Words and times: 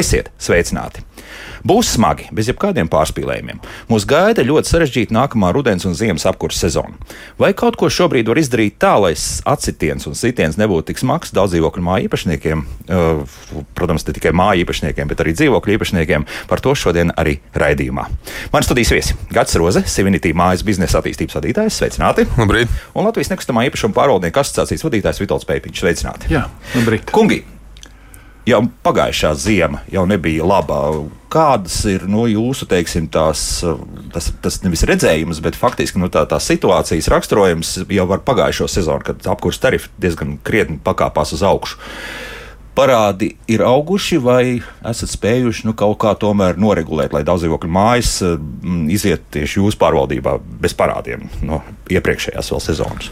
Esiet 0.00 0.30
sveicināti! 0.40 1.04
Būs 1.66 1.90
smagi, 1.92 2.30
bez 2.32 2.48
jebkādiem 2.48 2.88
pārspīlējumiem. 2.88 3.58
Mūs 3.90 4.06
gaida 4.08 4.40
ļoti 4.46 4.70
sarežģīta 4.70 5.12
nākamā 5.12 5.50
rudens 5.52 5.84
un 5.84 5.96
ziemas 5.98 6.24
apkurses 6.28 6.62
sezona. 6.64 6.96
Vai 7.40 7.50
kaut 7.56 7.76
ko 7.76 7.90
šobrīd 7.92 8.30
var 8.32 8.40
izdarīt 8.40 8.78
tā, 8.80 8.94
lai 9.02 9.12
atsitiens 9.12 10.08
un 10.08 10.16
sitiens 10.16 10.56
nebūtu 10.60 10.88
tik 10.90 11.02
smags 11.02 11.34
daudz 11.36 11.52
dzīvokļu 11.52 11.84
māju 11.84 12.08
īpašniekiem, 12.08 12.64
uh, 12.64 13.36
protams, 13.76 14.06
ne 14.08 14.16
tikai 14.16 14.32
māju 14.40 14.64
īpašniekiem, 14.64 15.12
bet 15.12 15.20
arī 15.20 15.36
dzīvokļu 15.36 15.76
īpašniekiem? 15.76 16.26
Par 16.48 16.64
to 16.64 16.72
šodien 16.72 17.12
arī 17.20 17.36
raidījumā. 17.52 18.08
Man 18.56 18.64
studijas 18.64 18.96
viesi 18.96 19.20
Gats 19.28 19.60
Roze, 19.60 19.84
Sivinitī 19.84 20.32
mājas 20.32 20.64
biznesa 20.64 21.02
attīstības 21.04 21.42
vadītājs, 21.42 21.76
sveicināti! 21.76 22.24
Labrīt! 22.40 22.72
Un 22.96 23.04
Latvijas 23.04 23.34
nekustamā 23.34 23.68
īpašuma 23.68 24.00
pārvaldnieku 24.00 24.40
asociācijas 24.40 24.88
vadītājs 24.88 25.24
Vitals 25.26 25.48
Pēpiņš, 25.50 25.84
sveicināti! 25.84 26.36
Jā, 26.38 26.46
labrīt! 26.78 27.10
Kungi! 27.12 27.44
Jau 28.48 28.60
pagājušā 28.84 29.32
zima 29.38 29.82
jau 29.92 30.06
nebija 30.08 30.46
laba. 30.46 30.80
Kādas 31.30 31.76
ir 31.86 32.08
nu, 32.10 32.24
jūsu, 32.26 32.66
teiksim, 32.70 33.06
tās, 33.12 33.60
tas, 34.10 34.30
tas 34.42 34.56
nevis 34.64 34.82
redzējums, 34.88 35.38
bet 35.44 35.58
faktiski 35.58 36.00
nu, 36.02 36.08
tā, 36.10 36.24
tās 36.26 36.48
situācijas 36.50 37.06
raksturojums 37.12 37.76
jau 37.86 38.08
ar 38.10 38.24
pagājušo 38.26 38.66
sezonu, 38.70 39.06
kad 39.06 39.30
apkurss 39.30 39.62
tarifi 39.62 39.92
diezgan 40.02 40.40
krietni 40.42 40.80
pakāpās 40.82 41.36
uz 41.36 41.46
augšu? 41.46 41.78
Parādi 42.74 43.32
ir 43.50 43.62
auguši, 43.66 44.18
vai 44.22 44.42
esat 44.86 45.10
spējuši 45.12 45.68
nu, 45.68 45.76
kaut 45.78 45.98
kā 46.02 46.16
tomēr 46.18 46.58
noregulēt, 46.58 47.14
lai 47.14 47.22
daudz 47.26 47.44
dzīvokļu 47.44 47.70
mājas 47.70 48.16
iziet 48.90 49.26
tieši 49.34 49.60
jūsu 49.60 49.78
pārvaldībā 49.78 50.38
bez 50.62 50.74
parādiem 50.78 51.28
no 51.46 51.62
iepriekšējās 51.90 52.54
vēl 52.54 52.64
sezonas? 52.70 53.10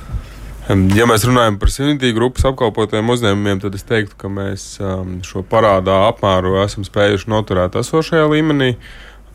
Ja 0.68 1.06
mēs 1.08 1.22
runājam 1.24 1.54
par 1.56 1.70
simtī 1.72 2.10
grupas 2.12 2.44
apkalpotiem 2.50 3.08
uzņēmumiem, 3.08 3.60
tad 3.62 3.76
es 3.78 3.86
teiktu, 3.88 4.18
ka 4.20 4.28
mēs 4.28 4.74
šo 5.24 5.40
parādā 5.48 5.94
apmēru 6.10 6.58
esam 6.60 6.84
spējuši 6.84 7.30
noturēt 7.32 7.78
esošajā 7.80 8.26
līmenī. 8.28 8.74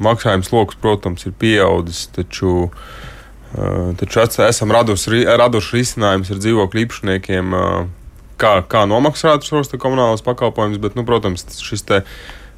Maksājums 0.04 0.52
lokus, 0.54 0.78
protams, 0.78 1.26
ir 1.26 1.34
pieaudzis, 1.42 2.04
taču, 2.14 2.68
uh, 2.68 3.88
taču 3.98 4.22
esam 4.46 4.74
raduši, 4.76 5.24
raduši 5.42 5.80
risinājumus 5.80 6.30
ar 6.36 6.44
dzīvokļu 6.44 6.84
īpašniekiem, 6.84 7.58
uh, 7.58 7.90
kā, 8.38 8.54
kā 8.70 8.86
nomaksāt 8.90 9.50
šos 9.50 9.74
komunālos 9.82 10.22
pakalpojumus, 10.26 10.82
bet, 10.86 10.94
nu, 11.00 11.06
protams, 11.08 11.48
šis 11.66 11.86
te, 11.90 12.04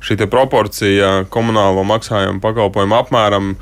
šī 0.03 0.19
te 0.19 0.27
proporcija 0.31 1.29
komunālo 1.31 1.87
maksājumu 1.87 2.43
pakalpojumu 2.43 2.99
apmēram 2.99 3.55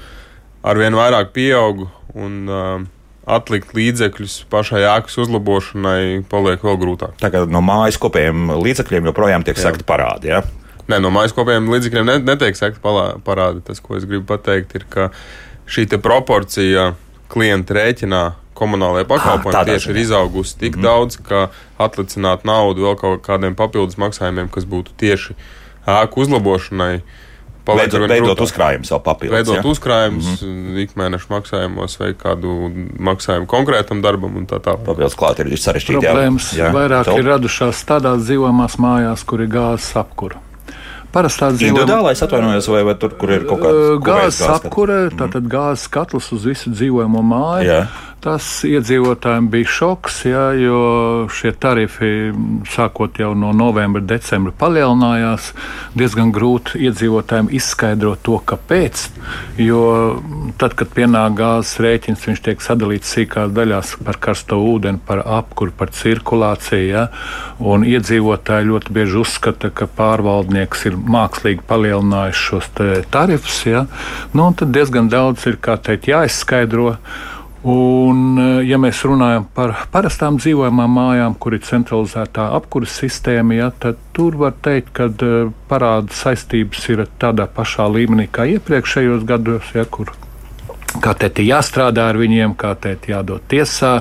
arvien 0.66 0.98
vairāk 0.98 1.36
pieaug. 1.38 1.86
Un, 2.18 2.44
uh, 2.50 3.03
atlikt 3.30 3.72
līdzekļus 3.76 4.44
pašai 4.52 4.84
ēkas 4.88 5.16
uzlabošanai 5.24 6.24
paliek 6.32 6.64
vēl 6.66 6.78
grūtāk. 6.82 7.16
Tagad 7.22 7.52
no 7.54 7.64
mājas 7.64 8.00
kopējiem 8.02 8.52
līdzekļiem 8.60 9.10
joprojām 9.12 9.46
tiek 9.48 9.60
sekta 9.60 9.88
parādi. 9.88 10.34
Ja? 10.34 10.44
Nē, 10.92 11.00
no 11.00 11.12
mājas 11.14 11.36
kopējiem 11.36 11.72
līdzekļiem 11.72 12.12
netiek 12.28 12.60
sekta 12.60 12.96
parādi. 13.24 13.64
Tas, 13.68 13.80
ko 13.84 13.98
es 14.00 14.08
gribu 14.10 14.28
pateikt, 14.34 14.76
ir, 14.76 14.88
ka 14.92 15.10
šī 15.70 15.88
proporcija 16.04 16.92
klienta 17.32 17.80
rēķinā 17.80 18.24
pakalpojumi 19.10 19.58
ah, 19.58 19.66
tieši 19.66 19.90
ir 19.90 20.02
izaugusi 20.04 20.60
tik 20.60 20.76
mm. 20.78 20.84
daudz, 20.86 21.18
ka 21.26 21.48
atlicināt 21.82 22.44
naudu 22.46 22.86
vēl 22.86 23.00
kaut 23.00 23.24
kādiem 23.26 23.56
papildus 23.58 23.98
maksājumiem, 24.00 24.52
kas 24.54 24.68
būtu 24.70 24.94
tieši 25.00 25.34
ēku 25.90 26.22
uzlabošanai, 26.22 27.00
uh, 27.00 27.24
Veidot, 27.64 28.04
veidot 28.12 28.42
uzkrājumus 28.44 28.92
vēl 28.92 29.00
papildus. 29.06 29.36
Veidot 29.38 29.56
ja? 29.56 29.64
uzkrājumus 29.72 30.26
mm 30.28 30.48
-hmm. 30.48 30.80
ikmēneša 30.84 31.30
maksājumos 31.32 32.00
vai 32.00 32.10
kādu 32.20 32.56
maksājumu 33.00 33.48
konkrētam 33.48 34.02
darbam 34.04 34.36
un 34.42 34.48
tā 34.48 34.60
tālāk. 34.60 34.84
Papildus 34.84 35.16
klāt 35.16 35.40
ir 35.40 35.52
sarežģīti. 35.56 36.02
Problēmas 36.04 36.50
jā. 36.58 36.74
vairāk 36.76 37.08
Tev? 37.08 37.20
ir 37.20 37.30
radušās 37.32 37.86
tādās 37.88 38.26
dzīvojamās 38.28 38.76
mājās, 38.84 39.24
kur 39.24 39.46
ir 39.46 39.48
gāzes 39.48 39.96
apkura. 39.96 40.42
Parastā 41.14 41.52
dzīvojamā 41.54 41.86
individuālā, 41.86 42.12
es 42.12 42.24
atvainojos, 42.26 42.68
vai, 42.74 42.84
vai 42.84 42.96
tur, 43.00 43.12
kur 43.22 43.32
ir 43.32 43.44
kaut 43.48 43.62
kāda 43.62 43.98
gāzes 44.02 44.50
apkure, 44.50 45.00
tātad 45.14 45.48
gāzes 45.48 45.88
katls 45.88 46.32
uz 46.34 46.48
visu 46.50 46.74
dzīvojamo 46.74 47.22
māju. 47.22 47.70
Jā. 47.70 47.84
Tas 48.24 48.46
iedzīvotājiem 48.64 49.50
bija 49.52 49.68
šoks, 49.68 50.22
jā, 50.30 50.44
jo 50.56 50.78
šie 51.28 51.50
tarifi 51.60 52.32
sākot 52.72 53.18
jau 53.20 53.34
no 53.36 53.50
novembra, 53.52 54.00
decembra 54.00 54.54
palielinājās. 54.62 55.50
Diezgan 56.00 56.32
grūti 56.32 56.80
iedzīvotājiem 56.88 57.50
izskaidrot 57.60 58.22
to, 58.24 58.38
kāpēc. 58.48 59.02
Jo 59.60 59.82
tad, 60.62 60.78
kad 60.80 60.94
pienāk 60.96 61.36
gāzes 61.42 61.82
rēķins, 61.84 62.24
viņš 62.30 62.44
tiek 62.48 62.64
sadalīts 62.64 63.12
sīkās 63.12 63.52
daļās 63.58 63.92
par 64.08 64.22
karsto 64.24 64.62
ūdeni, 64.72 65.04
par 65.04 65.26
apkuru, 65.42 65.76
par 65.84 65.92
cirkulāciju. 65.92 66.88
Jā, 66.94 67.04
un 67.60 67.84
iedzīvotāji 67.84 68.72
ļoti 68.72 68.96
bieži 68.96 69.20
uzskata, 69.20 69.68
ka 69.76 69.90
pārvaldnieks 70.00 70.88
ir 70.88 70.96
mākslīgi 70.96 71.68
palielinājis 71.68 72.48
šos 72.48 72.72
tarifus. 73.12 73.60
Jā. 73.68 73.84
Nu, 74.32 74.48
tad 74.56 74.72
diezgan 74.72 75.12
daudz 75.12 75.44
ir 75.52 75.60
teikt, 75.60 76.08
jāizskaidro. 76.16 76.94
Un, 77.64 78.36
eh, 78.40 78.66
ja 78.68 78.78
mēs 78.82 79.00
runājam 79.08 79.46
par 79.56 79.72
parastām 79.92 80.36
dzīvojamām 80.42 80.98
mājām, 80.98 81.38
kur 81.40 81.56
ir 81.56 81.64
centralizētā 81.64 82.50
apkuras 82.58 82.98
sistēma, 83.00 83.56
ja, 83.56 83.70
tad 83.72 84.02
tur 84.12 84.36
var 84.36 84.58
teikt, 84.66 84.92
ka 84.98 85.08
eh, 85.08 85.48
parāda 85.70 86.12
saistības 86.12 86.90
ir 86.92 87.06
tādā 87.22 87.48
pašā 87.48 87.88
līmenī 87.88 88.28
kā 88.28 88.50
iepriekšējos 88.58 89.24
gados, 89.30 89.72
ja, 89.78 89.88
kur 89.88 90.12
kā 91.02 91.14
teikt, 91.18 91.40
jāstrādā 91.48 92.10
ar 92.12 92.20
viņiem, 92.20 92.54
kā 92.60 92.74
teikt, 92.80 93.08
jādod 93.14 93.44
tiesā, 93.50 93.94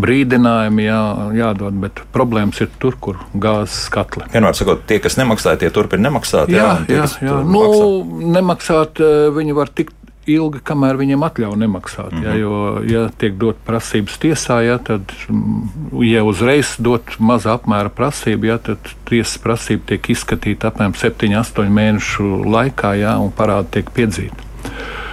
brīdinājumi 0.00 0.86
jā, 0.86 1.02
jādod, 1.36 1.76
bet 1.82 2.00
problēmas 2.14 2.62
ir 2.64 2.72
tur, 2.82 2.96
kur 3.00 3.20
gāzes 3.34 3.86
katli. 3.92 4.26
Vienmēr 4.32 4.56
sakot, 4.58 4.82
tie, 4.88 5.00
kas 5.02 5.18
nemaksāja, 5.20 5.60
tie 5.62 5.70
turpina 5.74 6.08
nemaksāt. 6.08 6.50
Jā, 6.50 6.64
jā, 6.64 6.74
tie, 6.88 6.98
jā, 6.98 7.08
jā. 7.28 7.38
Nu, 7.44 7.62
maksā. 7.68 8.26
nemaksāt 8.40 9.04
eh, 9.04 9.28
viņi 9.36 9.56
var 9.60 9.72
tikt 9.76 9.99
ilgi, 10.34 10.62
kamēr 10.64 10.98
viņiem 11.00 11.24
atļauj 11.26 11.56
nemaksāt. 11.60 12.12
Mm 12.12 12.18
-hmm. 12.18 12.24
ja, 12.24 12.32
mhm. 12.32 12.40
jo, 12.40 12.92
ja 12.92 13.02
tiek 13.18 13.36
dot 13.40 13.58
prasības 13.66 14.18
tiesā, 14.22 14.60
ja, 14.66 14.78
tad, 14.78 15.12
mm, 15.28 16.04
ja 16.06 16.24
uzreiz 16.24 16.76
dot 16.78 17.16
maza 17.18 17.54
apmēra 17.58 17.88
prasību, 17.88 18.46
ja, 18.52 18.58
tad 18.58 18.78
tiesas 19.08 19.38
prasība 19.38 19.94
tiek 19.94 20.10
izskatīta 20.14 20.70
apmēram 20.70 20.94
7-8 20.94 21.68
mēnešu 21.68 22.30
laikā, 22.46 22.94
ja, 23.00 23.18
un 23.18 23.32
parādi 23.36 23.78
tiek 23.78 23.90
piedzīti. 23.90 24.48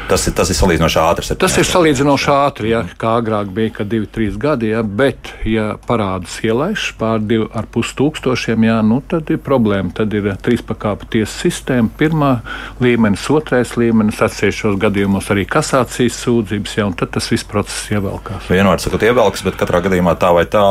Tas 0.08 0.24
ir, 0.30 0.34
tas 0.38 0.48
ir 0.48 0.56
salīdzinoši 0.56 1.00
ātrs. 1.02 1.34
Tas 1.40 1.58
ir 1.60 1.68
salīdzinoši 1.68 2.30
ātri, 2.32 2.70
ja, 2.72 2.84
kā 3.00 3.18
agrāk 3.20 3.50
bija, 3.52 3.74
kad 3.80 3.90
divi, 3.92 4.08
trīs 4.08 4.38
gadi, 4.40 4.70
ja, 4.72 4.80
bet, 4.80 5.34
ja 5.44 5.74
parādus 5.88 6.38
ielaiž 6.48 6.94
pār 7.00 7.20
divu 7.20 7.50
ar 7.52 7.68
pus 7.72 7.92
tūkstošiem, 7.98 8.64
ja, 8.70 8.78
nu, 8.88 9.02
tad 9.04 9.28
ir 9.34 9.42
problēma. 9.44 9.92
Tad 9.98 10.16
ir 10.16 10.30
trīs 10.44 10.64
pakāpju 10.64 11.10
tiesas 11.18 11.36
sistēma, 11.44 11.92
pirmā 12.00 12.32
līmenis, 12.84 13.26
otrais 13.36 13.74
līmenis, 13.76 14.22
atsevišķos 14.24 14.78
gadījumos 14.80 15.28
arī 15.36 15.44
kasācijas 15.50 16.22
sūdzības, 16.24 16.78
ja, 16.80 16.88
un 16.88 16.96
tad 16.96 17.12
tas 17.18 17.28
viss 17.34 17.48
process 17.48 17.92
ievelkās. 17.92 18.48
Vienmēr 18.48 18.80
sakot, 18.84 19.04
ievelks, 19.04 19.44
bet 19.44 19.60
katrā 19.60 19.84
gadījumā 19.90 20.16
tā 20.22 20.32
vai 20.38 20.46
tā 20.48 20.64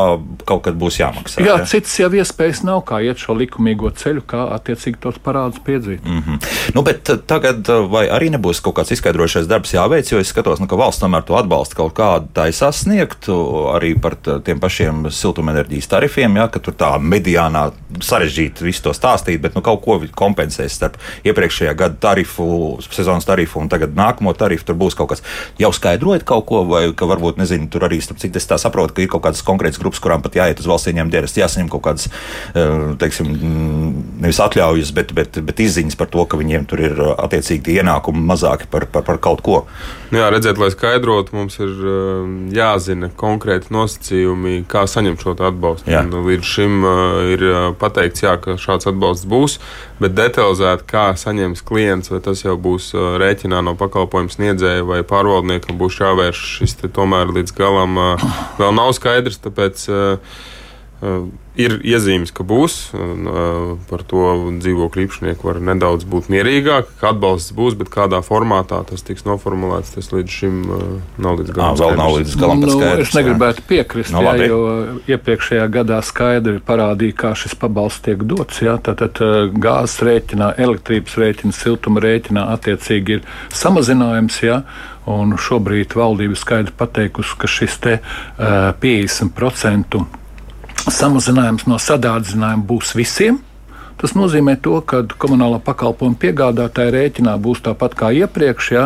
kaut 0.49 0.65
kad 0.65 0.81
būs 0.81 0.97
jāmaksā. 1.03 1.45
Jā, 1.45 1.59
ja? 1.61 1.69
cits 1.69 1.93
jau 2.01 2.09
iespējas 2.17 2.63
nav, 2.65 2.81
kā 2.89 3.03
iet 3.05 3.21
šo 3.21 3.37
likumīgo 3.37 3.93
ceļu, 4.01 4.25
kā 4.25 4.49
attiecīgi 4.57 4.97
tos 5.05 5.21
parādus 5.21 5.61
piedzīt. 5.61 6.01
Mm 6.01 6.25
-hmm. 6.25 6.73
nu, 6.73 6.85
bet 6.87 7.13
tagad 7.29 7.69
vai 7.93 8.07
arī 8.09 8.33
nebūs 8.33 8.65
kaut 8.65 8.79
kāds 8.81 8.97
izskaidrojums? 8.97 9.26
Izglītojošais 9.27 9.47
darbs 9.49 9.73
jāveic, 9.73 10.07
jo 10.11 10.19
es 10.21 10.31
skatos, 10.31 10.59
nu, 10.61 10.67
ka 10.67 10.77
valsts 10.79 11.01
tomēr 11.01 11.23
to 11.27 11.35
atbalsta 11.37 11.75
kaut 11.75 11.93
kādu 11.97 12.29
tai 12.33 12.51
sasniegt, 12.55 13.27
arī 13.75 13.95
par 13.99 14.15
tiem 14.45 14.59
pašiem 14.59 15.09
siltumenerģijas 15.11 15.89
tarifiem, 15.91 16.37
ja, 16.39 16.47
ka 16.47 16.59
tur 16.63 16.75
tā 16.77 16.95
mediānā 16.99 17.71
sarežģīti 18.03 18.63
visu 18.63 18.85
to 18.85 18.93
stāstīt, 18.95 19.41
bet 19.43 19.55
nu, 19.55 19.63
kaut 19.65 19.83
ko 19.83 19.99
kompensēs 20.15 20.77
starp 20.77 20.97
iepriekšējā 21.27 21.73
gada 21.77 21.99
tarifu, 21.99 22.79
sezonas 22.87 23.27
tarifu 23.27 23.59
un 23.61 23.69
tagad 23.71 23.95
nākamo 23.97 24.33
tarifu. 24.37 24.67
Tur 24.67 24.77
būs 24.79 24.95
kaut 24.97 25.11
kas 25.13 25.23
jau 25.59 25.71
skaidrojot 25.75 26.25
kaut 26.27 26.47
ko, 26.49 26.63
vai 26.67 26.87
ka 26.97 27.07
varbūt, 27.09 27.39
nezinu, 27.41 27.69
tur 27.71 27.87
arī, 27.87 27.99
starp 28.03 28.21
cik 28.21 28.39
es 28.39 28.47
tā 28.47 28.59
saprotu, 28.61 28.95
ka 28.95 29.03
ir 29.03 29.11
kaut 29.11 29.25
kādas 29.27 29.43
konkrētas 29.45 29.81
grupas, 29.81 30.01
kurām 30.03 30.23
pat 30.23 30.37
jāiet 30.39 30.61
uz 30.61 30.69
valsts 30.69 30.91
ieņēmuma 30.91 31.13
dienestu, 31.13 31.41
jāsaņem 31.43 31.71
kaut 31.73 31.85
kādas, 31.87 32.09
eh, 32.53 32.73
teiksim, 33.01 33.31
nevis 34.23 34.41
atļaujas, 34.43 34.93
bet, 34.95 35.13
bet, 35.17 35.39
bet 35.43 35.63
izziņas 35.63 35.99
par 35.99 36.11
to, 36.13 36.25
ka 36.27 36.39
viņiem 36.39 36.67
tur 36.69 36.83
ir 36.83 37.03
attiecīgi 37.15 37.79
ienākumi 37.81 38.23
mazāki 38.27 38.69
par, 38.71 38.87
par, 38.91 39.05
par 39.07 39.16
par 39.17 39.23
kaut 39.23 39.41
ko. 39.41 39.65
Jā, 40.13 40.29
redziet, 40.31 40.57
lai 40.61 40.69
skaidrotu, 40.71 41.35
mums 41.35 41.57
ir 41.59 41.71
um, 41.83 42.47
jāzina 42.53 43.09
konkrēti 43.17 43.73
nosacījumi, 43.75 44.61
kā 44.69 44.85
saņemt 44.87 45.23
šo 45.23 45.35
atbalstu. 45.35 45.91
Un 45.91 46.13
līdz 46.29 46.47
šim 46.47 46.77
uh, 46.85 47.17
ir 47.33 47.43
uh, 47.43 47.57
pateikts, 47.77 48.23
jā, 48.23 48.37
ka 48.39 48.55
šāds 48.61 48.87
atbalsts 48.87 49.27
būs, 49.27 49.57
bet 49.99 50.15
detalizēti, 50.15 50.87
kā 50.87 51.09
saņems 51.19 51.65
klients, 51.67 52.11
vai 52.13 52.21
tas 52.23 52.45
jau 52.45 52.55
būs 52.55 52.93
uh, 52.95 53.17
rēķinā 53.19 53.59
no 53.65 53.75
pakalpojumu 53.79 54.31
sniedzēja 54.31 54.87
vai 54.87 55.01
pārvaldniekam, 55.07 55.79
būs 55.81 55.99
jāvērš 55.99 56.45
šis 56.61 56.79
tomēr 56.95 57.33
līdz 57.35 57.55
galam 57.57 57.99
vēl 58.61 58.77
nav 58.77 58.93
skaidrs. 58.95 59.41
Tāpēc, 59.43 59.87
Uh, 59.87 60.55
ir 61.57 61.75
iezīmes, 61.85 62.31
ka 62.33 62.45
būs. 62.47 62.75
Un, 62.97 63.27
uh, 63.29 63.71
par 63.89 64.03
to 64.07 64.23
dzīvokļu 64.61 65.03
īpašnieki 65.05 65.45
var 65.45 65.59
nedaudz 65.61 66.07
būt 66.09 66.29
mierīgāki, 66.33 66.95
ka 67.01 67.11
atbalsts 67.13 67.53
būs, 67.57 67.77
bet 67.77 67.91
kādā 67.93 68.21
formātā 68.25 68.79
tas 68.87 69.05
tiks 69.05 69.25
noformulēts, 69.27 69.95
tas 69.97 70.09
līdz 70.13 70.37
šim 70.39 70.57
uh, 70.65 70.83
nav 71.21 71.37
līdz 71.41 71.53
galam. 71.53 71.77
Vēl 71.81 72.01
nav 72.01 72.17
līdz 72.17 72.35
galam 72.41 72.65
nu, 72.65 72.73
skaidrs, 72.73 73.11
es 73.11 73.17
negribētu 73.17 73.65
piekrist, 73.69 74.13
no, 74.15 74.23
nu, 74.25 74.33
jā, 74.33 74.49
jo 74.49 74.59
iepriekšējā 75.13 75.69
gadā 75.77 76.01
skaidri 76.05 76.57
parādīja, 76.65 77.19
kā 77.23 77.33
šis 77.37 77.57
pabalsts 77.61 78.05
tiek 78.09 78.25
dots. 78.25 78.61
Jā, 78.65 78.77
tātad 78.81 79.21
gāzes 79.57 80.01
rēķinā, 80.05 80.53
elektrības 80.65 81.17
rēķinā, 81.21 81.57
siltuma 81.57 82.05
rēķinā 82.05 82.49
attiecīgi 82.57 83.19
ir 83.19 83.25
samazinājums. 83.53 84.43
Jā, 84.45 84.61
Un 85.07 85.37
šobrīd 85.39 85.93
valdība 85.95 86.35
skaidri 86.35 86.73
pateikusi, 86.75 87.37
ka 87.39 87.47
šis 87.47 87.77
te, 87.79 87.93
uh, 88.03 88.73
50% 88.83 90.01
samazinājums 90.93 91.67
no 91.67 91.79
sadārdzinājuma 91.81 92.65
būs 92.67 92.95
visiem. 92.97 93.41
Tas 93.97 94.13
nozīmē, 94.13 94.59
to, 94.61 94.77
ka 94.85 95.01
komunālā 95.17 95.57
pakalpojuma 95.65 96.19
piegādātāja 96.21 96.93
rēķinā 96.93 97.33
būs 97.41 97.63
tāpat 97.65 97.95
kā 97.97 98.11
iepriekš. 98.13 98.67
Ja, 98.75 98.83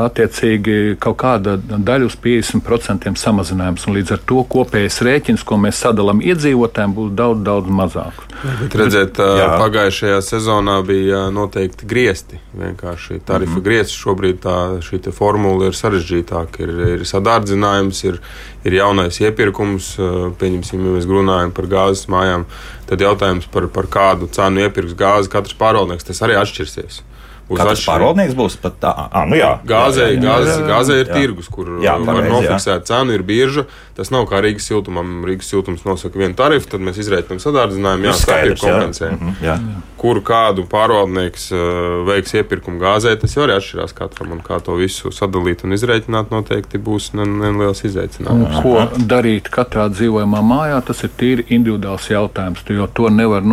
attiecīgi 0.00 0.96
kaut 1.02 1.18
kāda 1.20 1.58
daļa 1.60 2.06
uz 2.08 2.14
50% 2.24 3.12
samazinājums. 3.20 3.84
Līdz 3.92 4.14
ar 4.16 4.22
to 4.28 4.44
kopējais 4.48 5.00
rēķins, 5.04 5.44
ko 5.44 5.58
mēs 5.60 5.82
sadalām 5.84 6.22
iedzīvotājiem, 6.24 6.94
būs 6.96 7.10
daudz, 7.18 7.42
daudz 7.44 7.72
mazāks. 7.80 8.24
Bet 8.62 8.76
redzēt, 8.80 9.20
Jā. 9.20 9.50
pagājušajā 9.60 10.22
sezonā 10.24 10.78
bija 10.86 11.26
noteikti 11.34 11.88
griezti. 11.88 12.40
Vienkārši 12.56 13.20
tarifu 13.20 13.52
mm 13.52 13.58
-hmm. 13.58 13.66
griezti 13.68 13.98
šobrīd 13.98 14.40
tā, 14.40 14.56
šī 14.80 15.12
formula 15.12 15.66
ir 15.66 15.76
sarežģītāka. 15.76 16.64
Ir, 16.64 16.74
ir 16.96 17.06
sadārdzinājums, 17.08 18.04
ir, 18.04 18.20
ir 18.64 18.72
jaunais 18.80 19.20
iepirkums. 19.20 19.96
Pieņemsim, 20.40 20.86
ja 20.86 20.96
mēs 20.96 21.06
runājam 21.06 21.52
par 21.52 21.66
gāzes 21.66 22.08
mājām, 22.08 22.44
tad 22.86 23.00
jautājums 23.00 23.46
par, 23.46 23.68
par 23.68 23.86
kādu 23.86 24.28
cenu 24.32 24.60
iepirks 24.60 24.96
gāzi 24.96 25.28
katrs 25.28 25.54
pārvaldnieks, 25.54 26.04
tas 26.04 26.22
arī 26.22 26.40
atšķirsies. 26.40 27.02
Katrs 27.50 27.82
pārvaldnieks 27.84 28.36
būs 28.38 28.56
pat 28.62 28.76
tā, 28.80 28.92
ah, 29.10 29.24
nu 29.28 29.36
jā. 29.36 29.50
Gāzē, 29.68 30.08
jā, 30.12 30.16
jā, 30.16 30.22
gāzē, 30.24 30.56
gāzē 30.68 30.98
ir 31.02 31.10
jā. 31.10 31.16
tirgus, 31.18 31.50
kur 31.52 31.72
jā, 31.82 31.96
var 32.06 32.22
nofiksēt 32.24 32.86
cenu, 32.88 33.16
ir 33.16 33.24
bieža. 33.26 33.66
Tas 33.98 34.12
nav 34.14 34.28
kā 34.30 34.40
Rīgas 34.44 34.68
siltumam. 34.70 35.20
Rīgas 35.28 35.50
siltums 35.52 35.84
nosaka 35.84 36.20
vienu 36.22 36.38
tarifu, 36.38 36.70
tad 36.72 36.84
mēs 36.86 37.00
izrēķinām 37.02 37.42
sadārdzinājumu, 37.42 38.08
jā, 38.08 38.14
skaidrs, 38.22 38.62
kompensē. 38.62 39.10
Jā. 39.42 39.58
Mm 39.58 39.68
-hmm, 39.68 39.82
Kur 40.02 40.18
kādu 40.26 40.64
pārvaldnieks 40.66 41.44
uh, 41.54 42.00
veiks 42.08 42.34
iepirkumu 42.34 42.80
gāzē, 42.82 43.14
tas 43.20 43.36
jau 43.36 43.44
arī 43.44 43.54
atšķirās 43.54 43.94
katram. 43.94 44.32
Un 44.34 44.40
kā 44.42 44.58
to 44.64 44.74
visu 44.78 45.12
sadalīt 45.14 45.62
un 45.62 45.76
izrēķināt, 45.76 46.32
noteikti 46.34 46.80
būs 46.82 47.12
neliels 47.14 47.84
izaicinājums. 47.86 48.58
Ko 48.64 49.04
darīt 49.06 49.50
katrā 49.52 49.86
dzīvojamā 49.92 50.40
mājā, 50.42 50.80
tas 50.88 51.04
ir 51.06 51.12
tīri 51.18 51.46
individuāls 51.54 52.08
jautājums. 52.10 52.64
Jo 52.66 52.88
to 52.90 53.10
nevar 53.14 53.46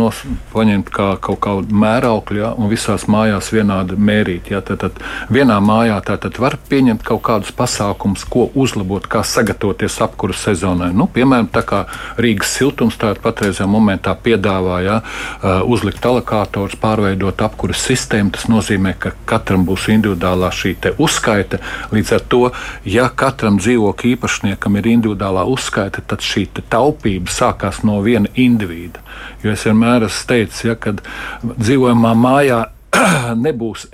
paņemt 0.50 0.90
kā 0.94 1.08
kaut 1.22 1.40
kādu 1.44 1.76
mērauklu, 1.84 2.40
ja, 2.42 2.50
un 2.58 2.70
visās 2.72 3.06
mājās 3.10 3.52
vienādi 3.54 3.98
mērīt. 4.00 4.50
Ja. 4.50 4.62
Tad, 4.64 4.82
tad 4.82 4.98
vienā 5.30 5.60
mājā 5.62 6.00
tad 6.06 6.38
var 6.42 6.58
pieņemt 6.70 7.04
kaut 7.06 7.22
kādus 7.26 7.54
pasākumus, 7.56 8.26
ko 8.30 8.48
uzlabot, 8.58 9.06
kā 9.10 9.22
sagatavoties 9.26 10.00
apkura 10.02 10.34
sezonai. 10.36 10.90
Nu, 10.96 11.06
piemēram, 11.14 11.50
tā 11.54 11.62
kā 11.66 11.84
Rīgas 12.20 12.56
siltums 12.58 12.98
patreizajā 12.98 13.68
momentā 13.70 14.16
piedāvā 14.18 14.80
ja, 14.84 15.00
uh, 15.00 15.62
uzlikt 15.70 16.02
alokātors, 16.40 16.76
pārveidot 16.80 17.42
apkura 17.42 17.74
sistēmu. 17.74 18.32
Tas 18.32 18.48
nozīmē, 18.48 18.94
ka 18.98 19.12
katram 19.26 19.64
būs 19.66 19.88
individuālā 19.92 20.50
šī 20.50 20.76
uzskaita. 20.98 21.60
Līdz 21.92 22.12
ar 22.12 22.20
to, 22.28 22.50
ja 22.84 23.08
katram 23.08 23.58
dzīvokļa 23.58 24.16
īpašniekam 24.16 24.76
ir 24.76 24.86
individuālā 24.86 25.44
uzskaita, 25.44 26.02
tad 26.06 26.20
šī 26.20 26.48
taupība 26.70 27.30
sākās 27.30 27.82
no 27.84 28.00
viena 28.02 28.28
individa. 28.34 29.00
Jo 29.42 29.52
es 29.52 29.64
vienmēr 29.64 30.06
esmu 30.06 30.28
teicis, 30.28 30.64
ja, 30.64 30.74
ka 30.76 30.94
dzīvojamā 31.42 32.14
mājā 32.14 32.66
nebūs, 33.46 33.86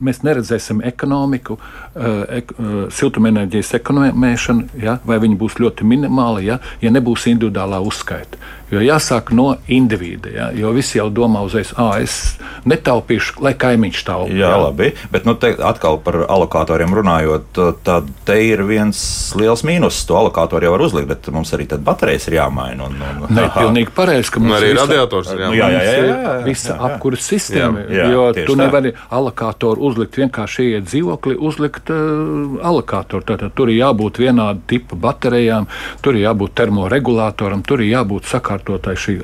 mēs 0.00 0.22
neredzēsim 0.26 0.82
ekonomiku, 0.84 1.56
eh, 1.96 2.40
ek, 2.40 2.52
eh, 2.52 2.72
siltumenerģijas 2.92 3.72
ekonomēšanu, 3.78 4.82
ja, 4.82 4.98
vai 5.04 5.18
viņa 5.22 5.38
būs 5.40 5.56
ļoti 5.62 5.86
minimāla, 5.88 6.42
ja, 6.44 6.58
ja 6.82 6.90
nebūs 6.92 7.26
individuālā 7.32 7.80
uzskaita. 7.80 8.38
Jo 8.72 8.80
jāsāk 8.80 9.34
no 9.36 9.50
individa. 9.68 10.30
Ja? 10.32 10.46
Jo 10.56 10.70
visi 10.72 10.96
jau 10.96 11.10
domā 11.12 11.42
uzreiz, 11.44 11.74
ah, 11.76 11.98
es 12.00 12.38
netaupīšu, 12.64 13.42
lai 13.44 13.52
kaimiņš 13.58 14.04
taupītu. 14.06 14.38
Jā, 14.38 14.48
jā, 14.48 14.60
labi. 14.62 14.88
Bet 15.12 15.26
nu, 15.28 15.34
atkal 15.36 15.98
par 16.00 16.22
alokatoriem 16.24 16.94
runājot, 16.96 17.60
tad 17.84 18.08
te 18.24 18.38
ir 18.46 18.62
viens 18.64 18.96
liels 19.36 19.64
mīnus. 19.68 19.98
To 20.08 20.16
alokatoru 20.22 20.64
jau 20.64 20.72
var 20.72 20.84
uzlikt, 20.86 21.10
bet 21.10 21.28
mums 21.34 21.52
arī 21.52 21.66
baterijas 21.76 22.30
ir 22.30 22.38
jāmaina. 22.38 22.88
Un, 22.88 22.96
un, 23.26 23.26
Nē, 23.36 23.44
pilnīgi 23.58 23.92
pareizi, 23.92 24.32
ka 24.32 24.40
mums 24.40 24.56
arī 24.56 24.72
visa, 24.72 24.86
radiators 24.86 25.34
ir 25.34 25.44
jāmaina. 25.44 25.60
Jā, 25.60 25.68
jā, 25.68 25.82
jā, 25.82 25.92
jā, 25.92 26.16
jā, 26.22 26.32
visa 26.48 26.78
apkuras 26.88 27.28
sistēma. 27.28 27.84
Jā, 27.92 28.06
jā, 28.06 28.08
jo 28.14 28.46
tu 28.48 28.56
nevari 28.56 28.94
alokatoru 29.12 29.84
uzlikt 29.90 30.16
vienkārši 30.22 30.68
ieiet 30.70 30.88
dzīvokli, 30.88 31.36
uzlikt 31.44 31.92
uh, 31.92 32.56
alokatoru. 32.72 33.28
Tātad 33.34 33.52
tur 33.58 33.68
ir 33.68 33.82
jābūt 33.82 34.22
vienāda 34.24 34.64
tipa 34.72 34.96
baterijām, 34.96 35.68
tur 36.00 36.16
ir 36.16 36.24
jābūt 36.30 36.56
termoregulātoram, 36.62 37.66
tur 37.68 37.84
ir 37.84 37.92
jābūt 37.98 38.32
sakārtotam 38.32 38.61
sakārtotai, 38.62 38.94
šī 38.96 39.18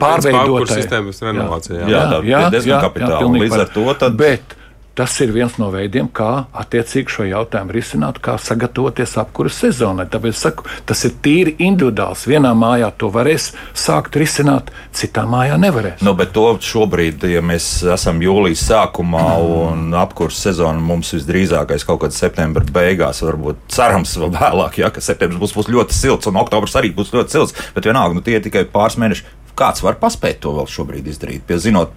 pārveidotai 0.00 0.78
sistēmas 0.80 1.22
renovācija. 1.22 1.82
Jā, 1.82 1.88
jā, 1.88 2.00
jā, 2.00 2.20
jā, 2.24 2.40
jā, 2.50 2.60
jā, 2.64 2.80
jā, 2.96 3.10
jā 3.10 3.28
līdz 3.36 3.58
ar 3.60 3.72
to. 3.74 3.86
Tad... 4.00 4.16
Bet 4.16 4.56
Tas 4.96 5.12
ir 5.20 5.28
viens 5.28 5.58
no 5.60 5.66
veidiem, 5.68 6.06
kā 6.08 6.46
attiecīgi 6.56 7.12
šo 7.12 7.26
jautājumu 7.28 7.74
risināt, 7.76 8.16
kā 8.24 8.38
sagatavoties 8.40 9.18
apkuras 9.20 9.58
sezonai. 9.60 10.06
Tāpēc 10.08 10.38
saku, 10.38 10.64
tas 10.88 11.04
ir 11.04 11.12
tīri 11.20 11.52
individuāls. 11.66 12.22
Vienā 12.30 12.54
mājā 12.56 12.88
to 12.96 13.10
varēs 13.12 13.50
sākt 13.76 14.16
risināt, 14.16 14.72
citā 14.96 15.26
mājā 15.28 15.60
nevarēs. 15.60 16.00
Nu, 16.00 16.16
bet 16.16 16.32
to 16.32 16.46
šobrīd, 16.64 17.28
ja 17.28 17.44
mēs 17.44 17.68
esam 17.92 18.24
jūlijas 18.24 18.64
sākumā 18.70 19.26
un 19.44 19.92
apkuras 20.00 20.40
sezona 20.48 20.80
mums 20.80 21.12
visdrīzākais 21.18 21.84
kaut 21.84 22.06
kad 22.06 22.16
septembra 22.16 22.64
beigās, 22.64 23.20
varbūt 23.26 23.66
cerams 23.76 24.16
vēl 24.16 24.32
vēlāk, 24.32 24.80
ja, 24.80 24.88
ka 24.88 25.04
septembris 25.04 25.44
būs, 25.44 25.58
būs 25.60 25.74
ļoti 25.76 26.00
silts 26.00 26.32
un 26.32 26.40
oktobris 26.40 26.80
arī 26.80 26.96
būs 26.96 27.12
ļoti 27.12 27.36
silts, 27.36 27.66
bet 27.76 27.84
vienalga, 27.84 28.16
nu 28.16 28.24
tie 28.24 28.40
ir 28.40 28.48
tikai 28.48 28.64
pāris 28.72 28.96
mēneši 28.96 29.28
Kāds 29.56 29.80
var 29.84 29.96
paspēt 30.00 30.42
to 30.44 30.52
vēl 30.58 30.66
šobrīd 30.68 31.06
izdarīt? 31.08 31.44
Pie, 31.48 31.56
zinot, 31.62 31.94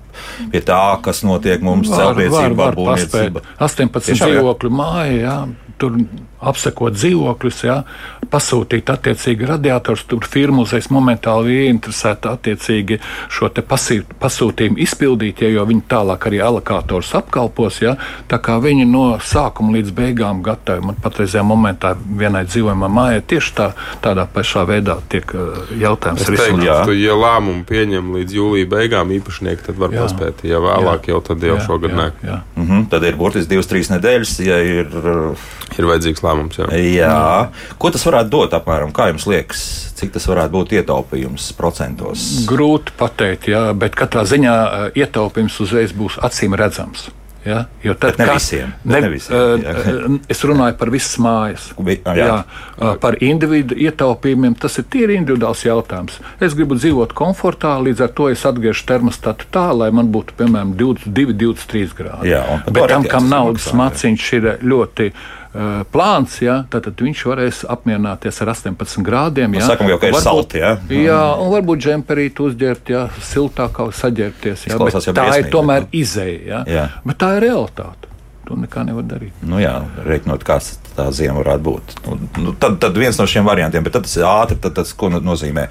pie 0.54 0.62
tā, 0.64 0.80
kas 1.04 1.24
notiek 1.28 1.64
mums 1.66 1.92
celtniecībā, 1.92 2.70
būvniecībā. 2.78 3.44
18 3.60 4.16
dzīvokļu 4.16 4.72
māja, 4.72 5.18
jā, 5.20 5.36
tur 5.80 5.96
apsekot 6.40 6.96
dzīvokļus, 6.96 7.64
ja, 7.68 7.82
pasūtīt 8.32 8.90
attiecīgi 8.94 9.48
radiators. 9.50 10.06
Tur 10.08 10.28
firma 10.30 10.64
uzreiz 10.64 10.88
momentāli 10.94 11.56
ir 11.56 11.66
ieinteresēta 11.68 12.34
attiecīgi 12.38 13.00
šo 13.32 13.50
pasūtījumu 13.60 14.80
izpildīt, 14.86 15.44
ja, 15.44 15.52
jo 15.52 15.66
viņi 15.68 15.84
tālāk 15.92 16.30
arī 16.30 16.42
alokātors 16.46 17.12
apkalpos. 17.20 17.82
Ja, 17.84 17.96
tā 18.32 18.40
kā 18.44 18.60
viņi 18.64 18.88
no 18.90 19.06
sākuma 19.24 19.76
līdz 19.78 19.94
beigām 19.98 20.44
gatavi. 20.46 20.86
Man 20.90 21.00
patreizajā 21.04 21.44
momentā 21.48 21.96
vienai 21.98 22.46
dzīvojamā 22.48 22.92
mājai 23.00 23.26
tieši 23.34 23.56
tā, 23.58 23.70
tādā 24.04 24.28
pašā 24.32 24.64
veidā 24.70 25.00
tiek 25.12 25.36
uh, 25.36 25.74
jautājums 25.80 26.28
risināts. 26.30 26.94
Ja 27.00 27.18
lēmumu 27.20 27.66
pieņem 27.68 28.14
līdz 28.20 28.40
jūlija 28.40 28.72
beigām 28.72 29.12
īpašnieki, 29.20 29.66
tad 29.70 29.82
var 29.82 29.96
jā. 29.96 30.06
paspēt. 30.06 30.46
Ja 30.48 30.64
vēlāk, 30.64 31.10
jā. 31.10 31.16
jau 31.16 31.24
tad 31.32 31.44
jau 31.44 31.58
jā, 31.58 31.66
šogad 31.68 31.96
nē. 32.00 32.10
Mhm, 32.56 32.88
tad 32.92 33.08
ir 33.08 33.20
burtiski 33.20 33.56
divas, 33.56 33.70
trīs 33.70 33.92
nedēļas, 33.92 34.36
ja 34.46 34.64
ir. 34.64 35.00
Ir 35.78 35.90
vajadzīgs 35.90 36.24
lēmums. 36.26 36.60
Jā. 36.62 36.70
jā. 36.80 37.20
Ko 37.82 37.92
tas 37.94 38.06
varētu 38.08 38.34
dot 38.34 38.58
apmēram? 38.58 38.94
Kā 38.96 39.10
jums 39.12 39.28
liekas, 39.30 39.64
cik 40.00 40.16
tas 40.16 40.28
varētu 40.30 40.56
būt 40.56 40.76
ietaupījums 40.80 41.52
procentos? 41.60 42.28
Grūti 42.50 42.96
pateikt, 43.00 43.52
jā, 43.54 43.70
bet 43.78 43.98
katrā 44.00 44.26
ziņā 44.30 44.58
eh, 44.66 45.00
ietaupījums 45.06 45.62
uzreiz 45.66 45.96
būs 45.96 46.20
acīm 46.26 46.58
redzams. 46.60 47.10
Ja? 47.46 47.66
Jo 47.84 47.94
tad, 47.94 48.18
bet 48.18 48.28
ne 48.28 48.34
visiem. 48.34 48.74
Ne, 48.84 49.02
ne 49.02 49.10
visiem 49.10 49.38
uh, 49.38 49.60
uh, 49.60 50.18
es 50.28 50.42
runāju 50.44 50.76
par 50.80 50.92
visas 50.92 51.16
mājas. 51.24 51.70
Bi, 51.80 51.96
jā. 52.04 52.16
Jā, 52.20 52.36
uh, 52.44 52.92
par 53.00 53.16
individu 53.24 53.78
ietaupījumiem 53.80 54.58
tas 54.60 54.76
ir 54.82 54.88
tīri 54.92 55.16
individuāls 55.16 55.64
jautājums. 55.64 56.20
Es 56.44 56.56
gribu 56.58 56.76
dzīvot 56.76 57.16
komfortā, 57.16 57.78
līdz 57.86 58.04
ar 58.06 58.14
to 58.18 58.28
es 58.34 58.44
atgriežu 58.50 58.84
termostatu 58.92 59.48
tā, 59.56 59.70
lai 59.72 59.88
man 59.96 60.12
būtu 60.12 60.36
piemēram 60.42 60.76
22, 60.80 61.38
23 61.40 61.96
grādi. 61.96 62.34
Jā, 62.34 62.44
bet 62.68 62.92
tam, 62.92 63.08
kam 63.08 63.32
naudas 63.32 63.72
maciņš 63.72 64.32
ir 64.40 64.50
ļoti 64.60 65.14
Eh, 65.50 65.84
plāns, 65.90 66.36
ja, 66.46 66.60
tad, 66.70 66.84
tad 66.86 67.00
viņš 67.02 67.22
varēs 67.26 67.64
apmierināties 67.74 68.38
ar 68.44 68.52
18 68.54 69.02
grādiem. 69.06 69.56
Ja. 69.58 69.72
Sakam, 69.72 69.88
jau, 69.90 69.98
ka 69.98 70.12
ir 70.12 70.14
varbūt, 70.14 70.26
salti. 70.28 70.62
Ja? 70.62 70.76
Jā, 70.94 71.22
un 71.42 71.50
varbūt 71.56 71.82
džemperīt 71.82 72.42
uzģērbt, 72.46 72.92
ja 72.94 73.08
siltāk 73.32 73.80
saģērbties. 73.98 74.68
Ja, 74.70 74.78
tā 75.10 75.26
ir 75.42 75.50
tomēr 75.50 75.90
izēja. 75.90 76.44
Ja. 76.46 76.62
Jā. 76.70 76.86
Bet 77.02 77.18
tā 77.24 77.32
ir 77.40 77.48
realitāte. 77.48 78.06
To 78.46 78.58
nekā 78.58 78.86
nevar 78.86 79.06
darīt. 79.10 79.42
Nu 79.46 79.58
jā, 79.62 79.74
reiķinot, 80.06 80.46
kāds 80.46 80.76
tā 80.94 81.08
ziema 81.14 81.42
varētu 81.42 81.66
būt. 81.66 81.98
Nu, 82.06 82.16
nu, 82.46 82.54
tad, 82.58 82.78
tad 82.82 82.98
viens 82.98 83.18
no 83.18 83.26
šiem 83.30 83.46
variantiem, 83.46 83.86
bet 83.86 83.98
tas 83.98 84.16
ir 84.18 84.26
ātri. 84.30 84.58
Tad, 84.62 84.78
tas, 84.78 84.94
ko 84.98 85.10
nozīmē? 85.14 85.68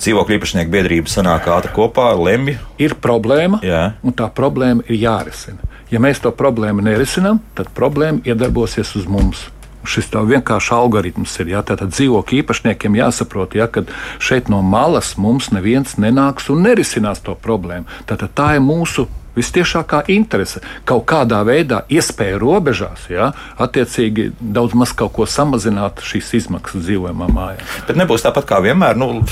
Dzīvokļu 0.00 0.36
īpašnieku 0.36 0.72
biedrība 0.72 1.12
sanāk 1.12 1.48
ātri 1.52 1.72
kopā, 1.76 2.10
lemj. 2.16 2.56
Ir 2.80 2.96
problēma, 3.00 3.60
jā. 3.64 3.90
un 4.04 4.16
tā 4.16 4.28
problēma 4.32 4.84
ir 4.88 5.00
jārisina. 5.04 5.76
Ja 5.90 6.00
mēs 6.04 6.20
to 6.20 6.32
problēmu 6.36 6.84
nerisinām, 6.84 7.40
tad 7.56 7.70
problēma 7.76 8.20
iedarbosies 8.28 8.96
uz 8.98 9.06
mums. 9.08 9.48
šis 9.88 10.10
tā 10.12 10.20
vienkārši 10.26 10.72
algoritms 10.74 11.32
ir. 11.40 11.52
Ja? 11.54 11.62
Tātad 11.64 11.94
dzīvokļu 11.94 12.42
īpašniekiem 12.42 12.98
jāsaprot, 12.98 13.54
ja, 13.56 13.68
ka 13.72 13.86
šeit 14.20 14.50
no 14.52 14.58
malas 14.60 15.14
mums 15.16 15.48
neviens 15.54 15.94
nenāks 15.96 16.50
un 16.52 16.60
nerisinās 16.66 17.22
to 17.24 17.32
problēmu. 17.38 17.88
Tātad 18.04 18.34
tā 18.36 18.50
ir 18.58 18.64
mūsu 18.66 19.06
vistiešākā 19.38 20.02
interese 20.12 20.60
kaut 20.88 21.06
kādā 21.08 21.40
veidā, 21.46 21.84
iespēja 21.88 22.40
robežās, 22.42 23.06
ja, 23.08 23.30
attiecīgi 23.56 24.32
daudz 24.40 24.76
maz 24.76 24.92
kaut 24.98 25.14
ko 25.16 25.28
samazināt 25.30 26.02
šīs 26.04 26.34
izmaksas 26.42 26.84
dzīvojamā 26.84 27.30
mājā. 27.32 27.64
Bet 27.88 28.02
nebūs 28.02 28.26
tāpat 28.26 28.50
kā 28.50 28.60
vienmēr, 28.66 28.98
nu, 28.98 29.22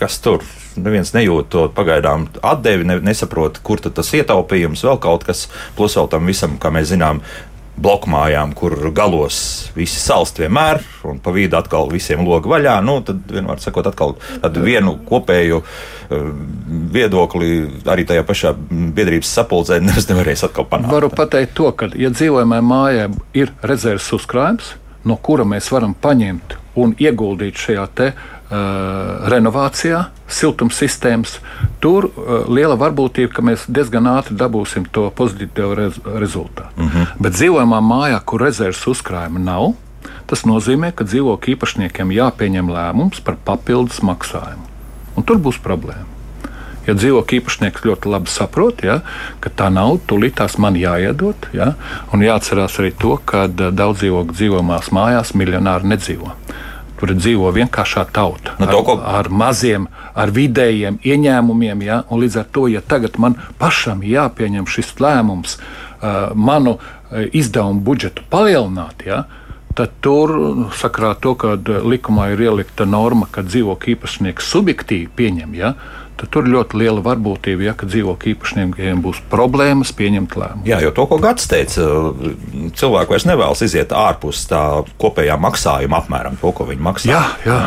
kas 0.00 0.20
tur 0.22 0.46
neviens 0.76 1.14
nejūt 1.14 1.48
to 1.52 1.68
pagaidām 1.76 2.28
atdevi, 2.42 2.86
ne, 2.88 2.98
nesaprot, 3.04 3.60
kur 3.64 3.82
tas 3.82 4.12
ietaupījums, 4.16 4.84
vēl 4.86 5.00
kaut 5.02 5.26
kas, 5.28 5.46
plus 5.78 5.96
vēl 5.98 6.10
tam 6.12 6.28
visam, 6.30 6.58
kā 6.62 6.72
mēs 6.74 6.92
zinām, 6.92 7.22
blokmājām, 7.82 8.52
kur 8.54 8.74
galos 8.94 9.36
visi 9.76 10.00
salst 10.00 10.38
vienmēr, 10.42 10.82
un 11.08 11.18
pa 11.22 11.32
vidu 11.34 11.56
atkal 11.56 11.88
visiem 11.92 12.20
logi 12.26 12.50
vaļā. 12.52 12.76
Nu, 12.84 12.98
tad, 13.06 13.22
vienmēr 13.32 13.62
sakot, 13.62 13.88
atkal 13.88 14.14
tādu 14.42 14.64
vienu 14.66 14.98
kopēju 15.08 15.62
uh, 15.62 16.28
viedokli 16.92 17.52
arī 17.88 18.04
tajā 18.08 18.26
pašā 18.28 18.52
biedrības 18.68 19.32
sapulcē 19.38 19.80
nevarēs 19.82 20.44
atkal 20.48 20.68
panākt. 20.68 20.92
Varu 20.92 21.10
pateikt 21.16 21.56
to, 21.58 21.72
ka, 21.72 21.88
ja 21.96 22.12
dzīvojamai 22.12 22.60
mājai 22.66 23.08
ir 23.40 23.54
rezerves 23.64 24.10
uzkrājums, 24.18 24.74
no 25.08 25.16
kura 25.16 25.48
mēs 25.48 25.72
varam 25.72 25.96
paņemt 25.98 26.58
un 26.78 26.94
ieguldīt 27.00 27.58
šajā 27.60 27.88
te, 27.96 28.12
uh, 28.12 28.41
renovācijā, 29.32 30.02
siltumsistēmas, 30.28 31.38
tur 31.80 32.08
uh, 32.08 32.32
liela 32.52 32.76
varbūtība, 32.80 33.32
ka 33.36 33.44
mēs 33.44 33.64
diezgan 33.68 34.08
ātri 34.12 34.36
dabūsim 34.38 34.86
to 34.92 35.08
pozitīvu 35.16 35.76
rez 35.78 35.98
rezultātu. 36.04 36.72
Mhm. 36.76 36.88
-huh. 36.88 37.06
Bet 37.18 37.32
dzīvojamā 37.38 37.80
mājā, 37.80 38.20
kur 38.24 38.42
rezerves 38.42 38.86
uzkrājuma 38.86 39.38
nav, 39.38 39.72
tas 40.26 40.44
nozīmē, 40.44 40.92
ka 40.92 41.04
dzīvokļu 41.04 41.56
īpašniekiem 41.56 42.12
jāpieņem 42.12 42.70
lēmums 42.72 43.20
par 43.20 43.36
papildus 43.44 44.02
maksājumu. 44.02 44.66
Un 45.16 45.22
tur 45.22 45.36
būs 45.36 45.60
problēma. 45.62 46.08
Ja 46.86 46.94
dzīvokļu 46.94 47.38
īpašnieks 47.38 47.84
ļoti 47.84 48.08
labi 48.10 48.30
saprot, 48.30 48.82
ja, 48.82 49.00
ka 49.40 49.50
tā 49.50 49.68
nauda 49.70 50.02
tūlītās 50.06 50.58
man 50.58 50.74
jāiedod, 50.74 51.36
ja, 51.52 51.74
un 52.12 52.20
jāatcerās 52.20 52.78
arī 52.80 52.90
to, 52.98 53.18
ka 53.24 53.46
daudz 53.46 54.02
dzīvokļu 54.02 54.34
dzīvojamās 54.34 54.90
mājās 54.90 55.34
miljonāri 55.34 55.86
nedzīvo 55.94 56.34
kur 57.02 57.16
dzīvo 57.18 57.50
vienkāršā 57.50 58.04
tauta. 58.14 58.54
Nu, 58.62 58.68
ar, 58.70 58.76
ko... 58.86 58.94
ar 59.02 59.26
maziem, 59.34 59.88
ar 60.14 60.30
vidējiem 60.30 61.00
ieņēmumiem. 61.02 61.82
Ja? 61.82 61.96
Un 62.14 62.22
līdz 62.22 62.38
ar 62.44 62.50
to, 62.54 62.68
ja 62.70 62.78
tagad 62.78 63.18
man 63.18 63.34
pašam 63.58 64.04
jāpieņem 64.06 64.68
šis 64.70 64.94
lēmums, 65.02 65.56
uh, 65.58 66.30
manu 66.38 66.76
uh, 66.78 67.24
izdevumu 67.34 67.82
budžetu 67.82 68.22
palielināt, 68.30 69.02
ja? 69.08 69.24
tad 69.74 69.96
tur 70.04 70.30
sakrā 70.78 71.14
to, 71.18 71.32
ka 71.34 71.56
likumā 71.66 72.28
ir 72.34 72.44
ielikta 72.46 72.86
norma, 72.86 73.26
ka 73.32 73.42
dzīvokļu 73.48 73.96
īpašnieks 73.96 74.52
subjektīvi 74.54 75.10
pieņem. 75.18 75.58
Ja? 75.58 75.74
Tad 76.20 76.30
tur 76.34 76.48
ļoti 76.48 76.78
liela 76.80 77.02
varbūtība, 77.04 77.66
ja 77.66 77.74
dzīvokļu 77.78 78.34
īpašniekiem 78.34 79.00
būs 79.04 79.22
problēmas 79.32 79.94
pieņemt 79.96 80.36
lēmumus. 80.38 80.68
Jā, 80.68 80.80
jo 80.84 80.92
to, 80.94 81.06
ko 81.10 81.18
Gats 81.22 81.48
teica, 81.50 81.86
cilvēki 82.78 83.14
vairs 83.14 83.26
nevēlas 83.28 83.64
iziet 83.66 83.94
ārpus 83.96 84.44
tā 84.50 84.62
kopējā 85.02 85.38
maksājuma 85.40 86.02
apmēram, 86.02 86.38
to, 86.40 86.52
ko 86.54 86.68
viņi 86.68 86.86
maksā. 86.90 87.10
Jā, 87.14 87.24
jā. 87.48 87.62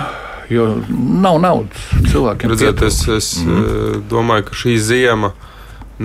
Jo 0.45 0.67
nav 0.85 1.39
naudas 1.41 1.87
cilvēkiem. 2.11 2.51
Redziet, 2.53 2.81
es, 2.85 2.99
es 3.09 3.29
mm. 3.41 4.03
domāju, 4.11 4.45
ka 4.51 4.57
šī 4.59 4.75
ziema 4.77 5.31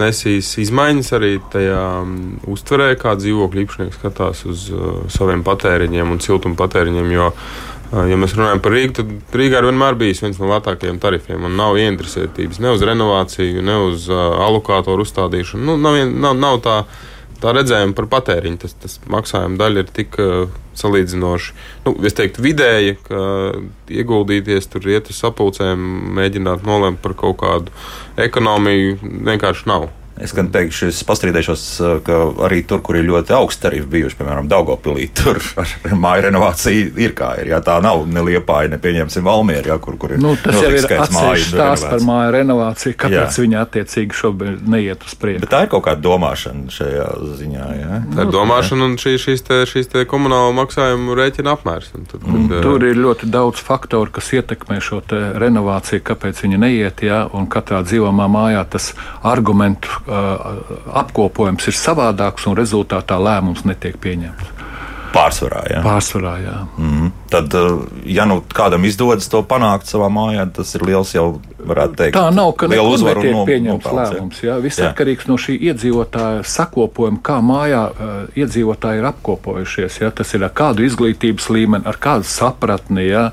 nesīs 0.01 0.53
izmaiņas 0.63 1.11
arī 1.19 1.33
tajā 1.53 1.81
um, 2.05 2.15
uztverē, 2.51 2.93
kā 3.01 3.17
dzīvokļu 3.19 3.65
īpašnieks 3.65 3.99
skatās 3.99 4.45
uz 4.49 4.69
uh, 4.73 5.03
saviem 5.13 5.43
patēriņiem 5.47 6.15
un 6.15 6.23
siltuma 6.23 6.57
patēriņiem. 6.61 7.11
Jo 7.17 7.31
Ja 7.91 8.15
mēs 8.15 8.37
runājam 8.39 8.61
par 8.63 8.75
Rīgu, 8.77 8.95
tad 9.01 9.35
Rīgā 9.35 9.59
ir 9.59 9.67
vienmēr 9.67 9.97
bijis 9.99 10.21
viens 10.23 10.39
no 10.39 10.47
lētākajiem 10.53 11.01
tarifiem. 11.03 11.49
Nav 11.59 11.79
ieinteresētības 11.81 12.61
ne 12.63 12.75
uz 12.77 12.85
renovāciju, 12.87 13.65
ne 13.67 13.79
uz 13.89 14.07
uh, 14.13 14.21
alokātoru 14.47 15.03
uzstādīšanu. 15.03 15.65
Nu, 15.67 15.75
nav, 15.81 15.99
nav, 16.07 16.37
nav 16.39 16.61
tā, 16.63 16.77
tā 17.43 17.55
redzējuma 17.57 17.97
par 17.99 18.07
patēriņu. 18.13 18.61
Tas, 18.63 18.77
tas 18.79 18.97
maksājuma 19.11 19.59
daļa 19.59 19.83
ir 19.83 19.91
tik 19.97 20.21
uh, 20.23 20.47
salīdzinoši, 20.79 21.55
nu, 21.87 21.97
es 22.07 22.15
teiktu, 22.17 22.45
vidēji, 22.47 22.97
ka 23.09 23.23
ieguldīties 23.91 24.71
tur, 24.71 24.87
iet 24.93 25.11
uz 25.11 25.19
sapulcēm, 25.21 25.83
mēģināt 26.19 26.63
nolemt 26.67 27.03
par 27.03 27.17
kaut 27.19 27.41
kādu 27.43 27.75
ekonomiju 28.21 29.01
vienkārši 29.03 29.67
nav. 29.71 29.91
Es 30.21 30.35
gan 30.37 30.51
teikšu, 30.53 30.91
es 30.93 31.01
pastrīdēšos, 31.09 31.65
ka 32.05 32.17
arī 32.47 32.61
tur, 32.69 32.83
kur 32.85 32.99
ir 32.99 33.07
ļoti 33.09 33.35
augsti 33.37 33.65
tarifi 33.65 33.89
bijuši, 33.95 34.19
piemēram, 34.19 34.49
Daugopilī, 34.51 35.09
tur 35.19 35.41
ar 35.61 35.97
māju 35.97 36.27
renovāciju 36.29 36.93
ir 37.01 37.15
kā 37.17 37.33
ir. 37.41 37.53
Jā, 37.55 37.61
tā 37.65 37.79
nav 37.85 38.05
ne 38.11 38.25
liepāja, 38.27 38.73
ne 38.75 38.81
pieņemsim 38.83 39.25
Valmieri, 39.27 39.73
jā, 39.73 39.79
kur, 39.83 39.97
kur 40.01 40.15
ir. 40.17 40.23
Nu, 40.23 40.35
tas 40.41 40.59
jau 40.61 40.73
ir 40.73 40.85
atsevišķs 40.85 41.55
stāsts 41.55 41.89
par 41.89 42.05
māju 42.07 42.35
renovāciju, 42.37 42.97
kāpēc 43.01 43.39
jā. 43.39 43.45
viņa 43.47 43.65
attiecīgi 43.65 44.19
šobrīd 44.21 44.69
neiet 44.71 45.07
uz 45.07 45.17
priekšu. 45.21 45.45
Bet 45.47 45.55
tā 45.55 45.63
ir 45.65 45.73
kaut 45.73 45.87
kāda 45.89 46.05
domāšana 46.05 46.75
šajā 46.75 47.09
ziņā. 47.41 47.69
Jā. 47.81 48.01
Tā 48.15 48.27
ir 48.27 48.31
nu, 48.31 48.35
domāšana 48.37 48.89
un 48.91 48.99
šī, 49.01 49.17
šīs, 49.25 49.45
te, 49.47 49.63
šīs 49.71 49.91
te 49.93 50.05
komunālo 50.11 50.53
maksājumu 50.59 51.17
rēķina 51.19 51.57
apmērs. 51.57 51.93
Tad, 51.97 52.21
un 52.25 52.49
kad, 52.51 52.61
tur 52.67 52.85
ir 52.87 53.01
ļoti 53.01 53.31
daudz 53.33 53.63
faktoru, 53.65 54.13
kas 54.19 54.31
ietekmē 54.37 54.81
šo 54.85 55.01
renovāciju, 55.41 56.05
kāpēc 56.07 56.45
viņa 56.45 56.61
neiet, 56.61 57.05
jā, 57.07 57.23
un 57.37 57.49
katrā 57.51 57.81
dzīvamā 57.87 58.29
mājā 58.31 58.65
tas 58.71 58.91
argumentu 59.27 60.01
apkopojums 61.03 61.69
ir 61.71 61.77
savādāks 61.77 62.47
un 62.51 62.57
rezultātā 62.59 63.19
lēmums 63.21 63.65
netiek 63.69 63.99
pieņemts. 64.03 64.57
Pārsvarā, 65.15 65.65
jā. 65.71 65.83
Pārsvarā, 65.85 66.37
jā. 66.45 66.57
Mm 66.79 66.91
-hmm. 66.91 67.11
Tad, 67.31 67.55
ja 68.11 68.27
nu 68.27 68.41
kādam 68.55 68.85
izdodas 68.89 69.29
to 69.31 69.43
panākt 69.47 69.87
savā 69.87 70.09
mājā, 70.11 70.49
tas 70.55 70.75
ir 70.75 70.83
liels 70.89 71.15
jau 71.15 71.29
varētu 71.67 71.97
teikt, 71.99 72.17
tā 72.17 72.25
nav, 72.35 72.53
ka 72.59 72.69
liela 72.71 72.89
uzvara 72.91 73.23
un 73.23 73.35
no, 73.35 73.43
pieņemts 73.49 73.87
nopelns, 73.87 74.15
lēmums. 74.15 74.41
Jā. 74.45 74.57
Viss 74.63 74.81
jā. 74.81 74.91
atkarīgs 74.91 75.29
no 75.31 75.37
šī 75.41 75.57
iedzīvotāja 75.71 76.45
sakopojuma, 76.49 77.21
kā 77.25 77.39
mājā 77.45 77.83
uh, 77.91 78.13
iedzīvotāji 78.39 79.03
ir 79.03 79.09
apkopojušies. 79.11 80.01
Jā. 80.03 80.11
Tas 80.17 80.35
ir 80.37 80.45
ar 80.47 80.55
kādu 80.57 80.85
izglītības 80.87 81.49
līmeni, 81.53 81.87
ar 81.89 81.99
kādu 82.01 82.29
sapratni, 82.29 83.07
jā. 83.11 83.27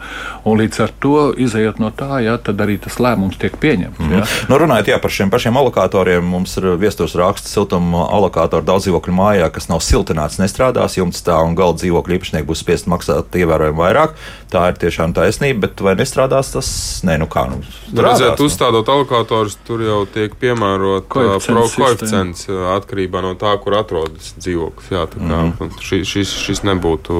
un 0.47 0.61
līdz 0.61 0.83
ar 0.85 0.93
to 1.03 1.15
izējot 1.47 1.81
no 1.83 1.91
tā, 1.95 2.21
jā, 2.25 2.37
tad 2.43 2.61
arī 2.63 2.77
tas 2.83 2.99
lēmums 3.03 3.39
tiek 3.41 3.57
pieņemts. 3.61 3.99
Mm 3.99 4.13
-hmm. 4.13 4.35
nu, 4.49 4.61
runājot 4.63 4.91
jā, 4.93 4.99
par 5.01 5.11
šiem 5.11 5.33
pašiem 5.33 5.57
alokatoriem, 5.57 6.23
mums 6.23 6.57
ir 6.57 6.69
viestos 6.77 7.15
raksts 7.15 7.53
siltuma 7.53 8.07
alokātoru 8.11 8.65
daudz 8.65 8.87
dzīvokļu 8.87 9.13
mājā, 9.13 9.49
kas 9.51 9.69
nav 9.69 9.81
siltināts, 9.81 10.39
nestrādās 10.39 10.97
jumts 10.97 11.23
tā 11.23 11.39
un 11.43 11.55
galda 11.55 11.81
dzīvokļu 11.81 12.19
īpašnieki 12.19 12.47
būs 12.47 12.63
spiest 12.63 12.87
maksāt 12.87 13.35
ievērojami 13.35 13.77
vairāk. 13.87 14.19
Tā 14.47 14.61
ir 14.71 14.77
tiešām 14.79 15.11
taisnība, 15.11 15.65
bet 15.65 15.81
vai 15.83 15.97
nestrādās 15.99 16.53
tas? 16.53 16.67
Nē, 17.03 17.17
nu 17.19 17.25
kā. 17.27 17.41
Nu, 17.51 17.57
redzēt, 17.99 18.39
uzstādot 18.39 18.87
alokatorus, 18.87 19.57
tur 19.67 19.81
jau 19.83 19.97
tiek 20.07 20.31
piemērot 20.39 21.09
koeficients 21.11 22.45
atkarībā 22.77 23.19
no 23.25 23.33
tā, 23.39 23.51
kur 23.59 23.75
atrodas 23.81 24.31
dzīvoklis. 24.39 24.93
Jā, 24.93 25.03
tā 25.11 25.19
kā 25.19 25.41
mm 25.41 25.51
-hmm. 25.51 25.81
šis, 25.83 26.07
šis, 26.07 26.31
šis 26.45 26.63
nebūtu 26.63 27.17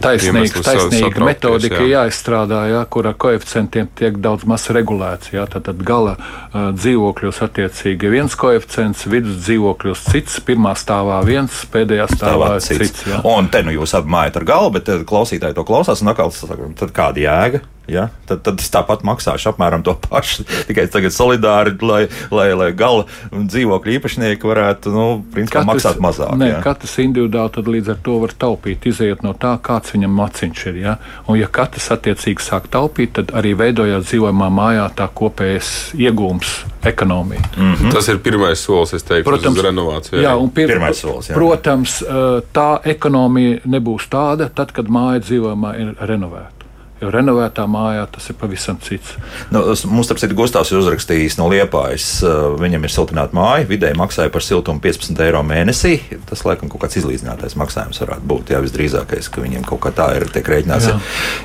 taisnīgs. 0.00 0.56
Taisnīga 0.64 1.24
metodika 1.24 1.82
jā. 1.82 1.90
jāizstrādā, 1.98 2.62
jā, 2.72 2.84
kur 2.88 3.10
ar 3.12 3.14
koeficientiem 3.20 3.92
tiek 3.94 4.16
daudz 4.16 4.48
maz 4.48 4.70
regulēts. 4.70 5.34
Jā, 5.36 5.44
tad, 5.44 5.68
tad 5.68 5.84
gala 5.84 6.16
uh, 6.16 6.72
dzīvokļos 6.72 7.42
attiecīgi 7.44 8.08
viens 8.16 8.34
koeficients, 8.34 9.04
vidus 9.06 9.44
dzīvokļos 9.44 10.08
cits, 10.08 10.40
pirmā 10.40 10.72
stāvā 10.72 11.20
viens, 11.24 11.66
pēdējā 11.72 12.08
stāvā, 12.16 12.56
stāvā 12.56 12.60
cits. 12.60 12.78
cits 12.78 13.06
jā. 13.12 13.20
un 13.24 13.48
te 13.52 13.62
nu 13.62 13.76
jūs 13.76 13.94
apmājat 14.00 14.40
ar 14.40 14.44
galvu, 14.44 14.70
bet 14.78 14.88
klausītāji 15.04 15.54
to 15.54 15.64
klausās 15.70 16.02
un 16.02 16.12
atkal 16.12 16.32
saka, 16.34 16.70
tad 16.78 16.94
kāda 16.96 17.22
jēga? 17.24 17.62
Ja? 17.90 18.08
Tad, 18.28 18.42
tad 18.46 18.62
es 18.62 18.70
tāpat 18.72 19.04
maksāšu 19.06 19.52
apmēram 19.52 19.84
to 19.86 19.94
pašu, 20.06 20.46
tikai 20.68 20.86
tagad 20.92 21.14
solidāri, 21.14 21.76
lai, 21.82 22.02
lai, 22.34 22.48
lai 22.56 22.70
gala 22.76 23.06
dzīvokļu 23.32 23.96
īpašnieki 23.98 24.50
varētu 24.50 24.94
nu, 24.94 25.06
principā, 25.34 25.64
katrs, 25.64 25.70
maksāt 25.72 26.02
mazāk. 26.02 26.34
Nē, 26.40 26.50
ja? 26.54 26.62
katrs 26.64 26.96
individuāli 27.02 27.54
tad 27.56 27.70
līdz 27.70 27.94
ar 27.94 28.02
to 28.06 28.18
var 28.24 28.34
taupīt, 28.46 28.88
izējot 28.90 29.24
no 29.26 29.34
tā, 29.38 29.56
kāds 29.62 29.94
viņam 29.96 30.16
maciņš 30.22 30.66
ir. 30.72 30.82
Ja? 30.84 30.96
Un, 31.26 31.38
ja 31.40 31.50
katrs 31.50 31.90
attiecīgi 31.96 32.44
sāk 32.44 32.70
taupīt, 32.72 33.14
tad 33.18 33.34
arī 33.36 33.54
veidojot 33.58 34.06
dzīvojamā 34.06 34.50
mājā 34.60 34.90
tā 34.98 35.08
kopējais 35.20 35.72
iegūms 35.98 36.54
ekonomija. 36.84 37.40
Mm 37.56 37.74
-hmm. 37.74 37.92
Tas 37.92 38.08
ir 38.08 38.18
pirmais 38.18 38.60
solis, 38.60 38.94
es 38.94 39.02
teiktu, 39.02 39.30
protams, 39.30 39.58
uz 39.58 39.64
renovāciju. 39.64 40.22
Jā, 40.22 40.34
un 40.36 40.50
pir 40.50 40.66
pirmais 40.68 41.00
solis. 41.00 41.30
Jā. 41.30 41.34
Protams, 41.34 42.04
tā 42.52 42.78
ekonomija 42.84 43.58
nebūs 43.64 44.08
tāda, 44.10 44.48
tad, 44.54 44.72
kad 44.72 44.88
māja 44.88 45.20
dzīvojamā 45.20 45.74
ir 45.80 45.94
renovēta. 46.00 46.59
Jo 47.00 47.08
renovētā 47.14 47.64
mājā 47.64 48.02
tas 48.12 48.26
ir 48.28 48.36
pavisam 48.36 48.76
cits. 48.84 49.14
Nu, 49.48 49.62
mums, 49.88 50.04
starp 50.04 50.20
citu, 50.20 50.36
Gustavs 50.36 50.68
ir 50.68 50.82
uzrakstījis 50.82 51.38
no 51.38 51.46
Liepājas. 51.48 52.08
Uh, 52.20 52.58
viņam 52.60 52.84
ir 52.84 52.92
siltināta 52.92 53.36
māja, 53.36 53.64
vidēji 53.70 53.96
maksāja 53.96 54.32
par 54.32 54.44
siltumu 54.44 54.82
15 54.84 55.22
eiro 55.24 55.40
mēnesī. 55.46 55.94
Tas, 56.28 56.44
laikam, 56.44 56.68
kaut 56.68 56.84
kāds 56.84 56.98
izlīdzinātais 57.00 57.56
maksājums 57.56 58.02
varētu 58.04 58.28
būt. 58.28 58.52
Jā, 58.52 58.60
visdrīzākais, 58.66 59.30
ka 59.32 59.40
viņiem 59.40 59.64
kaut 59.70 59.80
kā 59.86 59.94
tā 59.96 60.10
ir 60.18 60.28
tiek 60.34 60.50
rēķināts. 60.52 60.90
Jā. 60.90 60.98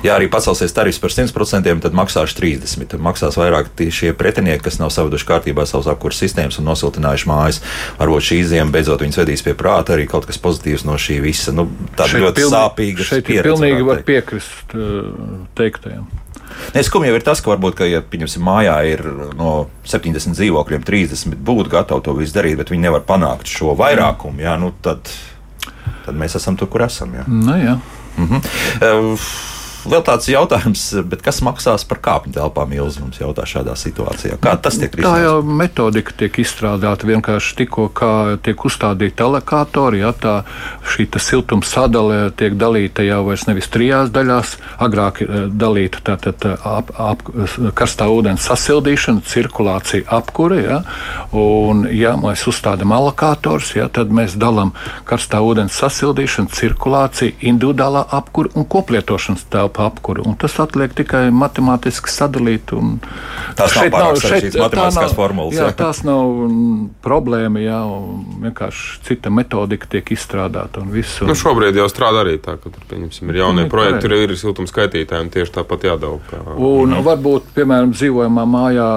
ja 0.04 0.18
arī 0.20 0.28
pacelsies 0.32 0.76
tarifs 0.76 1.00
par 1.00 1.16
100%, 1.16 1.72
tad 1.86 1.96
maksāšu 1.96 2.36
30. 2.42 2.90
Tad 2.92 3.06
maksās 3.08 3.40
vairāk 3.40 3.72
šie 3.96 4.12
pretinieki, 4.18 4.66
kas 4.68 4.76
nav 4.82 4.92
savaduši 4.92 5.30
kārtībā 5.32 5.64
savas 5.64 5.88
apkurses 5.88 6.26
sistēmas 6.26 6.60
un 6.60 6.68
nosiltinājuši 6.68 7.32
mājas. 7.32 7.62
Varbūt 7.96 8.28
šī 8.28 8.42
ziema 8.52 8.76
beidzot 8.76 9.00
viņus 9.06 9.22
vedīs 9.24 9.46
pie 9.46 9.56
prāta 9.56 9.96
arī 9.96 10.04
kaut 10.10 10.28
kas 10.28 10.40
pozitīvs 10.42 10.84
no 10.84 11.00
šī 11.00 11.22
visa. 11.24 11.56
Nu, 11.56 11.64
tā 11.96 12.10
ļoti 12.12 12.42
pilnīgi, 12.42 12.52
sāpīga. 12.52 13.10
Šeit 13.14 13.32
pilnīgi 13.32 13.86
var 13.86 14.04
piekrist. 14.04 14.76
Uh, 14.76 15.45
teiktajam. 15.58 16.06
Neskumji 16.74 17.10
jau 17.10 17.16
ir 17.18 17.24
tas, 17.26 17.40
ka 17.42 17.50
varbūt, 17.52 17.76
ka, 17.78 17.88
ja 17.88 18.02
pieņemsim, 18.04 18.44
mājā 18.46 18.76
ir 18.90 19.02
no 19.38 19.66
70 19.88 20.36
dzīvokļiem 20.38 20.84
30, 20.86 21.34
būtu 21.46 21.72
gatavi 21.72 22.06
to 22.06 22.14
visu 22.18 22.36
darīt, 22.36 22.58
bet 22.60 22.70
viņi 22.72 22.86
nevar 22.86 23.04
panākt 23.06 23.50
šo 23.50 23.74
vairākumu. 23.78 24.40
Jā, 24.44 24.54
nu 24.60 24.72
tad, 24.84 25.10
tad 26.06 26.18
mēs 26.18 26.38
esam 26.38 26.58
tur, 26.58 26.70
kur 26.72 26.86
esam. 26.86 27.14
Jā. 27.18 27.26
Nu, 27.28 27.58
jā. 27.60 27.76
Mhm. 28.16 28.42
Uh, 28.80 29.28
Vēl 29.86 30.02
tāds 30.06 30.26
jautājums, 30.30 30.82
kas 31.22 31.38
maksās 31.46 31.84
par 31.86 32.00
kāpņu 32.02 32.34
telpām 32.34 32.72
ilgi 32.74 33.02
mums 33.04 33.20
jautā 33.20 33.44
šādā 33.46 33.76
situācijā? 33.78 34.38
Kā 34.42 34.56
tas 34.58 34.78
tiek 34.80 34.90
risināts? 34.90 35.06
Tā 35.06 35.22
jau 35.22 35.56
metodika 35.60 36.14
tiek 36.18 36.40
izstrādāta 36.42 37.06
vienkārši 37.06 37.54
tikko, 37.60 37.86
kā 37.94 38.10
tiek 38.42 38.64
uzstādīti 38.66 39.14
telekātori, 39.20 40.02
ja 40.02 40.10
tā 40.10 40.40
šī 40.90 41.06
siltuma 41.22 41.66
sadale 41.66 42.32
tiek 42.36 42.56
dalīta 42.58 43.04
jau 43.06 43.22
vairs 43.28 43.46
nevis 43.46 43.70
trijās 43.72 44.10
daļās, 44.14 44.56
agrāk 44.82 45.22
eh, 45.22 45.46
dalīta 45.50 46.02
tātad 46.10 46.48
ap, 46.56 46.90
ap, 46.98 47.22
karstā 47.78 48.08
ūdens 48.10 48.48
sasildīšana, 48.50 49.22
cirkulācija, 49.26 50.06
apkure, 50.18 50.60
ja, 50.64 50.80
un 51.36 51.86
ja 51.94 52.16
mēs 52.20 52.46
uzstādām 52.50 52.94
alokātors, 52.96 53.74
ja, 53.78 53.86
tad 53.92 54.10
mēs 54.14 54.34
dalām 54.40 54.74
karstā 55.06 55.40
ūdens 55.46 55.78
sasildīšanu, 55.78 56.52
cirkulāciju, 56.56 57.38
individuālā 57.52 58.06
apkure 58.18 58.50
un 58.58 58.66
koplietošanas 58.66 59.46
telpu 59.52 59.75
telpa 59.76 59.86
apkuru. 59.86 60.24
Tas 60.38 60.56
atliek 60.60 60.94
tikai 60.96 61.28
matemātiski 61.30 62.10
sadalīt. 62.10 62.72
Tās 63.56 63.76
nav 63.76 63.90
pārāk 63.92 64.20
sarežģītas 64.20 64.60
matemātiskās 64.62 65.10
nav, 65.10 65.16
formulas. 65.16 65.56
Jā, 65.56 65.68
jā. 65.68 65.76
Tās 65.76 66.02
nav 66.06 66.32
problēma, 67.04 67.60
jā, 67.60 67.80
vienkārši 68.46 69.02
cita 69.06 69.30
metodika 69.30 69.88
tiek 69.90 70.12
izstrādāta. 70.16 70.84
Nu, 70.86 71.36
šobrīd 71.36 71.76
jau 71.76 71.88
strādā 71.92 72.24
arī 72.24 72.38
tā, 72.42 72.56
ka 72.60 72.72
tur, 72.72 72.82
pieņemsim, 72.90 73.30
ir 73.30 73.40
jaunie 73.42 73.66
projekti, 73.70 74.02
tur 74.06 74.16
ir 74.16 74.34
siltums 74.38 74.72
skaitītāji 74.72 75.26
un 75.26 75.32
tieši 75.34 75.54
tāpat 75.58 75.88
jādala. 75.90 76.20
Kā... 76.30 76.42
Un 76.56 76.94
mm. 76.94 77.04
varbūt, 77.06 77.52
piemēram, 77.56 77.92
dzīvojamā 77.96 78.46
mājā, 78.50 78.88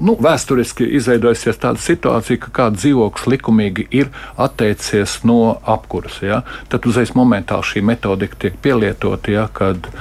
nu, 0.00 0.16
vēsturiski 0.22 0.88
izveidojusies 1.00 1.60
tāda 1.62 1.82
situācija, 1.82 2.42
ka 2.46 2.54
kāds 2.62 2.82
dzīvoklis 2.82 3.28
likumīgi 3.32 3.88
ir 4.02 4.12
atteicies 4.40 5.20
no 5.28 5.56
apkuras. 5.62 6.20
Ja? 6.24 6.42
Tad 6.72 6.88
uzreiz 6.90 7.14
momentāli 7.18 7.72
šī 7.72 7.84
metodika 7.86 8.38
tiek 8.46 8.58
pielietota, 8.62 9.32
ja, 9.32 9.48
kad 9.52 9.91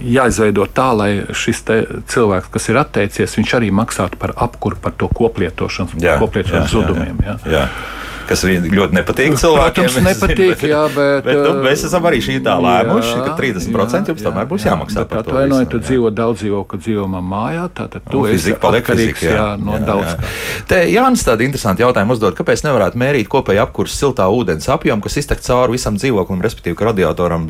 jāizveido 0.00 0.64
tā, 0.72 0.88
lai 0.96 1.10
šis 1.36 1.64
cilvēks, 2.08 2.48
kas 2.54 2.68
ir 2.72 2.80
atteicies, 2.80 3.36
viņš 3.36 3.54
arī 3.58 3.70
maksātu 3.74 4.20
par 4.20 4.32
apkuru, 4.36 4.80
par 4.80 4.96
to 4.96 5.10
koplietošanu, 5.12 6.00
jā, 6.00 6.16
koplietošanas 6.22 6.68
jā, 6.68 6.74
zudumiem. 6.74 7.24
Jā, 7.26 7.38
jā. 7.44 7.62
Jā 7.62 7.96
kas 8.28 8.44
ļoti 8.46 8.96
nepatīk 8.96 9.36
cilvēkiem. 9.40 9.88
Protams, 9.88 10.06
nepatīk, 10.06 10.52
bet, 10.52 10.64
jā, 10.70 10.82
bet, 10.94 11.24
bet 11.26 11.40
nu, 11.42 11.52
mēs 11.64 11.84
esam 11.88 12.08
arī 12.10 12.20
šī 12.24 12.38
tā 12.44 12.54
lēmuši, 12.62 13.12
jā, 13.14 13.24
ka 13.24 13.34
30% 13.40 14.12
jums 14.12 14.22
jā, 14.22 14.28
tomēr 14.28 14.48
būs 14.50 14.66
jā, 14.66 14.72
jāmaksā 14.72 15.04
par 15.08 15.22
to. 15.24 15.34
Atvainojiet, 15.34 15.70
tu 15.72 15.80
dzīvo 15.82 16.12
daudz 16.14 16.42
dzīvokļu 16.44 16.80
dzīvojamā 16.84 17.22
mājā, 17.32 17.66
tātad 17.80 18.06
tu 18.08 18.22
nu, 18.22 18.28
esi 18.32 18.54
atkarīgs 18.54 19.24
jā, 19.26 19.34
jā, 19.36 19.46
no 19.62 19.76
jā, 19.78 19.82
daudz. 19.88 20.08
Jā. 20.12 20.32
Te 20.70 20.80
Jānis 20.92 21.26
tādu 21.26 21.46
interesantu 21.48 21.86
jautājumu 21.86 22.16
uzdod, 22.16 22.36
kāpēc 22.38 22.64
nevarētu 22.68 23.00
mērīt 23.00 23.30
kopēju 23.32 23.64
apkursu 23.64 24.02
siltā 24.04 24.28
ūdens 24.32 24.68
apjomu, 24.72 25.04
kas 25.04 25.20
iztek 25.22 25.44
cauri 25.44 25.78
visam 25.78 25.98
dzīvoklim, 26.00 26.44
respektīvi, 26.44 26.78
ka 26.78 26.90
radiatoram 26.92 27.48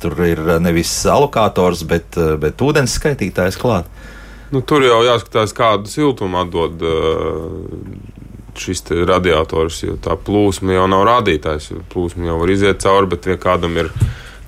tur 0.00 0.18
ir 0.26 0.42
nevis 0.62 0.92
alokators, 1.10 1.86
bet, 1.88 2.18
bet 2.40 2.62
ūdens 2.62 2.98
skaitītājs 3.00 3.58
klāt. 3.60 3.88
Nu, 4.54 4.60
tur 4.62 4.84
jau 4.86 5.00
jāskatās, 5.02 5.54
kādu 5.56 5.90
siltumu 5.90 6.38
atdod 6.44 6.82
uh, 6.86 8.15
šis 8.60 8.84
radiators, 9.08 9.82
jo 9.84 9.96
tā 10.02 10.16
plūsma 10.16 10.76
jau 10.78 10.86
nav 10.90 11.04
rādītājs. 11.08 11.72
Plūsma 11.92 12.30
jau 12.30 12.38
var 12.42 12.54
iziet 12.54 12.82
cauri, 12.84 13.10
bet 13.14 13.28
kādam 13.42 13.76
ir. 13.82 13.92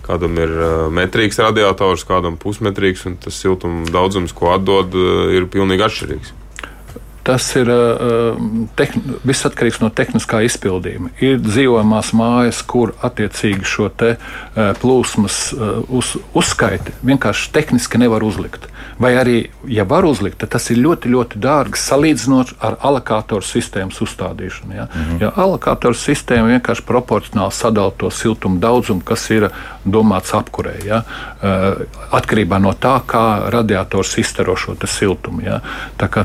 Kādam 0.09 0.39
ir 0.41 0.49
metrīgs 0.97 1.37
radiators, 1.37 2.01
kādam 2.09 2.39
pusmetrīgs, 2.41 3.03
un 3.11 3.19
tas 3.21 3.37
siltuma 3.37 3.85
daudzums, 3.93 4.33
ko 4.33 4.55
atdod, 4.55 4.95
ir 5.37 5.45
pilnīgi 5.53 5.85
atšķirīgs. 5.85 6.38
Tas 7.29 7.45
ir 7.61 7.69
tehn, 8.79 9.03
viss 9.29 9.45
atkarīgs 9.45 9.83
no 9.83 9.91
tehniskā 9.93 10.41
izpildījuma. 10.47 11.11
Ir 11.21 11.37
dzīvojamās 11.45 12.15
mājas, 12.17 12.63
kur 12.65 12.95
attiecīgi 13.05 13.69
šo 13.69 13.91
plūsmas 14.81 15.37
uz, 15.93 16.15
uzskaiti 16.37 16.95
vienkārši 17.05 17.53
tehniski 17.53 18.01
nevar 18.01 18.25
uzlikt. 18.25 18.69
Vai 18.99 19.13
arī, 19.15 19.37
ja 19.71 19.85
var 19.87 20.05
uzlikt, 20.09 20.41
tad 20.43 20.51
tas 20.57 20.71
ir 20.73 20.81
ļoti, 20.83 21.11
ļoti 21.13 21.39
dārgi 21.39 21.79
salīdzinot 21.79 22.57
ar 22.65 22.77
alokātoru 22.83 23.47
sistēmas 23.47 24.01
uzstādīšanu. 24.03 24.75
Ja? 24.75 24.89
Mm 24.89 25.05
-hmm. 25.05 25.21
ja 25.23 25.33
alokātoru 25.37 25.95
sistēma 25.95 26.49
vienkārši 26.49 26.83
proporcionāli 26.87 27.53
sadala 27.53 27.93
to 27.97 28.11
siltumu 28.11 28.59
daudzumu, 28.59 29.01
kas 29.05 29.31
ir 29.31 29.51
domāts 29.87 30.35
apkurē, 30.35 30.75
ja? 30.85 31.03
atkarībā 32.11 32.59
no 32.59 32.73
tā, 32.73 33.01
kā 33.07 33.51
radiators 33.51 34.19
izstaro 34.19 34.57
šo 34.57 34.75
siltumu. 34.85 35.43
Ja? 35.47 35.61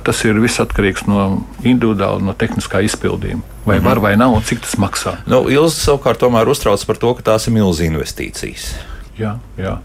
Tas 0.03 0.25
ir 0.25 0.39
viss 0.39 0.59
atkarīgs 0.59 0.92
no 1.09 1.45
individuāla, 1.63 2.21
no 2.21 2.35
tehniskā 2.37 2.83
izpildījuma. 2.85 3.41
Vai 3.65 3.79
var 3.83 4.01
vai 4.03 4.13
nav, 4.19 4.35
un 4.35 4.43
cik 4.45 4.61
tas 4.65 4.75
maksā? 4.81 5.17
Nu, 5.29 5.45
Ilza 5.51 5.77
savukārt 5.79 6.21
tomēr 6.21 6.51
uztrauc 6.51 6.83
par 6.85 6.99
to, 6.99 7.15
ka 7.17 7.31
tās 7.31 7.47
ir 7.47 7.57
milzīgas 7.57 7.89
investīcijas. 7.93 8.69
Jā, 9.17 9.37
jā 9.57 9.77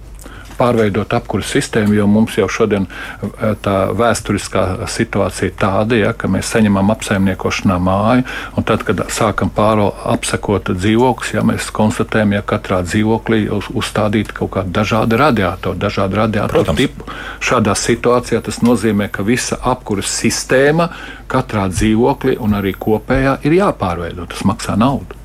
pārveidot 0.58 1.14
apkursu 1.14 1.56
sistēmu, 1.56 1.94
jo 1.96 2.06
mums 2.10 2.36
jau 2.38 2.48
šodien 2.50 2.88
eh, 2.88 3.54
tā 3.62 3.76
vēsturiskā 3.96 4.64
situācija 4.90 5.50
ir 5.50 5.56
tāda, 5.58 5.98
ja, 5.98 6.12
ka 6.16 6.30
mēs 6.30 6.50
saņemam 6.54 6.92
apsaimniekošanā 6.94 7.78
māju, 7.82 8.26
un 8.58 8.66
tad, 8.68 8.84
kad 8.88 9.04
sākam 9.14 9.52
pāro 9.54 9.90
apsekot 10.12 10.72
dzīvokļus, 10.74 11.34
ja 11.36 11.44
mēs 11.46 11.70
konstatējam, 11.74 12.36
ja 12.38 12.44
katrā 12.46 12.82
dzīvoklī 12.86 13.44
uz, 13.54 13.70
uzstādīti 13.72 14.36
kaut 14.40 14.54
kādi 14.56 14.74
dažādi 14.74 15.20
radiatori, 15.20 15.80
dažādi 15.80 16.20
radiatoru 16.20 16.76
tipu. 16.78 17.08
Šādā 17.44 17.76
situācijā 17.78 18.42
tas 18.44 18.62
nozīmē, 18.64 19.10
ka 19.12 19.26
visa 19.26 19.60
apkursu 19.62 20.10
sistēma 20.26 20.90
katrā 21.30 21.68
dzīvoklī 21.72 22.38
un 22.42 22.58
arī 22.58 22.74
kopējā 22.78 23.38
ir 23.46 23.58
jāpārveido. 23.60 24.28
Tas 24.30 24.44
maksā 24.48 24.76
naudu. 24.78 25.18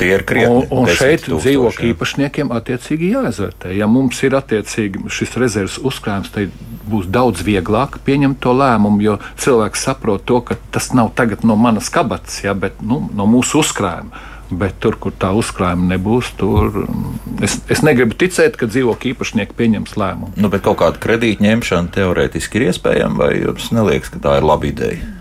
Tie 0.00 0.12
ir 0.16 0.24
krietni. 0.26 0.66
Un, 0.66 0.84
un 0.84 0.90
šeit 0.90 1.26
dzīvokļu 1.28 1.90
īpašniekiem 1.92 2.52
attiecīgi 2.56 3.12
jāizvērtē. 3.14 3.72
Ja 3.76 3.88
mums 3.90 4.20
ir 4.26 4.36
attiecīgi 4.38 5.06
šis 5.12 5.36
rezerves 5.40 5.78
uzkrājums, 5.78 6.32
tad 6.34 6.54
būs 6.86 7.08
daudz 7.10 7.42
vieglāk 7.46 8.00
pieņemt 8.06 8.40
to 8.42 8.54
lēmumu, 8.56 9.02
jo 9.04 9.18
cilvēks 9.42 9.86
saprot 9.88 10.24
to, 10.28 10.40
ka 10.46 10.58
tas 10.74 10.92
nav 10.96 11.12
tagad 11.18 11.44
no 11.46 11.58
manas 11.58 11.90
kabatas, 11.92 12.40
ja, 12.44 12.54
bet 12.54 12.80
nu, 12.82 13.04
no 13.14 13.28
mūsu 13.30 13.62
uzkrājuma. 13.64 14.32
Bet 14.46 14.76
tur, 14.78 14.94
kur 15.02 15.10
tā 15.10 15.32
uzkrājuma 15.34 15.88
nebūs, 15.96 16.28
tur 16.38 16.68
mm, 16.84 17.40
es, 17.42 17.56
es 17.66 17.82
negribu 17.82 18.14
ticēt, 18.14 18.54
ka 18.54 18.68
dzīvokļu 18.70 19.10
īpašnieki 19.16 19.58
pieņems 19.58 19.96
lēmumu. 19.98 20.36
Nu, 20.38 20.50
bet 20.52 20.62
kaut 20.62 20.78
kāda 20.84 21.02
kredīta 21.02 21.42
ņemšana 21.42 21.90
teorētiski 21.96 22.60
ir 22.60 22.68
iespējama, 22.68 23.18
vai 23.24 23.32
jums 23.40 23.72
neliekas, 23.74 24.14
ka 24.14 24.22
tā 24.22 24.38
ir 24.38 24.46
laba 24.46 24.70
ideja? 24.70 25.15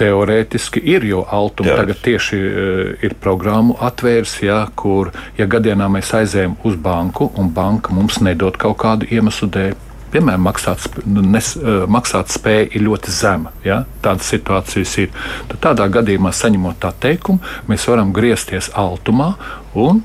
Teorētiski 0.00 0.80
ir, 0.88 1.04
jo 1.04 1.22
Altuma 1.28 1.76
tagad 1.76 2.00
tieši 2.04 2.38
uh, 2.40 2.82
ir 3.04 3.16
programmu 3.20 3.76
atvērs, 3.80 4.38
ja, 4.46 4.64
kur, 4.76 5.12
ja 5.38 5.46
gadījumā 5.50 5.90
mēs 5.98 6.14
aizējām 6.16 6.56
uz 6.68 6.78
banku 6.80 7.30
un 7.38 7.52
banka 7.52 7.92
mums 7.94 8.22
nedod 8.24 8.56
kaut 8.60 8.78
kādu 8.82 9.08
iemeslu 9.12 9.50
dēļ, 9.52 9.74
piemēram, 10.12 10.44
maksāt, 10.46 10.86
nes, 11.06 11.52
uh, 11.58 11.84
maksāt 11.90 12.32
spēja 12.32 12.68
ir 12.70 12.86
ļoti 12.86 13.14
zema. 13.14 13.52
Ja? 13.66 13.82
Tādas 14.04 14.30
situācijas 14.32 14.94
ir. 15.02 15.10
Tad 15.50 15.62
tādā 15.68 15.88
gadījumā, 15.92 16.32
saņemot 16.36 16.80
tā 16.82 16.92
teikumu, 17.02 17.42
mēs 17.70 17.88
varam 17.90 18.12
griezties 18.16 18.70
Altumā 18.78 19.32
un 19.78 20.02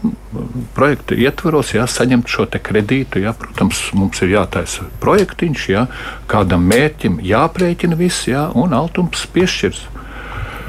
projekta 0.75 1.17
ietvaros 1.17 1.73
jā, 1.75 1.85
saņemt 1.91 2.31
šo 2.31 2.47
kredītu. 2.47 3.21
Jā, 3.25 3.33
protams, 3.37 3.81
mums 3.97 4.21
ir 4.23 4.35
jātaisa 4.37 4.87
projektiņš, 5.03 5.67
jā, 5.73 5.85
kādam 6.31 6.67
mērķim 6.71 7.19
jāprēķina 7.23 7.99
viss, 7.99 8.27
jā, 8.29 8.47
un 8.55 8.75
altums 8.77 9.27
piešķirs. 9.33 9.85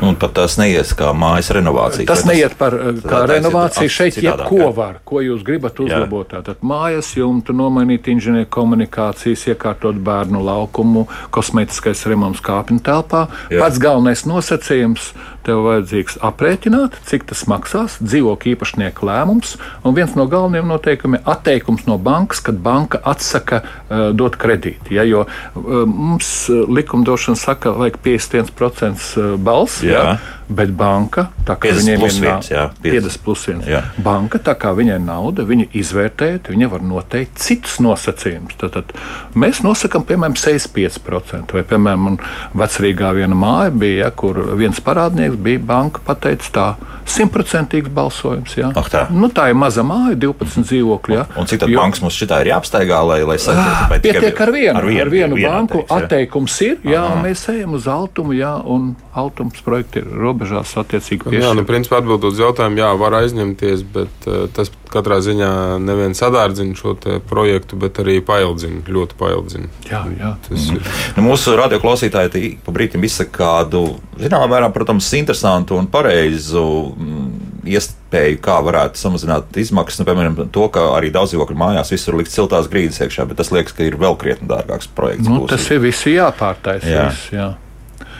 Un 0.04 0.14
pat 0.18 0.34
tas 0.36 0.54
neies 0.60 0.92
kā 0.96 1.10
mājas 1.16 1.50
renovācija. 1.56 2.06
Tas 2.06 2.22
neiet 2.28 2.54
par 2.58 2.76
kā 3.02 3.22
renovāciju. 3.26 3.90
Šeit 3.90 4.18
jebko 4.22 4.70
var, 4.76 5.00
ko 5.08 5.22
jūs 5.24 5.42
gribat 5.46 5.80
uzlabot. 5.82 6.28
Tātad 6.30 6.62
mājas 6.66 7.10
jumtu, 7.18 7.54
nomainīt 7.56 8.06
inženieru 8.12 8.46
komunikācijas, 8.54 9.48
iekārtot 9.50 9.98
bērnu 10.06 10.42
laukumu, 10.46 11.06
kosmētiskais 11.34 12.04
remonts 12.10 12.44
kāpņu 12.44 12.82
telpā. 12.86 13.26
Jā. 13.50 13.64
Pats 13.64 13.82
galvenais 13.82 14.22
nosacījums 14.28 15.10
tev 15.48 15.64
vajadzīgs 15.66 16.18
aprēķināt, 16.28 16.98
cik 17.08 17.26
tas 17.30 17.44
maksās, 17.50 17.98
dzīvokļu 18.04 18.54
īpašnieku 18.54 19.08
lēmums. 19.08 19.56
Un 19.86 19.96
viens 19.96 20.14
no 20.18 20.28
galvenajiem 20.30 20.70
noteikumiem 20.70 21.20
ir 21.22 21.32
atteikums 21.32 21.86
no 21.88 21.98
bankas, 21.98 22.42
kad 22.44 22.60
banka 22.62 23.00
atsaka 23.08 23.62
uh, 23.64 24.10
dot 24.16 24.38
kredītu. 24.40 24.94
Ja, 24.98 25.06
jo 25.08 25.24
uh, 25.26 25.84
mums 25.88 26.30
likumdošana 26.48 27.38
saka, 27.38 27.68
ka 27.68 27.74
vajag 27.74 27.98
51% 28.04 29.38
balss. 29.42 29.82
Ja, 29.82 30.18
Bet 30.48 30.70
banka, 30.72 31.26
tā 31.44 31.58
kā 31.60 31.74
viņiem 31.76 32.04
ir 32.06 32.14
nauda, 32.22 32.62
50 32.80 33.20
plus 33.20 33.42
1. 33.52 33.66
Jā. 33.68 33.82
Banka, 34.00 34.38
tā 34.40 34.54
kā 34.56 34.72
viņai 34.72 34.96
nauda, 35.04 35.44
viņa 35.44 35.66
izvērtē, 35.76 36.30
viņa 36.48 36.68
var 36.72 36.84
noteikt 36.88 37.36
citus 37.44 37.76
nosacījumus. 37.84 38.56
Tad, 38.60 38.78
tad 38.78 38.94
mēs 39.36 39.60
nosakām, 39.64 40.06
piemēram, 40.08 40.38
65%. 40.40 41.52
Vai, 41.52 41.64
piemēram, 41.68 42.16
vecrīgā 42.56 43.12
viena 43.18 43.36
māja 43.36 43.74
bija, 43.76 44.06
ja, 44.06 44.10
kur 44.10 44.40
viens 44.56 44.80
parādnieks 44.84 45.36
bija 45.36 45.60
banka 45.68 46.00
pateicis 46.06 46.54
tā, 46.56 46.70
simtprocentīgs 47.08 47.92
balsojums. 47.92 48.56
Ja. 48.56 48.72
Ach, 48.76 48.88
tā. 48.92 49.04
Nu, 49.12 49.28
tā 49.28 49.50
ir 49.52 49.60
maza 49.60 49.84
māja, 49.84 50.16
12 50.24 50.64
dzīvokļi. 50.64 51.18
Ja. 51.18 51.26
Un, 51.34 51.42
un 51.44 51.52
cik 51.52 51.60
tad 51.64 51.74
jo, 51.74 51.82
bankas 51.82 52.04
mums 52.04 52.16
šitā 52.16 52.40
ir 52.44 52.54
jāapstaigā, 52.54 53.02
lai, 53.04 53.20
lai 53.28 53.36
saprastu? 53.42 54.00
Pietiek 54.08 54.42
ar 54.46 54.54
vienu, 54.56 54.74
ar 54.80 54.88
vienu, 54.88 55.04
ar 55.04 55.12
vienu 55.12 55.40
banku 55.44 55.84
atteiks, 55.84 56.08
atteikums 56.08 56.58
ir, 56.64 56.80
jā, 56.88 57.04
mēs 57.20 57.44
ejam 57.52 57.76
uz 57.76 57.88
altumu, 57.90 58.36
jā, 58.38 58.54
un 58.64 58.94
altums 59.18 59.60
projekti 59.64 60.00
ir 60.00 60.08
robežā 60.08 60.37
robežās 60.38 60.74
attiecīgi 60.78 61.26
piešķirt. 61.26 61.42
Jā, 61.42 61.54
nu, 61.56 61.64
principā 61.66 61.98
atbildot 61.98 62.32
uz 62.32 62.40
jautājumu, 62.42 62.78
jā, 62.78 62.90
var 63.00 63.16
aizņemties, 63.22 63.82
bet 63.94 64.28
uh, 64.28 64.46
tas 64.54 64.70
katrā 64.92 65.18
ziņā 65.24 65.50
nevien 65.82 66.14
sadārdzina 66.16 66.76
šo 66.78 66.94
projektu, 67.28 67.78
bet 67.80 67.98
arī 68.02 68.20
paildzina, 68.24 68.84
ļoti 68.86 69.18
paildzina. 69.18 69.68
Jā, 69.90 70.04
jā. 70.18 70.32
Tas 70.46 70.70
mm. 70.70 70.78
ir. 70.78 70.94
Nu, 71.18 71.26
mūsu 71.28 71.56
radioklausītāji 71.58 72.54
pa 72.64 72.74
brīdim 72.74 73.04
izsaka 73.04 73.34
kādu, 73.38 73.84
zināmā 74.20 74.48
mērā, 74.54 74.72
protams, 74.74 75.10
interesantu 75.18 75.78
un 75.78 75.90
pareizu. 75.90 76.64
Mm, 76.96 77.28
iespēju, 77.68 78.38
kā 78.40 78.54
varētu 78.64 78.96
samazināt 78.96 79.56
izmaksas. 79.60 80.00
Nu, 80.00 80.06
piemēram, 80.08 80.38
to, 80.54 80.62
ka 80.72 80.86
arī 80.94 81.10
daudz 81.12 81.34
dzīvokļu 81.34 81.58
mājās 81.58 81.92
visur 81.92 82.16
likt 82.16 82.32
siltās 82.32 82.70
grīdas 82.72 83.02
iekšā, 83.04 83.26
bet 83.28 83.36
tas 83.42 83.52
liekas, 83.52 83.74
ka 83.76 83.84
ir 83.84 83.98
vēl 84.00 84.16
krietni 84.16 84.48
dārgāks 84.48 84.88
projekts. 84.96 85.28
Nu, 85.28 85.42
tas 85.50 85.66
ir 85.68 85.82
visi 85.84 86.14
jāpārtaisa. 86.14 86.88
Jā. 86.88 87.08
Viss, 87.10 87.28
jā. 87.34 87.50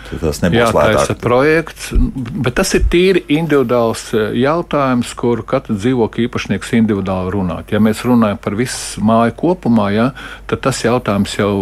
Tas 0.09 0.41
nebūs 0.43 0.59
jātaisa 0.61 1.15
projekts, 1.21 1.91
bet 2.45 2.57
tas 2.59 2.73
ir 2.79 2.87
tīri 2.91 3.25
individuāls 3.37 4.07
eh, 4.17 4.31
jautājums, 4.41 5.13
kur 5.19 5.43
katrs 5.49 5.81
dzīvokļu 5.83 6.27
īpašnieks 6.29 6.73
individuāli 6.79 7.35
runāt. 7.35 7.73
Ja 7.75 7.81
mēs 7.83 8.03
runājam 8.09 8.41
par 8.43 8.57
visu 8.59 9.03
māju 9.05 9.35
kopumā, 9.39 9.89
ja, 9.95 10.07
tad 10.49 10.63
tas 10.65 10.81
jautājums 10.85 11.37
jau 11.39 11.53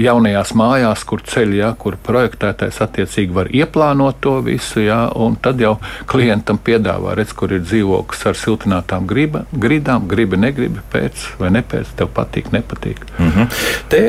jaunajās 0.00 0.54
mājās, 0.58 1.04
kur 1.08 1.22
ceļ, 1.26 1.54
ja, 1.60 1.70
kur 1.78 1.96
projektētais 2.02 2.80
attiecīgi 2.84 3.36
var 3.36 3.50
ieplānot 3.54 4.20
to 4.24 4.36
visu, 4.46 4.82
ja, 4.84 5.04
un 5.14 5.38
tad 5.42 5.62
jau 5.62 5.76
klientam 6.10 6.58
piedāvā, 6.58 7.14
redz, 7.18 7.34
kur 7.36 7.54
ir 7.54 7.64
dzīvoklis 7.64 8.26
ar 8.30 8.38
siltinātām 8.38 9.06
griba, 9.10 9.44
grīdām, 9.52 10.08
gribi, 10.10 10.40
negribi, 10.40 10.82
pēc 10.92 11.26
vai 11.40 11.52
nepēc, 11.54 11.94
tev 11.98 12.10
patīk, 12.16 12.50
nepatīk. 12.54 13.06
Mm 13.18 13.30
-hmm. 13.30 13.62
Te, 13.88 14.02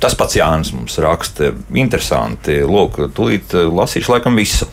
tas 0.00 0.14
pats 0.14 0.36
Jānis 0.36 0.72
mums 0.74 0.98
raksta 0.98 1.52
interesanti 1.74 2.39
interesanti. 2.40 2.62
Lūk, 2.64 2.98
tūlīt 3.14 3.54
eh, 3.54 3.68
lasīšu 3.68 4.12
laikam 4.14 4.36
visu. 4.36 4.66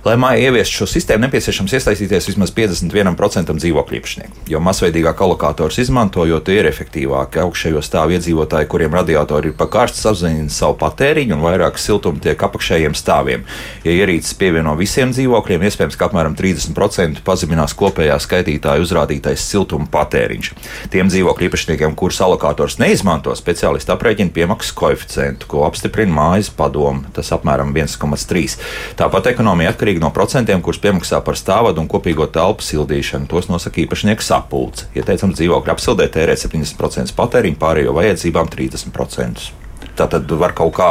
Lai 0.00 0.14
māja 0.16 0.46
ieviestu 0.48 0.78
šo 0.78 0.86
sistēmu, 0.88 1.26
nepieciešams 1.26 1.74
iesaistīties 1.76 2.30
vismaz 2.30 2.50
51% 2.56 3.52
dzīvokļu 3.52 3.98
īpašnieku, 3.98 4.44
jo 4.48 4.60
masveidīgāk 4.64 5.18
alokators 5.20 5.76
izmantojot, 5.82 6.46
ir 6.54 6.68
efektīvāk. 6.70 7.36
Augšējo 7.42 7.82
stāvu 7.84 8.14
iedzīvotāji, 8.16 8.68
kuriem 8.72 8.96
radiatori 8.96 9.50
ir 9.52 9.56
pa 9.58 9.66
karsts, 9.68 10.06
apzina 10.08 10.48
savu 10.48 10.78
patēriņu 10.80 11.36
un 11.36 11.44
vairāk 11.44 11.76
siltuma 11.76 12.22
tiek 12.24 12.40
apakšējiem 12.48 12.96
stāviem. 12.96 13.44
Ja 13.84 13.92
ierīces 13.92 14.32
pievieno 14.40 14.72
visiem 14.78 15.12
dzīvokļiem, 15.12 15.66
iespējams, 15.68 16.00
ka 16.00 16.08
apmēram 16.08 16.38
30% 16.38 17.20
pazeminās 17.26 17.76
kopējā 17.76 18.16
skaitītāja 18.24 18.80
uzrādītais 18.80 19.44
siltuma 19.44 19.84
patēriņš. 19.92 20.50
Tiem 20.96 21.12
dzīvokļu 21.12 21.50
īpašniekiem, 21.50 21.98
kurus 22.00 22.22
alokators 22.24 22.78
neizmanto, 22.80 23.36
speciālisti 23.36 23.92
aprēķina 23.92 24.32
piemaksas 24.32 24.72
koeficientu, 24.80 25.52
ko 25.52 25.68
apstiprina 25.68 26.16
mājas 26.16 26.48
padomu. 26.56 27.04
Tas 27.12 27.34
apmēram 27.36 27.76
1,3. 27.76 28.56
Tāpat 28.96 29.32
ekonomija 29.34 29.74
atkarīga 29.74 29.89
atkarīgi 29.90 30.02
no 30.02 30.10
procentiem, 30.14 30.62
kurus 30.62 30.80
piemaksā 30.80 31.20
par 31.24 31.36
stāvadu 31.36 31.80
un 31.82 31.88
kopīgo 31.88 32.26
telpu 32.30 32.62
sildīšanu. 32.62 33.26
Tos 33.28 33.48
nosaka 33.48 33.82
īpašnieks 33.82 34.28
sapulce. 34.30 34.86
Ieteicams 34.94 35.36
dzīvokļu 35.38 35.72
apsildē 35.72 36.06
tērēt 36.08 36.38
70% 36.38 37.14
patēriņu, 37.16 37.58
pārējo 37.58 37.94
vajadzībām 37.96 38.48
30%. 38.50 39.50
Tātad 39.98 40.30
var 40.38 40.54
kaut 40.54 40.74
kā 40.76 40.90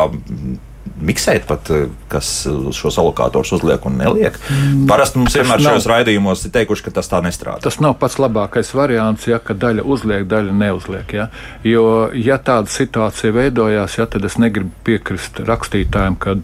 miksēt, 1.05 1.45
pat, 1.49 1.69
eh, 1.73 1.87
kas 2.11 2.47
šos 2.75 2.97
alokātorus 3.01 3.53
uzliek 3.57 3.85
un 3.85 3.97
neliek. 4.01 4.37
Mm, 4.49 4.87
Parasti 4.89 5.21
mums 5.21 5.35
vienmēr 5.37 5.63
šajos 5.63 5.87
raidījumos 5.89 6.45
ir 6.45 6.53
teikuši, 6.55 6.85
ka 6.87 6.95
tas 6.99 7.09
tā 7.11 7.21
nestrādā. 7.25 7.61
Tas 7.65 7.79
nav 7.83 7.95
pats 8.01 8.17
labākais 8.21 8.73
variants, 8.75 9.27
ja 9.29 9.39
daļa 9.39 9.85
uzliek, 9.85 10.25
daļa 10.29 10.55
neuzliek. 10.55 11.13
Ja? 11.13 11.27
Jo, 11.63 12.09
ja 12.13 12.37
tāda 12.37 12.71
situācija 12.71 13.33
veidojās, 13.35 13.97
ja, 13.99 14.07
tad 14.09 14.25
es 14.25 14.37
negribu 14.41 14.71
piekrist 14.87 15.39
rakstītājiem, 15.45 16.17
ka 16.19 16.35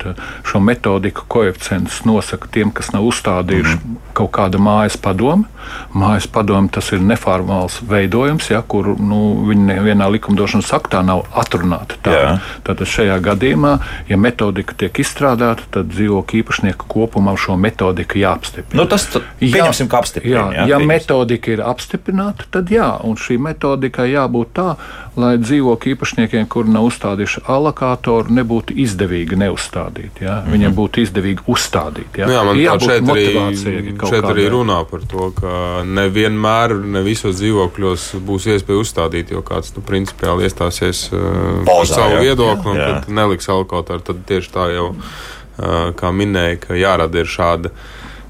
šo 0.46 0.62
metodiku 0.64 1.26
koeficientus 1.28 2.04
nosaka 2.06 2.50
tiem, 2.52 2.72
kas 2.76 2.92
nav 2.96 3.08
uzstādījuši 3.10 3.76
mm. 3.78 4.00
kaut 4.18 4.34
kāda 4.36 4.62
mājas 4.62 4.98
padome. 5.02 5.50
Mājas 5.96 6.28
padome 6.30 6.70
tas 6.70 6.92
ir 6.94 7.02
neformāls 7.02 7.80
veidojums, 7.90 8.52
ja, 8.52 8.62
kur 8.62 8.92
nu, 9.02 9.22
viņi 9.50 9.70
nevienā 9.72 10.10
likumdošanas 10.14 10.70
aktā 10.78 11.02
nav 11.06 11.26
atrunāti. 11.34 11.98
Tā, 12.06 12.38
tātad 12.68 12.90
šajā 12.90 13.18
gadījumā, 13.26 13.78
ja 14.12 14.20
metodika 14.22 14.45
metodika 14.46 14.76
tiek 14.78 15.00
izstrādāta, 15.02 15.66
tad 15.74 15.90
dzīvokļu 15.90 16.42
īpašnieku 16.44 16.86
kopumā 16.92 17.34
šo 17.40 17.58
metodiku 17.58 18.20
jāapstiprina. 18.22 18.78
Nu, 18.78 18.86
tas 18.90 19.08
pieņemsim, 19.40 19.90
ka 19.90 20.04
apstiprina. 20.04 20.46
Jā, 20.54 20.66
jā, 20.66 20.68
ja 20.76 20.80
metodika 20.80 21.52
ir 21.56 21.64
apstiprināta, 21.66 22.46
tad 22.52 22.70
jā, 22.74 22.92
un 23.04 23.18
šī 23.18 23.40
metodikai 23.42 24.12
jābūt 24.12 24.54
tā, 24.56 24.76
lai 25.20 25.36
dzīvokļu 25.40 25.96
īpašniekiem, 25.96 26.48
kuri 26.52 26.74
nav 26.76 26.90
uzstādījuši 26.90 27.46
alokātoru, 27.52 28.34
nebūtu 28.36 28.76
izdevīgi 28.84 29.40
neuzstādīt. 29.40 30.22
Jā. 30.22 30.36
Mm 30.36 30.46
-hmm. 30.46 30.52
Viņiem 30.56 30.76
būtu 30.76 31.02
izdevīgi 31.06 31.46
uzstādīt. 31.48 32.20
Jā, 32.20 32.28
nu 32.28 32.34
jā 32.34 32.44
man 32.44 32.60
jābūt 32.60 32.90
šeit 32.90 33.10
arī, 33.16 33.28
šeit 34.10 34.30
arī 34.30 34.48
runā 34.52 34.80
par 34.92 35.02
to, 35.08 35.32
ka 35.40 35.84
nevienmēr, 35.86 36.76
ne 36.86 37.02
visos 37.02 37.40
dzīvokļos 37.40 38.16
būs 38.28 38.48
iespēja 38.56 38.80
uzstādīt, 38.84 39.32
jo 39.32 39.42
kāds 39.42 39.72
nu, 39.76 39.82
principiāli 39.82 40.44
iestāsies 40.44 41.10
uh, 41.14 41.64
par 41.66 41.88
savu 41.88 42.20
jā. 42.20 42.22
viedokli 42.22 42.72
un 42.72 43.16
neliks 43.16 43.50
alokātoru. 43.50 44.04
Tad 44.06 44.35
tieši 44.36 44.54
tā 44.54 44.70
jau, 44.76 44.90
kā 46.00 46.12
minēja, 46.12 46.60
ka 46.68 46.80
jārada 46.80 47.24
ir 47.24 47.32
šāda 47.32 47.72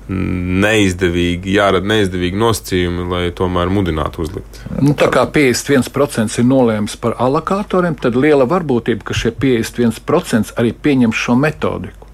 neizdevīgi, 0.06 1.56
jārada 1.58 1.90
neizdevīgi 1.90 2.38
nosacījumi, 2.38 3.08
lai 3.10 3.24
tomēr 3.34 3.72
mudinātu 3.74 4.22
uzlikt. 4.22 4.62
Nu, 4.78 4.94
tā 4.94 5.10
kā 5.14 5.26
51% 5.26 6.38
ir 6.38 6.46
nolēmts 6.46 7.00
par 7.02 7.18
alokātoriem, 7.26 7.98
tad 7.98 8.18
liela 8.20 8.46
varbūtība, 8.50 9.02
ka 9.08 9.18
šie 9.18 9.34
51% 9.34 10.54
arī 10.62 10.76
pieņem 10.78 11.16
šo 11.26 11.38
metodiku 11.42 12.06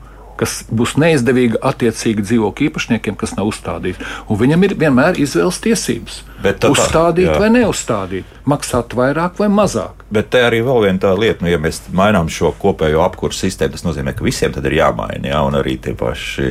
kas 0.42 0.64
būs 0.74 0.96
neizdevīga 0.98 1.60
attiecīgi 1.70 2.26
dzīvokļu 2.26 2.72
īpašniekiem, 2.72 3.18
kas 3.20 3.36
nav 3.38 3.52
uzstādīti. 3.52 4.02
Un 4.26 4.40
viņam 4.40 4.66
ir 4.66 4.74
vienmēr 4.80 5.20
izvēles 5.22 5.62
tiesības. 5.62 6.24
Bet 6.42 6.62
tā, 6.64 6.72
uzstādīt 6.74 7.30
jā. 7.30 7.38
vai 7.42 7.50
neuzstādīt, 7.54 8.38
maksāt 8.50 8.96
vairāk 8.98 9.40
vai 9.42 9.50
mazāk. 9.52 10.02
Bet 10.12 10.28
te 10.34 10.42
arī 10.44 10.60
vēl 10.66 10.82
viena 10.86 11.00
tā 11.00 11.12
lieta, 11.16 11.46
nu, 11.46 11.52
ja 11.52 11.60
mēs 11.62 11.84
mainām 11.96 12.28
šo 12.32 12.52
kopējo 12.60 13.04
apkursu 13.06 13.46
sistēmu, 13.46 13.76
tas 13.78 13.86
nozīmē, 13.86 14.14
ka 14.18 14.26
visiem 14.26 14.52
tad 14.56 14.66
ir 14.68 14.76
jāmaina, 14.82 15.30
jā, 15.32 15.42
un 15.48 15.56
arī 15.60 15.78
tie 15.84 15.94
paši 15.98 16.48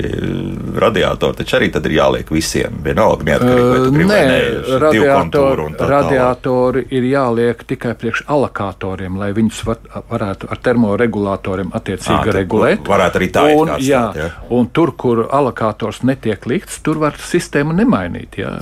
radiatori 0.80 1.40
taču 1.40 1.58
arī 1.58 1.68
tad 1.74 1.88
ir 1.88 1.96
jāliek 1.98 2.30
visiem. 2.32 2.78
Vienalga, 2.84 3.26
neatkarīgi, 3.28 3.66
vai 3.70 3.80
tu 3.82 3.90
gribi 3.94 4.08
Nē, 4.10 4.20
ne, 4.30 4.78
radiatori, 4.84 5.66
radiatori 5.90 6.84
ir 6.96 7.08
jāliek 7.10 7.64
tikai 7.68 7.94
priekš 8.00 8.24
alakatoriem, 8.32 9.18
lai 9.20 9.30
viņus 9.36 9.60
var, 9.68 9.82
varētu 10.10 10.50
ar 10.50 10.62
termoregulatoriem 10.70 11.74
attiecīgi 11.76 12.32
à, 12.32 12.36
regulēt. 12.40 12.88
Varētu 12.88 13.20
arī 13.20 13.30
tā 13.34 13.44
un. 13.56 13.74
Jā, 13.80 14.06
jā. 14.16 14.30
Un 14.56 14.70
tur, 14.74 14.94
kur 14.98 15.26
alakators 15.26 16.02
netiek 16.06 16.48
likts, 16.48 16.80
tur 16.84 17.02
var 17.02 17.20
sistēmu 17.20 17.76
nemainīt. 17.76 18.40
Jā. 18.40 18.56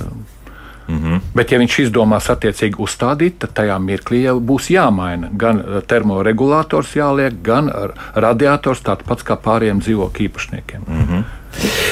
Mm 0.89 0.97
-hmm. 1.03 1.19
Bet, 1.35 1.51
ja 1.51 1.59
viņš 1.59 1.79
izdomās 1.83 2.29
attiecīgi 2.33 2.81
uzstādīt, 2.81 3.37
tad 3.39 3.53
tajā 3.53 3.77
mirklī 3.79 4.23
jau 4.23 4.39
būs 4.39 4.71
jāmaina 4.73 5.29
gan 5.31 5.63
termoregulators, 5.87 6.95
jāliek, 6.95 7.33
gan 7.43 7.71
radiators, 8.15 8.81
tāds 8.81 9.05
pats 9.05 9.23
kā 9.23 9.37
pārējiem 9.37 9.79
dzīvokļu 9.85 10.25
īpašniekiem. 10.29 10.81
Mm 10.87 11.05
-hmm. 11.05 11.23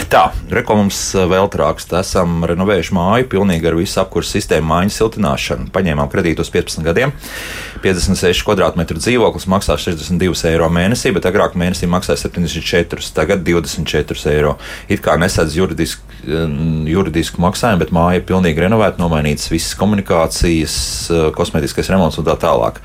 Tā, 0.07 0.29
rekomendācijas 0.55 1.17
eh, 1.19 1.25
vēl 1.27 1.49
trākst. 1.51 1.91
Esam 1.99 2.45
renovējuši 2.47 2.93
māju, 2.95 3.25
pilnīgi 3.33 3.67
ar 3.67 3.75
visu 3.75 3.99
apkursu 3.99 4.37
sistēmu, 4.37 4.69
māju 4.69 4.93
siltināšanu. 4.95 5.67
Paņēmām 5.75 6.07
kredītu 6.13 6.45
uz 6.45 6.51
15 6.53 6.85
gadiem. 6.85 7.11
56 7.83 8.45
km2 8.47 9.01
dzīvoklis 9.01 9.49
maksā 9.51 9.75
62 9.75 10.47
eiro 10.53 10.69
mēnesī, 10.71 11.11
bet 11.15 11.27
agrāk 11.27 11.57
mēnesī 11.59 11.89
maksāja 11.91 12.21
74, 12.23 13.11
tagad 13.17 13.43
24 13.47 14.31
eiro. 14.31 14.55
It 14.87 15.03
kā 15.03 15.17
nesadz 15.19 15.59
juridisku, 15.59 16.07
juridisku 16.87 17.43
maksājumu, 17.43 17.83
bet 17.83 17.91
māja 17.95 18.21
ir 18.21 18.25
pilnīgi 18.31 18.63
renovēta, 18.63 19.01
nomainītas 19.03 19.51
visas 19.51 19.75
komunikācijas, 19.75 20.79
eh, 21.11 21.27
kosmētiskais 21.35 21.91
remonts 21.91 22.23
un 22.23 22.31
tā 22.31 22.39
tālāk. 22.47 22.79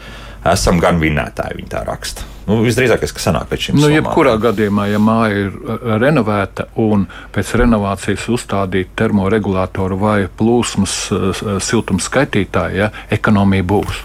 Esam 0.48 0.80
gan 0.82 0.98
vinētāji, 0.98 1.60
viņi 1.60 1.70
tā 1.70 1.84
raksta. 1.86 2.26
Nu, 2.48 2.58
visdrīzākais, 2.64 3.12
ka 3.14 3.22
sanāk 3.22 3.50
pēc 3.52 3.68
šīm 3.68 3.76
nu, 3.76 3.84
summām. 3.84 3.94
Jebkurā 3.94 4.32
gadījumā, 4.42 4.88
ja 4.90 4.98
māja 4.98 5.44
ir 5.44 5.52
renovēta 6.02 6.66
un 6.82 7.04
pēc 7.34 7.52
renovācijas 7.60 8.24
uzstādīta 8.34 8.96
termoregulātoru 9.04 10.00
vai 10.00 10.16
plūsmas 10.26 10.96
siltuma 11.62 12.02
skaitītāja, 12.02 12.88
ja, 12.88 12.90
ekonomija 13.14 13.68
būs. 13.74 14.02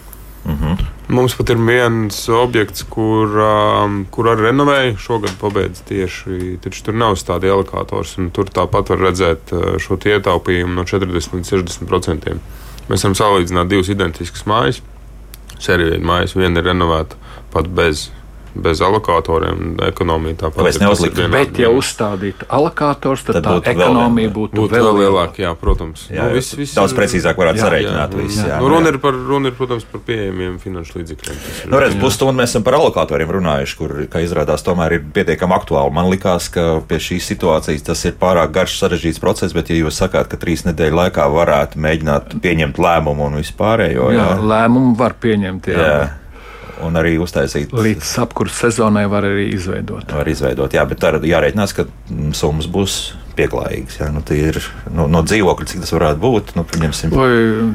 Mm 0.47 0.53
-hmm. 0.61 0.85
Mums 1.07 1.35
pat 1.35 1.49
ir 1.49 1.57
viens 1.57 2.29
objekts, 2.29 2.83
kur, 2.83 3.27
um, 3.27 4.05
kur 4.11 4.25
arī 4.25 4.41
renovēja. 4.41 4.97
Šogad 4.97 5.31
pabeidz 5.41 5.81
tieši, 5.87 6.57
taču 6.63 6.83
tur 6.83 6.93
nav 6.93 7.15
tāda 7.15 7.47
elikators. 7.47 8.15
Tur 8.31 8.45
tāpat 8.45 8.89
var 8.89 8.97
redzēt 8.97 9.51
uh, 9.51 9.77
šo 9.79 9.95
ietaupījumu 9.95 10.73
no 10.75 10.83
40 10.83 11.33
līdz 11.33 11.51
60 11.53 11.87
procentiem. 11.87 12.39
Mēs 12.89 13.03
varam 13.03 13.15
salīdzināt 13.15 13.67
divas 13.67 13.89
identiskas 13.89 14.45
mājas. 14.45 14.81
Sērija 15.63 15.99
mājas, 16.03 16.35
viena 16.37 16.61
ir 16.61 16.69
renovēta 16.69 17.17
pat 17.53 17.69
bez 17.77 18.07
bez 18.55 18.81
alokatoriem 18.81 19.77
ekonomija 19.87 20.41
tāpat 20.43 20.61
Tāpēc 20.61 20.79
neuzlikt. 20.81 21.19
Bet, 21.33 21.59
ja 21.61 21.69
uzstādītu 21.73 22.47
alokators, 22.53 23.23
tad, 23.27 23.39
tad 23.41 23.65
tā 23.65 23.73
ekonomija 23.73 24.31
būtu 24.33 24.57
būtu 24.57 24.75
vēl, 24.75 24.87
vēl 24.87 24.99
lielāka. 25.03 25.41
Jā, 25.43 25.53
protams. 25.59 26.07
Jā, 26.11 26.27
nu, 26.27 26.37
vis, 26.37 26.51
vis, 26.57 26.73
daudz 26.77 26.95
precīzāk 26.97 27.39
varētu 27.39 27.61
sareiķināt 27.63 28.15
visu. 28.17 28.43
Jā, 28.47 28.59
nu, 28.61 28.71
runa, 28.71 28.91
ir 28.93 28.99
par, 29.03 29.17
runa 29.29 29.51
ir, 29.51 29.55
protams, 29.57 29.85
par 29.89 30.03
pieejamiem 30.07 30.57
finanšu 30.63 30.99
līdzekļiem. 30.99 31.39
Nu, 31.71 31.81
redz, 31.83 31.97
pusstundu 32.01 32.35
mēs 32.39 32.53
esam 32.53 32.65
par 32.67 32.77
alokatoriem 32.79 33.33
runājuši, 33.37 33.77
kur, 33.79 33.95
kā 34.11 34.23
izrādās, 34.25 34.65
tomēr 34.65 34.97
ir 34.99 35.07
pietiekami 35.15 35.57
aktuāli. 35.57 35.95
Man 35.97 36.11
likās, 36.11 36.49
ka 36.53 36.67
pie 36.87 37.01
šīs 37.09 37.31
situācijas 37.33 37.87
tas 37.91 38.05
ir 38.09 38.17
pārāk 38.19 38.53
garš 38.57 38.79
sarežģīts 38.81 39.23
process, 39.23 39.55
bet 39.57 39.71
ja 39.73 39.79
jūs 39.79 39.99
sakāt, 40.03 40.31
ka 40.31 40.39
trīs 40.41 40.65
nedēļu 40.67 41.01
laikā 41.03 41.27
varētu 41.33 41.81
mēģināt 41.83 42.37
pieņemt 42.43 42.79
lēmumu 42.81 43.29
un 43.29 43.41
vispārējo, 43.41 44.11
jā, 44.15 44.31
jā 44.31 44.47
lēmumu 44.53 44.95
var 44.99 45.17
pieņemt. 45.21 45.73
Jā. 45.73 45.83
jā 45.83 45.99
un 46.85 46.99
arī 46.99 47.15
uztaisīt. 47.21 47.73
Līdz 47.73 48.15
apkurses 48.23 48.59
sezonai 48.67 49.05
var 49.11 49.27
arī 49.27 49.49
izveidot. 49.55 50.11
Var 50.13 50.29
izveidot, 50.31 50.75
jā, 50.75 50.83
bet 50.89 51.01
tad 51.03 51.25
jārēķinās, 51.25 51.75
ka 51.77 51.87
summas 52.37 52.69
būs 52.71 52.97
pieklājīgas. 53.37 53.99
Jā, 53.99 54.07
nu, 54.13 54.21
ir, 54.33 54.57
nu, 54.93 55.05
no 55.11 55.21
dzīvokļa, 55.25 55.67
cik 55.69 55.83
tas 55.83 55.93
varētu 55.93 56.21
būt. 56.23 56.53
Nu, 56.57 56.65
pieņemsim. 56.67 57.13
Vai 57.13 57.29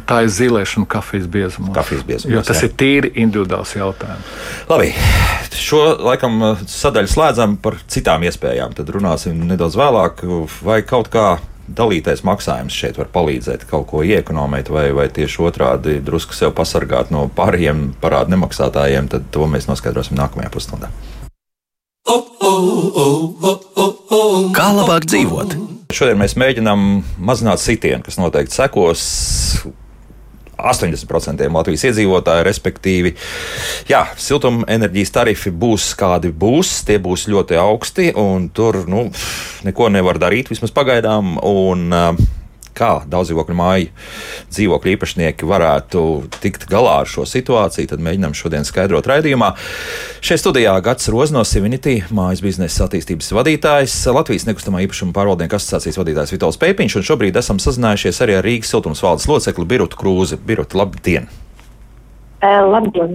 tā 0.09 0.23
ir 0.27 0.33
zīlēšana 0.35 0.89
kafijas 0.91 1.29
biezumā. 1.33 1.71
Kafijas 1.77 2.03
biezumā. 2.09 2.35
Jo 2.35 2.43
tas 2.47 2.63
jā. 2.63 2.69
ir 2.69 2.75
tīri 2.83 3.13
individuāls 3.23 3.77
jautājums. 3.77 4.33
Labi, 4.71 4.91
šo 5.59 5.85
laikam 6.03 6.43
sadaļu 6.67 7.13
slēdzam 7.15 7.57
par 7.63 7.79
citām 7.93 8.27
iespējām. 8.27 8.75
Tad 8.79 8.91
runāsim 8.95 9.47
nedaudz 9.49 9.79
vēlāk, 9.79 10.27
vai 10.67 10.83
kaut 10.87 11.13
kā 11.13 11.37
dalītais 11.77 12.23
maksājums 12.27 12.77
šeit 12.77 12.99
var 13.01 13.11
palīdzēt 13.15 13.67
kaut 13.71 13.89
ko 13.91 14.03
iekonomēt, 14.07 14.71
vai, 14.73 14.91
vai 14.97 15.09
tieši 15.13 15.43
otrādi 15.49 15.99
drusku 16.05 16.37
sev 16.37 16.55
pasargāt 16.57 17.13
no 17.15 17.27
pārējiem 17.37 17.93
parādu 18.03 18.35
nemaksātājiem, 18.37 19.11
tad 19.13 19.29
to 19.35 19.49
mēs 19.51 19.69
noskaidrosim 19.71 20.19
nākamajā 20.21 20.53
pusstundā. 20.55 20.93
Kā 24.57 24.69
labāk 24.77 25.07
dzīvot? 25.09 25.55
Šodien 25.93 26.19
mēs 26.21 26.35
mēģinām 26.41 26.89
mazināt 27.21 27.61
sitienu, 27.63 28.03
kas 28.07 28.19
noteikti 28.21 28.57
sekos 28.57 29.05
80% 30.63 31.49
Latvijas 31.53 31.87
iedzīvotāju, 31.91 32.47
respektīvi, 32.47 33.15
jā, 33.91 34.05
siltumenerģijas 34.17 35.15
tarifi 35.15 35.53
būs 35.55 35.93
kādi 35.99 36.33
būs, 36.33 36.75
tie 36.89 36.99
būs 37.03 37.29
ļoti 37.33 37.59
augsti, 37.61 38.13
un 38.19 38.49
tur 38.55 38.85
nu, 38.91 39.09
neko 39.67 39.91
nevar 39.93 40.21
darīt 40.23 40.53
vismaz 40.53 40.75
pagaidām. 40.75 41.37
Un, 41.43 41.89
uh, 41.93 42.42
kā 42.77 42.93
daudzdzīvokļu 43.11 43.57
māju 43.59 43.91
dzīvokļu 44.53 44.95
īpašnieki 44.97 45.49
varētu 45.49 46.05
tikt 46.43 46.67
galā 46.71 46.99
ar 47.03 47.11
šo 47.11 47.27
situāciju, 47.29 47.91
tad 47.93 48.05
mēģinām 48.05 48.37
šodien 48.37 48.67
skaidrot 48.69 49.09
raidījumā. 49.11 49.53
Šeit 50.25 50.43
studijā 50.43 50.75
Gats 50.85 51.11
Roznos, 51.13 51.53
Civinity, 51.53 52.01
mājas 52.15 52.43
biznesa 52.45 52.87
attīstības 52.89 53.33
vadītājs, 53.37 53.99
Latvijas 54.15 54.49
nekustamā 54.49 54.85
īpašuma 54.87 55.17
pārvaldnieku 55.17 55.59
asociācijas 55.59 56.01
vadītājs 56.03 56.35
Vitāls 56.37 56.61
Pēpiņš, 56.63 56.99
un 57.01 57.09
šobrīd 57.11 57.39
esam 57.43 57.63
sazinājušies 57.63 58.25
arī 58.25 58.39
ar 58.39 58.47
Rīgas 58.49 58.75
siltums 58.75 59.05
valdes 59.05 59.29
locekli 59.31 59.69
Birutu 59.75 60.01
Krūzi. 60.01 60.41
Birutu, 60.41 60.81
labdien! 60.81 61.42
Labdien! 62.43 63.15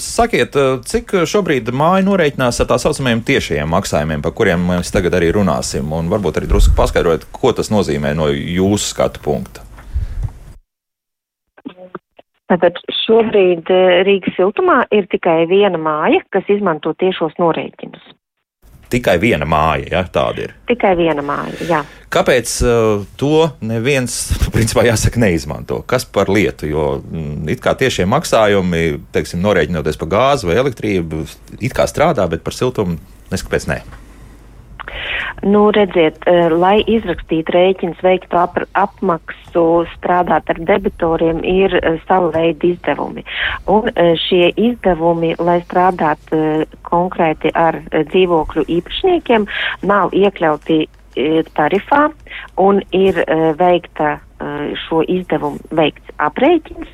Sakiet, 0.00 0.56
cik 0.88 1.12
šobrīd 1.28 1.68
māja 1.76 2.06
norēķinās 2.06 2.62
ar 2.62 2.70
tā 2.70 2.78
saucamajiem 2.80 3.20
tiešajiem 3.28 3.68
maksājumiem, 3.68 4.24
par 4.24 4.32
kuriem 4.38 4.64
mēs 4.70 4.92
tagad 4.94 5.18
arī 5.18 5.28
runāsim, 5.36 5.92
un 5.92 6.08
varbūt 6.12 6.40
arī 6.40 6.48
drusku 6.48 6.72
paskaidrot, 6.78 7.28
ko 7.36 7.52
tas 7.52 7.68
nozīmē 7.72 8.14
no 8.16 8.30
jūsu 8.32 8.94
skatu 8.94 9.20
punkta? 9.24 9.66
Tātad 12.46 12.76
šobrīd 13.02 13.68
Rīgas 14.06 14.36
siltumā 14.38 14.84
ir 14.94 15.08
tikai 15.10 15.48
viena 15.50 15.80
māja, 15.82 16.20
kas 16.30 16.46
izmanto 16.52 16.92
tiešos 16.94 17.34
norēķinus. 17.42 17.95
Tikai 18.92 19.16
viena 19.18 19.46
māja, 19.48 19.88
ja 19.90 20.02
tāda 20.12 20.44
ir. 20.46 20.54
Tikai 20.68 20.92
viena 20.98 21.24
māja, 21.26 21.56
jā. 21.66 21.80
Kāpēc 22.12 22.52
uh, 22.62 23.02
to 23.18 23.48
neviens, 23.66 24.14
principā, 24.54 24.86
jāsaka, 24.86 25.20
neizmanto? 25.22 25.80
Kas 25.90 26.06
par 26.06 26.30
lietu? 26.32 26.70
Jo 26.70 26.86
mm, 27.02 27.48
it 27.50 27.62
kā 27.64 27.74
tiešie 27.78 28.06
maksājumi, 28.10 28.86
teiksim, 29.16 29.42
norēķinoties 29.42 30.00
par 30.02 30.12
gāzi 30.14 30.50
vai 30.50 30.58
elektrību, 30.62 31.26
it 31.58 31.74
kā 31.76 31.88
strādā, 31.90 32.28
bet 32.30 32.46
par 32.46 32.54
siltumu 32.54 33.00
neskapēc 33.32 33.70
ne. 33.72 33.82
Nu, 35.42 35.70
redziet, 35.70 36.18
eh, 36.24 36.48
lai 36.50 36.80
izrakstītu 36.88 37.52
rēķins, 37.52 38.00
veiktu 38.02 38.38
ap, 38.40 38.56
apmaksu, 38.72 39.84
strādāt 39.92 40.48
ar 40.52 40.60
debitoriem, 40.68 41.42
ir 41.44 41.76
uh, 41.76 42.00
sava 42.08 42.30
veida 42.34 42.66
izdevumi. 42.66 43.24
Un 43.70 43.90
uh, 43.92 44.12
šie 44.26 44.50
izdevumi, 44.56 45.34
lai 45.38 45.58
strādātu 45.64 46.66
konkrēti 46.88 47.52
ar 47.54 47.80
dzīvokļu 47.92 48.66
īpašniekiem, 48.78 49.46
nav 49.82 50.16
iekļauti 50.16 50.86
tarifā 51.56 52.06
un 52.60 52.80
ir 52.96 53.18
veikta 53.58 54.16
šo 54.84 55.00
izdevumu 55.08 55.56
veikts 55.72 56.12
aprēķins, 56.20 56.88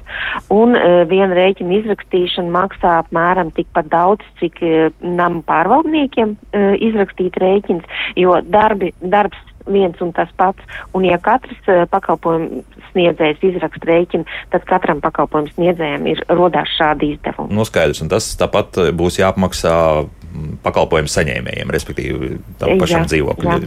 un 0.54 0.76
viena 1.10 1.34
rēķina 1.34 1.74
izrakstīšana 1.80 2.54
maksā 2.54 2.92
apmēram 3.00 3.50
tikpat 3.56 3.88
daudz, 3.90 4.26
cik 4.38 4.60
nama 5.02 5.42
pārvaldniekiem 5.48 6.36
izrakstīt 6.86 7.40
rēķins, 7.42 7.82
jo 8.20 8.38
darbi, 8.46 8.92
darbs 9.02 9.42
viens 9.66 10.00
un 10.04 10.12
tas 10.16 10.30
pats, 10.38 10.62
un 10.96 11.06
ja 11.06 11.18
katrs 11.22 11.70
pakalpojumu 11.92 12.62
sniedzējs 12.92 13.44
izraksta 13.52 13.88
rēķinu, 13.88 14.26
tad 14.54 14.66
katram 14.68 15.02
pakalpojumu 15.04 15.52
sniedzējam 15.54 16.08
ir 16.12 16.22
rodās 16.32 16.72
šādi 16.78 17.14
izdevumi. 17.16 17.54
Nu, 17.54 17.66
skaidrs, 17.68 18.02
un 18.04 18.12
tas 18.12 18.32
tāpat 18.40 18.80
būs 18.96 19.20
jāapmaksā 19.22 19.76
pakalpojumu 20.64 21.10
saņēmējiem, 21.12 21.74
respektīvi 21.74 22.36
tam 22.60 22.80
pašam 22.80 23.04
dzīvokļu 23.10 23.58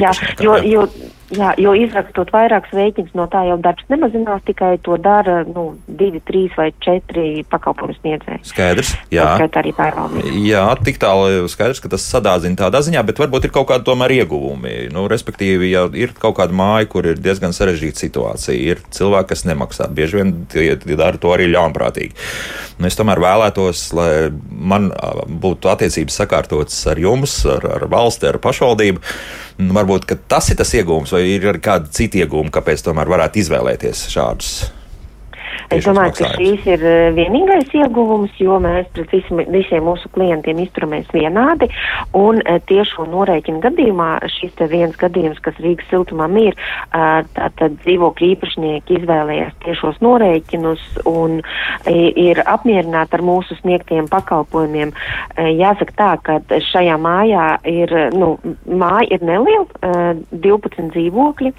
īpašniekam. 0.00 0.44
Jo, 0.44 0.58
jo, 0.68 0.86
Jā, 1.30 1.52
jo 1.62 1.70
izrakstot 1.78 2.32
vairākus 2.34 2.72
rēķinus, 2.74 3.12
no 3.14 3.28
tā 3.30 3.44
jau 3.46 3.54
darbs 3.62 3.86
nemazinās, 3.92 4.42
tikai 4.48 4.72
to 4.82 4.96
dara 4.98 5.44
nu, 5.46 5.76
divi, 5.86 6.18
trīs 6.26 6.56
vai 6.58 6.70
četri 6.82 7.44
pakalpojumu 7.50 7.94
sniedzēji. 8.00 8.42
Skaidrs, 8.50 8.90
jā. 9.14 9.28
Arī 9.38 9.72
jā, 10.48 10.64
tik 10.82 10.98
tālu 11.02 11.46
skaidrs, 11.50 11.78
ka 11.82 11.92
tas 11.92 12.06
sadāzina 12.10 12.58
tādā 12.58 12.80
ziņā, 12.82 13.04
bet 13.06 13.22
varbūt 13.22 13.46
ir 13.46 13.54
kaut 13.54 13.68
kādi 13.70 13.86
tomēr 13.86 14.16
ieguvumi. 14.20 14.88
Nu, 14.94 15.04
respektīvi, 15.10 15.70
ja 15.70 15.84
ir 15.94 16.16
kaut 16.18 16.34
kāda 16.40 16.56
māja, 16.56 16.88
kur 16.90 17.06
ir 17.06 17.22
diezgan 17.22 17.54
sarežģīta 17.54 18.02
situācija, 18.02 18.56
ir 18.74 18.82
cilvēki, 18.90 19.30
kas 19.30 19.46
nemaksā, 19.46 19.86
bieži 19.94 20.18
vien 20.18 20.34
tie, 20.50 20.72
tie 20.82 20.98
dara 20.98 21.20
to 21.20 21.30
arī 21.36 21.46
ļaunprātīgi. 21.52 22.16
Nu, 22.80 22.88
es 22.90 22.98
tomēr 22.98 23.22
vēlētos, 23.22 23.84
lai 23.94 24.10
man 24.50 24.90
būtu 25.42 25.70
attiecības 25.70 26.18
sakārtotas 26.24 26.82
ar 26.90 26.98
jums, 26.98 27.38
ar, 27.46 27.70
ar 27.78 27.86
valsti, 27.92 28.32
ar 28.32 28.40
pašvaldību. 28.42 29.04
Nu, 29.60 29.74
varbūt 29.76 30.08
tas 30.30 30.48
ir 30.52 30.56
tas 30.60 30.72
iegūms, 30.78 31.12
vai 31.12 31.24
ir 31.34 31.48
arī 31.52 31.60
kādi 31.64 31.92
citi 31.96 32.22
iegūmi, 32.24 32.52
kāpēc 32.54 32.84
tomēr 32.86 33.10
varētu 33.12 33.42
izvēlēties 33.42 34.06
šādus 34.12 34.52
Es 35.68 35.84
domāju, 35.86 36.14
ka 36.18 36.30
šīs 36.34 36.64
ir 36.68 36.82
eh, 36.86 37.10
vienīgais 37.14 37.70
ieguvums, 37.76 38.32
jo 38.40 38.56
mēs 38.62 38.88
pret 38.94 39.12
visiem, 39.14 39.42
visiem 39.52 39.84
mūsu 39.86 40.10
klientiem 40.14 40.62
izturamies 40.64 41.10
vienādi. 41.14 41.68
Un 42.16 42.40
eh, 42.42 42.58
tiešo 42.70 43.06
norēķinu 43.10 43.62
gadījumā 43.62 44.10
šis 44.38 44.56
te 44.58 44.66
viens 44.70 44.96
gadījums, 45.00 45.40
kas 45.44 45.58
Rīgas 45.62 45.90
siltumam 45.92 46.36
ir, 46.40 46.56
eh, 46.56 47.20
tātad 47.36 47.76
dzīvokļu 47.84 48.32
īpašnieki 48.34 48.98
izvēlējās 49.00 49.54
tiešos 49.66 50.00
norēķinus 50.04 50.82
un 51.10 51.40
ir 51.90 52.40
apmierināti 52.48 53.16
ar 53.16 53.22
mūsu 53.24 53.56
sniegtiem 53.60 54.08
pakalpojumiem. 54.10 54.92
Jāsaka 55.36 55.94
tā, 55.96 56.10
ka 56.24 56.60
šajā 56.70 56.96
mājā 57.00 57.46
ir, 57.68 57.92
nu, 58.14 58.32
māja 58.66 59.16
ir 59.16 59.24
neliela, 59.26 59.66
12 60.30 60.90
dzīvokļi 60.94 61.52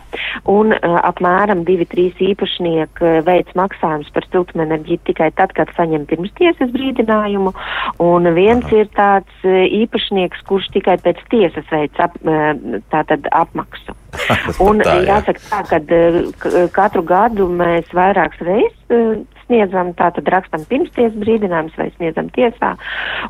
un 0.51 0.73
apmēram 0.75 1.63
2-3 1.67 2.23
īpašnieki 2.31 3.13
veids 3.27 3.57
maksājumu 3.57 3.90
maksājums 3.91 4.13
par 4.13 4.25
siltumenerģiju 4.31 4.99
tikai 5.05 5.31
tad, 5.35 5.53
kad 5.53 5.71
saņem 5.75 6.05
pirmstiesas 6.07 6.71
brīdinājumu, 6.71 7.53
un 7.99 8.29
viens 8.35 8.65
Aha. 8.65 8.75
ir 8.75 8.89
tāds 8.95 9.43
e, 9.43 9.67
īpašnieks, 9.83 10.43
kurš 10.47 10.69
tikai 10.73 10.97
pēc 11.01 11.19
tiesas 11.29 11.65
veids 11.71 11.99
ap, 11.99 12.15
e, 12.23 12.81
tātad 12.91 13.27
apmaksu. 13.31 13.95
un 14.67 14.81
tā, 14.81 14.97
jā. 15.01 15.19
jāsaka 15.21 15.39
tā, 15.49 15.61
ka 15.67 16.65
katru 16.75 17.03
gadu 17.03 17.47
mēs 17.47 17.87
vairākas 17.95 18.41
reizes 18.43 19.27
sniedzam, 19.51 19.91
tātad 19.99 20.29
rakstam 20.31 20.63
pirmsties 20.69 21.15
brīdinājums 21.19 21.75
vai 21.75 21.89
sniedzam 21.97 22.31
tiesā, 22.31 22.71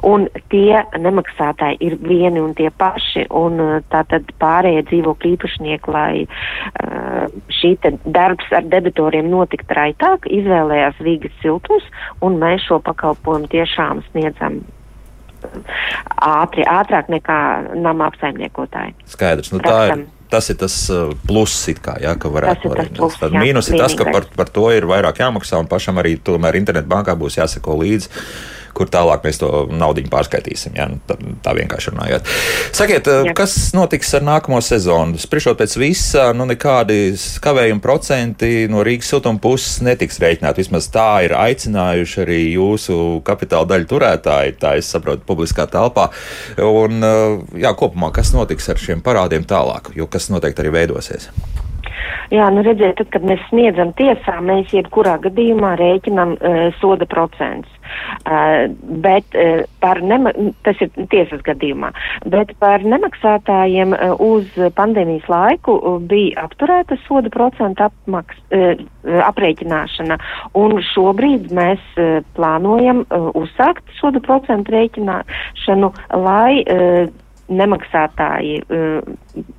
un 0.05 0.27
tie 0.53 0.83
nemaksātāji 1.01 1.79
ir 1.81 1.97
vieni 2.05 2.41
un 2.43 2.53
tie 2.57 2.69
paši, 2.69 3.25
un 3.33 3.57
uh, 3.59 3.71
tātad 3.91 4.29
pārējie 4.41 4.85
dzīvokļu 4.91 5.33
īpašnieki, 5.35 5.95
lai 5.95 6.25
uh, 6.27 7.25
šī 7.57 7.73
te 7.81 7.95
darbs 8.05 8.53
ar 8.53 8.69
debitoriem 8.69 9.31
notikt 9.31 9.73
raitāk, 9.73 10.29
izvēlējās 10.29 11.01
Rīgas 11.01 11.33
siltums, 11.41 11.89
un 12.21 12.37
mēs 12.41 12.67
šo 12.69 12.79
pakalpojumu 12.85 13.49
tiešām 13.51 14.05
sniedzam 14.11 14.61
ātri, 16.21 16.65
ātrāk 16.69 17.09
nekā 17.09 17.41
nama 17.81 18.11
apsaimniekotāji. 18.11 18.93
Skaidrs, 19.09 19.53
nu 19.55 19.61
tā 19.65 19.77
ir. 19.89 20.03
Tas 20.31 20.47
ir 20.47 20.57
tas 20.61 20.75
uh, 20.93 21.11
pluss, 21.27 21.67
kā, 21.83 21.97
jā, 21.99 22.15
ka 22.15 22.31
varētu 22.31 22.71
būt. 22.71 23.19
Tad 23.19 23.35
mīnus 23.35 23.67
ir 23.71 23.81
tas, 23.81 23.95
ka 23.99 24.07
par, 24.07 24.29
par 24.37 24.51
to 24.53 24.69
ir 24.71 24.87
vairāk 24.87 25.19
jāmaksā, 25.19 25.59
un 25.59 25.67
pašam 25.71 25.99
arī 25.99 26.15
tomēr 26.23 26.55
internetbankā 26.61 27.17
būs 27.19 27.39
jāseko 27.41 27.75
līdzi 27.81 28.11
kur 28.75 28.89
tālāk 28.91 29.25
mēs 29.25 29.39
to 29.41 29.49
naudu 29.71 30.03
pārskaitīsim. 30.11 30.75
Ja? 30.77 30.87
Nu, 30.91 30.99
tā, 31.07 31.17
tā 31.43 31.53
vienkārši 31.57 31.93
runājot. 31.93 32.29
Sakiet, 32.75 33.07
eh, 33.07 33.29
Jā. 33.29 33.35
kas 33.37 33.55
notiks 33.77 34.13
ar 34.17 34.25
nākamo 34.27 34.61
sezonu? 34.63 35.19
Spriežot 35.21 35.59
pēc 35.59 35.77
visa, 35.81 36.29
nu 36.37 36.47
nekādi 36.49 37.13
kavējuma 37.43 37.83
procenti 37.83 38.67
no 38.71 38.83
Rīgas 38.87 39.11
siltuma 39.13 39.41
puses 39.41 39.81
netiks 39.85 40.19
rēķināti. 40.21 40.65
Vismaz 40.65 40.89
tā 40.93 41.09
ir 41.27 41.35
aicinājuši 41.37 42.21
arī 42.25 42.41
jūsu 42.55 42.99
kapitāla 43.27 43.69
daļu 43.73 43.89
turētāji, 43.91 44.57
tā 44.61 44.75
es 44.81 44.91
saprotu, 44.91 45.25
publiskā 45.27 45.67
telpā. 45.71 46.09
Un, 46.57 47.03
eh, 47.03 47.63
jā, 47.65 47.75
kopumā, 47.77 48.11
kas 48.13 48.33
notiks 48.35 48.69
ar 48.69 48.81
šiem 48.81 49.01
parādiem 49.05 49.45
tālāk, 49.45 49.93
jo 49.95 50.07
kas 50.07 50.29
noteikti 50.33 50.65
arī 50.65 50.77
veidosies? 50.81 51.29
Jā, 52.31 52.47
nu 52.53 52.63
redziet, 52.63 52.95
tad, 52.99 53.09
kad 53.13 53.25
mēs 53.27 53.41
sniedzam 53.49 53.91
tiesā, 53.97 54.37
mēs 54.45 54.71
jebkurā 54.75 55.17
gadījumā 55.25 55.75
rēķinam 55.79 56.35
uh, 56.37 56.59
soda 56.79 57.07
procents. 57.09 57.69
Uh, 58.23 58.71
bet 59.03 59.35
uh, 59.35 59.65
par 59.83 59.99
nema, 60.05 60.31
tas 60.63 60.79
ir 60.83 60.91
tiesas 61.11 61.41
gadījumā, 61.43 61.89
bet 62.31 62.53
par 62.61 62.85
nemaksātājiem 62.87 63.95
uh, 63.97 64.13
uz 64.23 64.47
pandēmijas 64.77 65.27
laiku 65.31 65.75
uh, 65.75 65.97
bija 65.99 66.45
apturēta 66.45 66.95
soda 67.03 67.31
procenta 67.33 67.89
apmaks, 67.89 68.39
uh, 68.55 68.79
aprēķināšana, 69.27 70.19
un 70.61 70.77
šobrīd 70.93 71.51
mēs 71.57 71.83
uh, 71.99 72.21
plānojam 72.37 73.03
uh, 73.03 73.27
uzsākt 73.41 73.91
soda 73.99 74.23
procentu 74.23 74.77
rēķināšanu, 74.77 75.91
lai 76.23 76.61
uh, 76.63 77.11
nemaksātāji 77.51 78.61
uh, 78.63 79.57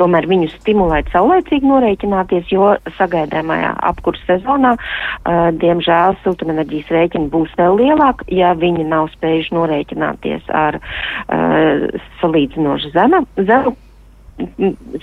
tomēr 0.00 0.28
viņus 0.30 0.56
stimulēt 0.62 1.10
saulēcīgi 1.14 1.68
norēķināties, 1.68 2.48
jo 2.54 2.72
sagaidāmajā 2.98 3.74
apkurss 3.90 4.24
sezonā, 4.28 4.74
uh, 4.76 5.50
diemžēl, 5.60 6.16
siltumenerģijas 6.24 6.94
rēķini 6.96 7.30
būs 7.32 7.54
vēl 7.60 7.78
lielāki, 7.82 8.30
ja 8.40 8.54
viņi 8.58 8.88
nav 8.88 9.12
spējuši 9.16 9.56
norēķināties 9.58 10.50
ar 10.56 10.80
uh, 10.80 11.86
salīdzinoši 12.22 12.94
zemu, 12.96 13.24
zemu 13.38 13.76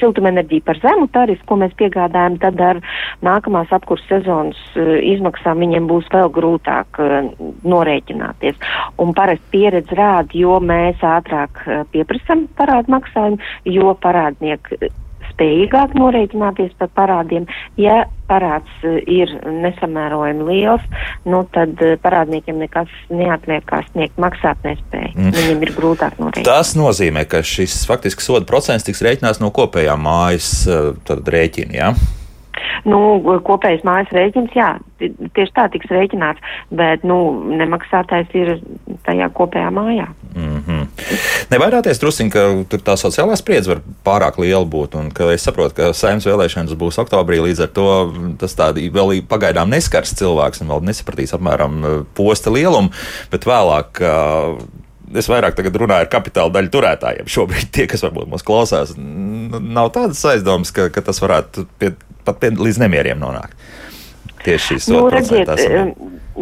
siltumenerģiju 0.01 0.65
par 0.67 0.79
zemu 0.83 1.07
tarifu, 1.13 1.45
ko 1.49 1.59
mēs 1.63 1.73
piegādājam, 1.79 2.37
tad 2.43 2.61
ar 2.63 2.81
nākamās 3.25 3.71
apkurss 3.75 4.07
sezonas 4.11 4.59
uh, 4.75 4.95
izmaksām 5.13 5.63
viņiem 5.63 5.89
būs 5.89 6.09
vēl 6.13 6.31
grūtāk 6.35 7.01
uh, 7.03 7.31
norēķināties. 7.67 8.61
Un 9.01 9.15
parasti 9.17 9.53
pieredze 9.57 9.97
rāda, 9.97 10.33
jo 10.37 10.59
mēs 10.63 11.03
ātrāk 11.05 11.63
uh, 11.65 11.83
pieprasam 11.93 12.47
parādu 12.59 12.97
maksājumu, 12.97 13.41
jo 13.77 13.93
parādnieki 14.03 14.91
spējīgāk 15.37 15.95
norēķināties 15.97 16.73
par 16.81 16.89
parādiem. 16.97 17.45
Ja 17.77 18.05
parāds 18.27 18.69
eh, 18.83 18.99
ir 19.07 19.31
nesamērojami 19.45 20.47
liels, 20.49 20.83
nu 21.29 21.43
tad 21.53 21.79
eh, 21.85 21.95
parādniekiem 22.01 22.59
nekas 22.59 22.91
neatliek 23.13 23.65
kā 23.69 23.83
sniegt 23.91 24.19
maksāt 24.19 24.59
nespēju. 24.65 25.13
Mm. 25.15 25.33
Viņiem 25.37 25.65
ir 25.67 25.73
grūtāk 25.77 26.19
norēķināt. 26.19 26.49
Tas 26.49 26.73
nozīmē, 26.79 27.27
ka 27.29 27.43
šis 27.45 27.85
faktiski 27.87 28.25
soda 28.25 28.47
procents 28.49 28.87
tiks 28.87 29.03
rēķināts 29.05 29.41
no 29.43 29.53
kopējā 29.55 29.95
mājas 30.01 30.51
eh, 30.67 30.91
rēķina. 31.07 31.77
Ja? 31.77 31.93
Nu, 32.87 32.99
kopējais 33.47 33.85
mājas 33.87 34.11
rēķins, 34.15 34.55
jā, 34.57 34.69
tieši 34.99 35.53
tā 35.55 35.67
tiks 35.73 35.91
rēķināts, 35.91 36.43
bet, 36.69 37.03
nu, 37.07 37.19
nemaksātais 37.59 38.31
ir 38.37 38.57
tajā 39.07 39.29
kopējā 39.37 39.71
mājā. 39.73 40.07
Mm 40.37 40.63
-hmm. 40.67 40.87
Nevairāties 41.51 41.99
druskuļi, 42.01 42.31
ka 42.31 42.45
tur 42.69 42.81
tā 42.85 42.97
sociālā 42.99 43.35
spriedze 43.35 43.69
var 43.69 43.81
pārāk 44.05 44.39
liela 44.41 44.65
būt, 44.65 44.97
un 44.99 45.11
ka 45.11 45.31
es 45.33 45.45
saprotu, 45.47 45.75
ka 45.75 45.93
saimnes 45.93 46.27
vēlēšanas 46.27 46.77
būs 46.77 46.99
oktobrī, 47.03 47.39
līdz 47.41 47.63
ar 47.63 47.67
to 47.67 47.87
tas 48.39 48.55
tādi 48.55 48.89
vēl 48.93 49.21
pagaidām 49.27 49.69
neskars 49.69 50.13
cilvēks 50.13 50.61
un 50.61 50.67
vēl 50.67 50.83
nesapratīs 50.89 51.33
apmēram 51.33 51.79
uh, 51.83 52.03
posta 52.13 52.51
lielumu, 52.51 52.89
bet 53.31 53.45
vēlāk. 53.45 54.03
Es 55.15 55.29
vairāk 55.31 55.59
runāju 55.63 56.03
ar 56.03 56.11
kapitāla 56.11 56.51
daļu 56.57 56.73
turētājiem. 56.73 57.29
Šobrīd 57.31 57.71
tie, 57.71 57.85
kas 57.87 58.03
varbūt 58.03 58.27
mūs 58.31 58.43
klausās, 58.43 58.91
nav 58.97 59.93
tādas 59.95 60.19
aizdomas, 60.27 60.73
ka, 60.75 60.89
ka 60.91 61.05
tas 61.05 61.21
varētu 61.23 61.63
pie 61.79 61.93
pat 62.27 62.41
pie, 62.43 62.53
līdz 62.59 62.83
nemieriem 62.83 63.19
nonākt. 63.21 63.55
Tieši 64.43 64.75
šīs 64.77 64.85
nu, 64.93 64.99
redziet, 65.11 65.49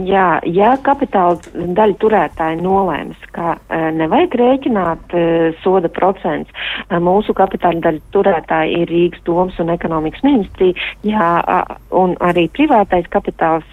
jā, 0.06 0.26
ja 0.52 0.74
kapitāla 0.86 1.40
daļa 1.78 1.96
turētāji 2.02 2.60
nolēms, 2.60 3.22
ka 3.34 3.56
uh, 3.56 3.86
nevajag 3.96 4.36
rēķināt 4.42 5.16
uh, 5.16 5.56
soda 5.64 5.90
procents, 5.94 6.52
uh, 6.52 7.00
mūsu 7.02 7.34
kapitāla 7.38 7.82
daļa 7.88 8.04
turētāji 8.14 8.82
ir 8.82 8.94
Rīgas 8.94 9.24
domas 9.26 9.58
un 9.64 9.74
ekonomikas 9.74 10.26
ministrija, 10.28 10.78
jā, 11.08 11.32
un 11.96 12.18
arī 12.26 12.46
privātais 12.54 13.10
kapitāls 13.14 13.66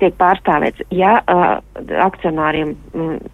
tiek 0.00 0.16
pārstāvēts. 0.18 0.82
Ja 0.94 1.18
uh, 1.20 1.58
akcionāriem 2.08 2.74
mm, 2.74 3.33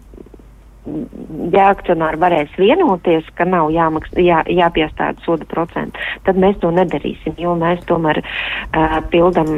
ja 1.53 1.67
akcionāri 1.69 2.17
varēs 2.21 2.53
vienoties, 2.57 3.27
ka 3.37 3.45
nav 3.45 3.69
jāmaks, 3.73 4.09
jā, 4.17 4.39
jāpiestāda 4.49 5.21
soda 5.25 5.45
procentu, 5.49 5.99
tad 6.25 6.39
mēs 6.41 6.57
to 6.63 6.71
nedarīsim, 6.73 7.35
jo 7.41 7.53
mēs 7.59 7.83
tomēr 7.89 8.21
uh, 8.23 8.97
pildam, 9.13 9.51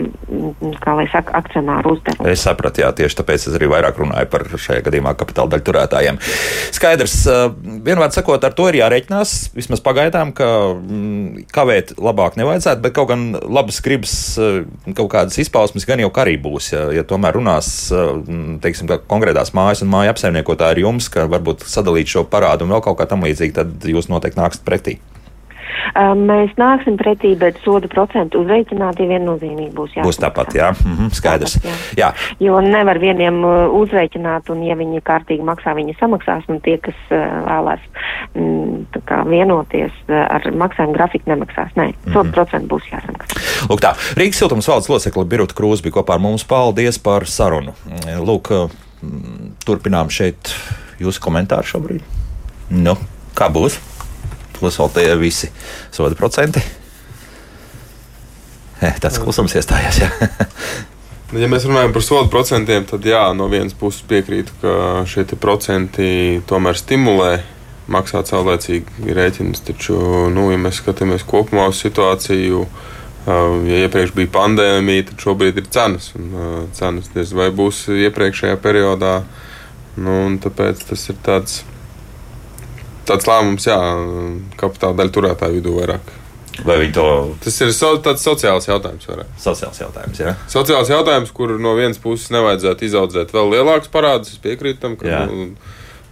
kā 0.84 0.96
lai 0.98 1.06
saka, 1.14 1.38
akcionāru 1.40 1.96
uzdevumu. 1.96 2.28
Es 2.32 2.44
sapratu, 2.44 2.84
jā, 2.84 2.92
tieši 2.98 3.20
tāpēc 3.22 3.48
es 3.48 3.56
arī 3.56 3.70
vairāk 3.72 4.02
runāju 4.04 4.30
par 4.34 4.46
šajā 4.52 4.84
gadījumā 4.88 5.16
kapitāla 5.20 5.54
daļu 5.54 5.68
turētājiem. 5.70 6.20
Skaidrs, 6.76 7.16
uh, 7.32 7.46
vienvārds 7.88 8.20
sakot, 8.20 8.44
ar 8.44 8.58
to 8.58 8.68
ir 8.72 8.82
jārēķinās, 8.82 9.54
vismaz 9.56 9.84
pagaidām, 9.86 10.36
ka 10.36 10.50
mm, 10.76 11.48
kavēt 11.56 11.96
labāk 12.04 12.36
nevajadzētu, 12.42 12.84
bet 12.84 12.98
kaut 13.00 13.14
gan 13.14 13.30
labas 13.48 13.80
gribas 13.86 14.18
uh, 14.42 14.64
kaut 14.92 15.12
kādas 15.16 15.40
izpausmes 15.40 15.88
gan 15.88 16.04
jau 16.04 16.12
arī 16.24 16.36
būs, 16.42 16.74
ja, 16.76 16.86
ja 17.00 17.08
tomēr 17.08 17.40
runās, 17.40 17.72
uh, 17.96 18.20
teiksim, 18.64 18.92
konkrētās 19.08 19.56
mājas 19.56 19.86
un 19.86 19.92
māja 19.94 20.12
apsaimniekotāji 20.12 20.76
ar 20.76 20.86
jums, 20.86 21.12
ka 21.13 21.28
varbūt 21.32 21.65
sadalīt 21.69 22.12
šo 22.12 22.26
parādu 22.30 22.67
un 22.67 22.76
vēl 22.76 22.84
kaut 22.86 22.99
kā 22.99 23.10
tam 23.10 23.26
līdzīga, 23.26 23.63
tad 23.63 23.89
jūs 23.89 24.12
noteikti 24.12 24.41
nāksiet 24.41 24.67
pretī. 24.67 24.99
Mēs 25.93 26.54
nāksim 26.58 26.95
pretī, 26.97 27.34
bet 27.38 27.60
soda 27.63 27.89
procentu 27.91 28.41
uzreikināti 28.41 29.06
viennozīmīgi 29.10 29.73
būs 29.76 29.93
jāsaka. 29.93 30.08
Būs 30.08 30.19
tāpat, 30.21 30.54
jā, 30.58 30.69
mhm, 30.73 31.12
skaidrs. 31.13 31.58
Tāpat, 31.60 31.82
jā. 31.97 32.10
jā. 32.10 32.10
Jo 32.41 32.62
nevar 32.65 32.99
vieniem 33.02 33.41
uzreikināt, 33.78 34.49
un 34.54 34.63
ja 34.65 34.78
viņi 34.80 35.04
kārtīgi 35.06 35.45
maksā, 35.45 35.76
viņi 35.78 35.97
samaksās, 35.99 36.47
un 36.49 36.62
tie, 36.65 36.78
kas 36.82 36.97
vēlās 37.12 37.84
mm, 38.34 39.02
kā, 39.10 39.21
vienoties 39.30 39.99
ar 40.10 40.47
maksājumu 40.63 40.97
grafiku, 40.97 41.30
nemaksās. 41.34 41.73
Nē, 41.80 41.91
soda 42.08 42.26
mhm. 42.30 42.36
procentu 42.38 42.73
būs 42.76 42.89
jāsamaksā. 42.93 43.43
Lūk 43.69 43.84
tā, 43.84 43.93
Rīgas 44.19 44.41
siltums 44.41 44.69
valdes 44.69 44.89
locekla 44.91 45.28
Birta 45.30 45.58
Krūs 45.58 45.84
bija 45.86 45.99
kopā 45.99 46.17
ar 46.17 46.23
mums. 46.23 46.47
Paldies 46.47 46.97
par 47.02 47.28
sarunu. 47.30 47.76
Lūk, 48.23 48.49
turpinām 49.67 50.10
šeit 50.13 50.56
jūsu 51.04 51.24
komentāru 51.24 51.70
šobrīd? 51.70 52.08
Nu, 52.74 52.96
kā 53.38 53.50
būs? 53.54 53.78
Plus 54.58 54.80
vēl 54.80 54.96
tie 54.96 55.10
visi 55.20 55.52
soda 55.92 56.18
procenti. 56.20 56.63
Eh, 58.84 58.98
tāds 59.00 59.20
klusums 59.22 59.56
iestājās. 59.60 60.02
Jā. 60.04 60.10
Nu, 61.34 61.39
ja 61.42 61.48
mēs 61.50 61.63
runājam 61.66 61.89
par 61.96 62.04
sodu 62.06 62.30
procentiem, 62.30 62.84
tad 62.86 63.06
jā, 63.10 63.24
no 63.34 63.48
vienas 63.50 63.74
puses 63.74 64.04
piekrītu, 64.06 64.54
ka 64.62 64.74
šie 65.10 65.24
procenti 65.42 66.44
tomēr 66.46 66.78
stimulē 66.78 67.32
maksāt 67.89 68.30
saulēcīgi 68.30 69.16
rēķinus. 69.18 69.63
Taču, 69.66 69.98
nu, 70.30 70.52
ja 70.54 70.60
mēs 70.62 70.78
skatāmies 70.84 71.26
kopumā 71.26 71.66
uz 71.72 71.80
situāciju, 71.82 72.68
ja 73.26 73.80
iepriekš 73.88 74.13
bija 74.13 74.30
pandēmija, 74.36 75.08
tad 75.10 75.26
šobrīd 75.26 75.58
ir 75.58 75.72
cenas. 75.74 76.12
Un, 76.20 76.68
cenas 76.78 77.10
diez 77.16 77.34
vai 77.34 77.50
būs 77.56 77.88
iepriekšējā 77.89 78.60
periodā 78.62 79.16
Nu, 80.00 80.18
tāpēc 80.42 80.82
tas 80.90 81.06
ir 81.12 81.20
tāds, 81.26 81.62
tāds 83.10 83.30
lēmums, 83.30 83.68
jā, 83.70 83.78
kapitāla 84.60 85.00
daļa 85.02 85.16
turētāju 85.18 85.60
vidū 85.60 85.78
vairāk. 85.78 86.14
Vai 86.64 86.78
viņi 86.84 86.94
to? 86.94 87.06
Tas 87.42 87.56
ir 87.66 87.72
so, 87.74 87.96
tāds 88.06 88.26
sociāls 88.26 88.68
jautājums. 88.70 89.08
Vairāk. 89.10 89.30
Sociāls 89.42 89.80
jautājums, 89.82 90.20
jā. 90.22 90.36
Sociāls 90.52 90.92
jautājums, 90.94 91.32
kur 91.34 91.56
no 91.62 91.74
vienas 91.78 92.02
puses 92.02 92.30
nevajadzētu 92.34 92.86
izaudzēt 92.90 93.34
vēl 93.34 93.56
lielākus 93.56 93.90
parādus. 93.94 94.36
Es 94.36 94.44
piekrītu 94.44 94.84
tam, 94.84 94.98
ka 95.00 95.26
nu, 95.30 95.48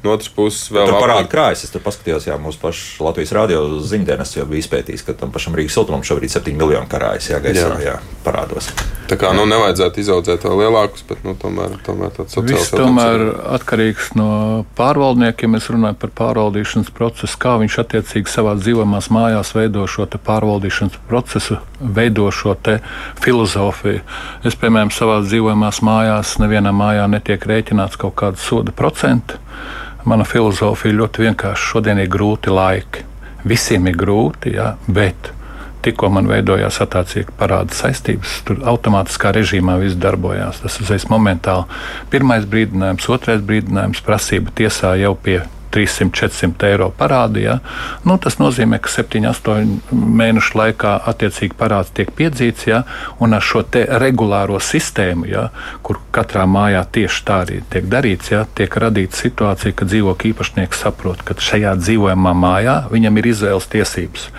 No 0.02 0.16
otras 0.16 0.32
puses, 0.34 0.64
vēl 0.74 0.88
tur 0.90 0.98
parāda 0.98 1.30
krājas. 1.30 1.62
Es 1.68 1.74
tur 1.74 1.84
paskatījos, 1.86 2.26
jā, 2.26 2.38
mūsu 2.42 2.58
pašu 2.62 3.06
Latvijas 3.06 3.36
radio 3.38 3.62
ziņdienas 3.86 4.34
jau 4.34 4.48
bija 4.50 4.66
izpētījis, 4.66 5.04
ka 5.06 5.14
tam 5.20 5.34
pašam 5.34 5.54
Rīgas 5.58 5.78
siltumam 5.78 6.02
šobrīd 6.06 6.32
ir 6.32 6.34
7 6.40 6.58
miljoni 6.58 6.90
krājas, 6.90 7.30
jā, 7.30 7.38
gaisā, 7.44 7.68
jā. 7.78 7.92
jā, 7.92 8.24
parādos. 8.26 8.72
Tā 9.12 9.18
kā 9.20 9.34
nu, 9.36 9.44
nevajadzētu 9.44 10.00
izaudzēt 10.00 10.46
vēl 10.48 10.62
lielākus, 10.62 11.02
bet 11.10 11.26
nu, 11.28 11.34
tomēr, 11.36 11.74
tomēr 11.84 12.14
tāds 12.16 12.32
sociāls 12.38 12.70
jautājums. 12.70 12.80
Tomēr 12.80 13.24
atkarīgs 13.58 14.12
no 14.16 14.28
pārvaldniekiem. 14.78 15.52
Mēs 15.52 15.68
runājam 15.74 15.98
par 16.00 16.14
pārvaldīšanas 16.16 16.94
procesu, 16.96 17.40
kā 17.42 17.58
viņš 17.60 17.76
attiecīgi 17.84 18.32
savā 18.32 18.54
dzīvojamās 18.62 19.10
mājās 19.12 19.52
veido 19.58 19.84
šo 19.92 20.08
pārvaldīšanas 20.16 20.96
procesu, 21.10 21.60
veido 21.82 22.30
šo 22.32 22.56
filozofiju. 23.20 24.06
Es, 24.48 24.56
piemēram, 24.64 24.94
savā 24.96 25.20
dzīvojamās 25.26 25.82
mājās 25.84 26.38
nevienā 26.40 26.72
mājā 26.72 27.10
netiek 27.12 27.50
rēķināts 27.52 28.00
kaut 28.00 28.16
kāda 28.24 28.40
soda 28.40 28.72
procenta. 28.72 29.44
Mana 30.08 30.24
filozofija 30.24 30.96
ļoti 31.04 31.28
vienkārši. 31.28 31.68
Šodien 31.74 32.00
ir 32.00 32.08
grūti 32.16 32.56
laiki. 32.56 33.04
Visiem 33.44 33.92
ir 33.92 34.00
grūti, 34.00 34.56
jā, 34.56 34.72
bet 34.88 35.34
tikko 35.86 36.10
man 36.14 36.30
veidojās 36.30 36.82
attiecīgi 36.84 37.36
parāda 37.40 37.76
saistības, 37.76 38.42
tur 38.48 38.62
automātiskā 38.72 39.34
režīmā 39.38 39.78
viss 39.82 40.00
darbojās. 40.02 40.62
Tas 40.66 40.78
uzreiz 40.84 41.08
momentāli. 41.12 41.66
Pirmais 42.14 42.46
brīdinājums, 42.50 43.10
otrais 43.14 43.42
brīdinājums, 43.46 44.04
prasība 44.06 44.54
tiesā 44.62 44.96
jau 45.02 45.16
pie 45.16 45.42
300-400 45.74 46.70
eiro 46.72 46.90
parādi. 46.98 47.46
Ja? 47.46 47.58
Nu, 48.08 48.18
tas 48.22 48.38
nozīmē, 48.42 48.80
ka 48.84 48.92
7-8 48.92 49.92
mēnešu 49.92 50.58
laikā 50.60 50.94
attiecīgi 51.12 51.58
parāds 51.60 51.94
tiek 51.96 52.12
piedzīts, 52.18 52.68
ja? 52.70 52.84
un 53.20 53.38
ar 53.38 53.46
šo 53.46 53.64
regulāro 54.02 54.60
sistēmu, 54.62 55.28
ja? 55.32 55.48
kur 55.86 56.02
katrā 56.16 56.48
mājā 56.50 56.84
tieši 56.98 57.26
tā 57.28 57.42
arī 57.46 57.62
tiek 57.72 57.88
darīts, 57.92 58.34
ja? 58.34 58.46
tiek 58.56 58.76
radīta 58.84 59.18
situācija, 59.18 59.76
ka 59.78 59.88
dzīvokļu 59.90 60.34
īpašnieks 60.34 60.84
saprot, 60.86 61.24
ka 61.26 61.38
šajā 61.38 61.76
dzīvojamā 61.82 62.34
mājā 62.38 62.78
viņam 62.92 63.22
ir 63.22 63.32
izvēles 63.34 63.70
tiesības. 63.72 64.30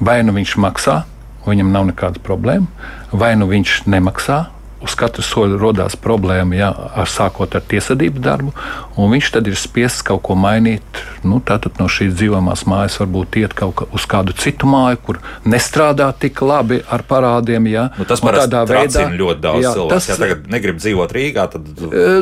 Vai 0.00 0.20
nu 0.26 0.34
viņš 0.36 0.56
maksā, 0.62 1.02
viņam 1.46 1.72
nav 1.74 1.88
nekāda 1.90 2.22
problēma, 2.22 2.66
vai 3.12 3.34
nu 3.38 3.48
viņš 3.50 3.82
nemaksā, 3.90 4.44
uz 4.82 4.94
katra 4.98 5.24
soļa 5.24 5.58
radās 5.60 5.96
problēma, 6.00 6.56
ja, 6.58 6.70
ar 6.72 7.10
sākot 7.10 7.54
ar 7.56 7.64
tiesvedības 7.68 8.22
darbu, 8.22 8.52
un 9.00 9.12
viņš 9.14 9.30
tad 9.36 9.48
ir 9.50 9.58
spiests 9.58 10.04
kaut 10.06 10.22
ko 10.26 10.36
mainīt. 10.38 10.82
Nu, 11.22 11.38
tātad 11.44 11.78
no 11.80 11.86
šīs 11.92 12.14
dzīvojamās 12.18 12.64
mājas 12.70 12.98
varbūt 13.00 13.38
iet 13.42 13.56
kaut 13.58 13.74
kā 13.78 13.86
uz 13.94 14.06
kādu 14.10 14.34
citu 14.38 14.68
māju, 14.70 14.98
kur 15.06 15.20
nestrādā 15.48 16.08
tik 16.18 16.42
labi 16.44 16.80
ar 16.90 17.04
parādiem. 17.08 17.68
Ja, 17.70 17.88
nu, 17.98 18.06
tas 18.08 18.24
man 18.26 18.38
tādā 18.40 18.64
veidā 18.68 19.06
ļoti 19.10 19.44
daudz 19.44 19.66
jā, 19.66 19.74
cilvēku. 19.76 19.92
Tas, 19.94 20.08
ja 20.10 20.18
tagad 20.20 20.48
negrib 20.52 20.80
dzīvot 20.82 21.14
Rīgā, 21.16 21.46
tad 21.54 21.70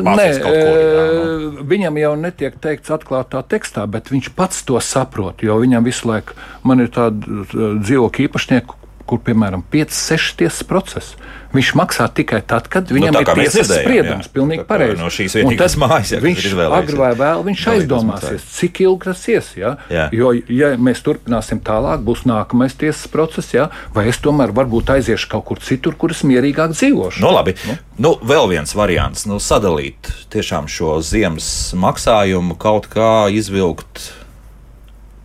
nē, 0.05 0.27
ko. 0.43 0.53
Jā, 0.55 1.07
nu. 1.11 1.65
Viņam 1.71 1.97
jau 2.01 2.13
netiek 2.19 2.59
teikts 2.61 2.93
atklātā 2.93 3.41
tekstā, 3.53 3.87
bet 3.89 4.13
viņš 4.13 4.31
pats 4.37 4.61
to 4.67 4.79
saprot, 4.85 5.41
jo 5.45 5.57
viņam 5.61 5.87
visu 5.87 6.09
laiku 6.11 6.37
man 6.67 6.83
ir 6.83 6.91
tāda 6.93 7.45
dzīvokļa 7.51 8.27
īpašnieka, 8.27 8.77
kur 9.11 9.19
piemēram 9.27 9.65
5-6 9.73 10.37
tiesas 10.39 10.63
procesi. 10.67 11.19
Viņš 11.51 11.73
maksā 11.75 12.05
tikai 12.15 12.39
tad, 12.47 12.69
kad 12.71 12.87
nu, 12.87 12.95
viņam 12.95 13.17
nu, 13.17 13.21
ir 13.25 13.31
tiesas 13.41 13.67
spriedums. 13.73 14.29
Jā. 14.29 14.33
Pilnīgi 14.37 14.63
pareizi. 14.69 14.95
No 15.01 15.09
šīs 15.11 15.35
vietas 15.41 15.75
mājas, 15.79 16.13
jā, 16.15 16.21
viņš 16.23 16.45
agri 16.63 16.99
vai 16.99 17.09
vēl 17.19 17.43
viņš 17.49 17.63
aizdomāsies, 17.73 18.45
cik 18.55 18.79
ilgi 18.85 19.09
tas 19.09 19.25
ies. 19.33 19.49
Jā? 19.59 19.73
Jā. 19.91 20.05
Jo, 20.15 20.31
ja 20.47 20.71
mēs 20.79 21.03
turpināsim 21.03 21.59
tālāk, 21.67 22.05
būs 22.07 22.23
nākamais 22.29 22.77
tiesas 22.79 23.11
process, 23.11 23.51
jā? 23.51 23.67
vai 23.91 24.07
es 24.13 24.21
tomēr 24.23 24.55
varbūt 24.55 24.93
aiziešu 24.95 25.27
kaut 25.35 25.49
kur 25.49 25.59
citur, 25.59 25.99
kur 25.99 26.15
es 26.15 26.23
mierīgāk 26.23 26.71
dzīvošu. 26.77 27.19
Nu, 27.25 27.33
labi. 27.35 27.57
Nu? 27.67 27.77
Nu, 28.01 28.15
vēl 28.23 28.47
viens 28.55 28.71
variants 28.77 29.27
nu,- 29.27 29.41
sadalīt 29.51 30.07
tiešām 30.31 30.71
šo 30.71 31.01
ziemas 31.03 31.75
maksājumu, 31.75 32.55
kaut 32.55 32.87
kā 32.95 33.27
izvilkt 33.27 34.13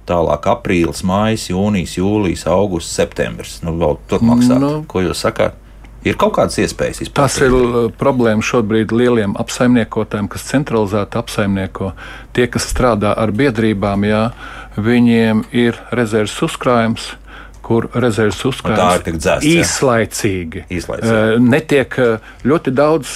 tālāk 0.09 0.49
aprīlis, 0.51 1.03
maijs, 1.07 1.49
jūnijas, 1.51 1.97
jūlijas, 1.99 2.47
augusts, 2.51 2.97
septembris. 2.97 3.61
Nu, 3.67 3.77
vēl 3.81 3.99
tur 4.11 4.25
maksāt. 4.27 4.61
Nu, 4.63 4.73
Ko 4.91 5.03
jūs 5.05 5.23
sakāt? 5.27 5.59
Ir 6.07 6.15
kaut 6.21 6.37
kādas 6.37 6.55
iespējas 6.63 7.01
izpētīt. 7.03 7.17
Tas 7.19 7.37
ir 7.43 7.55
uh, 7.57 7.77
problēma 7.99 8.45
šobrīd 8.47 8.95
lieliem 8.95 9.35
apsaimniekotājiem, 9.43 10.29
kas 10.31 10.47
centralizēti 10.47 11.19
apsaimnieko. 11.19 11.91
Tie, 12.37 12.47
kas 12.47 12.69
strādā 12.71 13.11
ar 13.19 13.33
biedrībām, 13.35 14.07
jā, 14.07 14.23
viņiem 14.79 15.43
ir 15.51 15.81
rezerves 15.91 16.37
uzkrājums 16.47 17.11
kur 17.67 17.89
rezerves 17.99 18.39
uzkrājums 18.47 19.27
īslaicīgi. 19.43 20.67
īslaicīgi. 20.71 21.41
Netiek 21.43 21.97
ļoti 22.47 22.75
daudz 22.77 23.15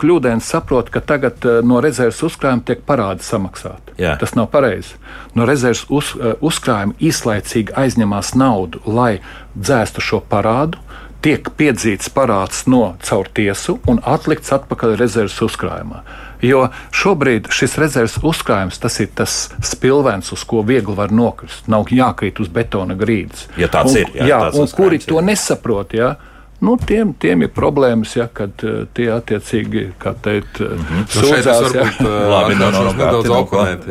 kļūdaini 0.00 0.42
saprot, 0.42 0.90
ka 0.90 1.02
tagad 1.06 1.46
no 1.66 1.78
rezerves 1.84 2.22
uzkrājuma 2.26 2.66
tiek 2.66 2.82
parādi 2.88 3.22
samaksāti. 3.26 3.94
Jā. 4.02 4.16
Tas 4.20 4.34
nav 4.38 4.50
pareizi. 4.54 4.98
No 5.38 5.46
rezerves 5.48 5.84
uz, 5.92 6.12
uzkrājuma 6.42 6.98
īslaicīgi 6.98 7.76
aizņemās 7.78 8.34
naudu, 8.38 8.82
lai 8.90 9.20
dzēstu 9.54 10.02
šo 10.02 10.22
parādu. 10.28 10.82
Tiek 11.22 11.46
piedzīts 11.54 12.10
parāds 12.10 12.64
no 12.66 12.96
caur 13.06 13.28
tiesu 13.30 13.76
un 13.86 14.02
atlikts 14.02 14.50
atpakaļ 14.56 14.96
rezerves 14.98 15.38
uzkrājumā. 15.46 16.02
Jo 16.42 16.64
šobrīd 16.90 17.46
šis 17.54 17.76
rezerves 17.78 18.16
uzkrājums 18.26 18.80
tas 18.82 18.98
ir 19.02 19.12
tas 19.14 19.36
spilvens, 19.62 20.32
uz 20.34 20.42
ko 20.48 20.64
viegli 20.66 20.96
var 20.98 21.14
nokrist. 21.14 21.68
Nav 21.70 21.92
jākrīt 21.94 22.40
uz 22.42 22.50
betona 22.50 22.96
grīdas. 22.98 23.46
Ja 23.60 23.70
tāds 23.70 23.94
un, 23.94 24.00
ir, 24.02 24.10
jā, 24.18 24.26
jā, 24.32 24.40
tāds 24.48 24.58
un 24.58 24.70
kuri 24.74 24.98
ir. 24.98 25.06
to 25.06 25.22
nesaprot. 25.22 25.94
Jā, 25.94 26.16
Nu, 26.62 26.76
tiem, 26.78 27.10
tiem 27.18 27.42
ir 27.42 27.48
problēmas, 27.50 28.12
ja, 28.14 28.28
kad 28.30 28.62
uh, 28.62 28.84
tie 28.94 29.08
attiecīgi, 29.10 29.80
kā 29.98 30.12
teikt, 30.22 30.60
mm 30.62 30.82
-hmm. 30.86 31.06
sūdzās. 31.10 31.62
Nu, 31.64 31.70
varbūt, 31.74 31.96
uh, 32.06 32.12
Labi, 32.34 32.54
no, 32.54 32.68
no, 32.70 32.82
nedaudz 32.94 33.32
oponēt 33.34 33.88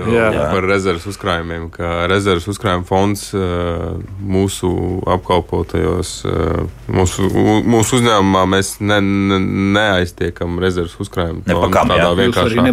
par 0.53 0.67
rezerves 0.69 1.07
uzkrājumiem, 1.11 1.65
ka 1.74 2.07
rezerves 2.07 2.47
uzkrājuma 2.47 2.88
fonds 2.88 3.34
uh, 3.36 3.99
mūsu 4.24 4.72
apkalpotajos, 5.03 6.13
uh, 6.24 6.61
mūsu, 6.88 7.28
mūsu 7.67 7.99
uzņēmumā 7.99 8.45
mēs 8.53 8.78
ne, 8.80 9.01
ne, 9.01 9.41
neaiztiekam 9.76 10.55
rezerves 10.63 10.95
uzkrājumu. 11.03 11.43
Nepakam, 11.51 11.91
tādā 11.91 12.07
jā. 12.07 12.15
vienkāršā 12.22 12.65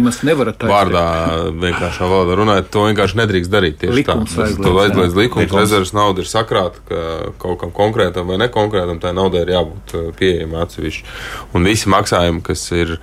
vārdā, 0.63 1.05
vienkāršā 1.65 2.07
valodā 2.07 2.39
runājot, 2.39 2.71
to 2.71 2.85
vienkārši 2.87 3.19
nedrīkst 3.19 3.51
darīt. 3.51 3.77
Tieši 3.83 3.99
likums 3.99 4.31
tā. 4.31 4.47
Aizliedz, 4.47 4.63
to 4.63 4.79
aizliedz 4.79 5.19
likums, 5.25 5.43
likums. 5.43 5.59
rezerves 5.59 5.93
nauda 5.97 6.23
ir 6.23 6.31
sakrāta, 6.31 6.87
ka 6.87 7.03
kaut 7.43 7.59
kam 7.59 7.75
konkrētam 7.75 8.31
vai 8.31 8.39
nekonkrētam 8.47 9.03
tā 9.03 9.11
naudai 9.11 9.43
ir 9.43 9.55
jābūt 9.57 9.88
būt 9.93 10.15
pieejama 10.19 10.63
atsevišķi. 10.65 11.05
Un 11.57 11.67
visi 11.67 11.91
maksājumi, 11.91 12.43
kas 12.45 12.65
ir 12.75 12.97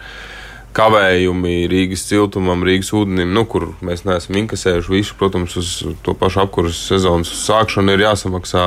kavējumi 0.76 1.54
Rīgas 1.72 2.04
ciltumam, 2.08 2.64
Rīgas 2.66 2.92
ūdenim, 2.96 3.32
nu, 3.32 3.46
kur 3.48 3.70
mēs 3.86 4.04
neesam 4.04 4.36
inkasējuši 4.42 4.92
visu, 4.92 5.16
protams, 5.16 5.56
uz 5.56 5.72
to 6.04 6.12
pašu 6.18 6.42
apkurses 6.44 6.82
sezonas 6.90 7.32
sākšanu, 7.46 7.94
ir 7.96 8.04
jāsamaksā 8.04 8.66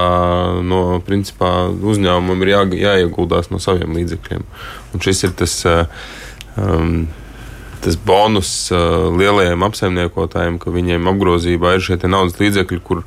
no 0.66 0.82
principā 1.06 1.70
uzņēmumam, 1.70 2.46
ir 2.46 2.54
jā, 2.56 2.66
jāieguldās 2.82 3.52
no 3.54 3.62
saviem 3.62 3.94
līdzekļiem. 4.00 4.46
Un 4.94 5.06
šis 5.06 5.26
ir 5.30 5.36
tas. 5.44 5.62
Um, 6.60 7.08
tas 7.80 7.96
bonus 7.96 8.50
uh, 8.74 9.08
lielajiem 9.16 9.64
apsaimniekotājiem, 9.64 10.58
ka 10.60 10.72
viņiem 10.74 11.06
apgrozībā 11.14 11.78
ir 11.78 11.86
šie 11.86 11.96
naudas 12.12 12.36
līdzekļi, 12.42 12.80
kur 12.84 13.06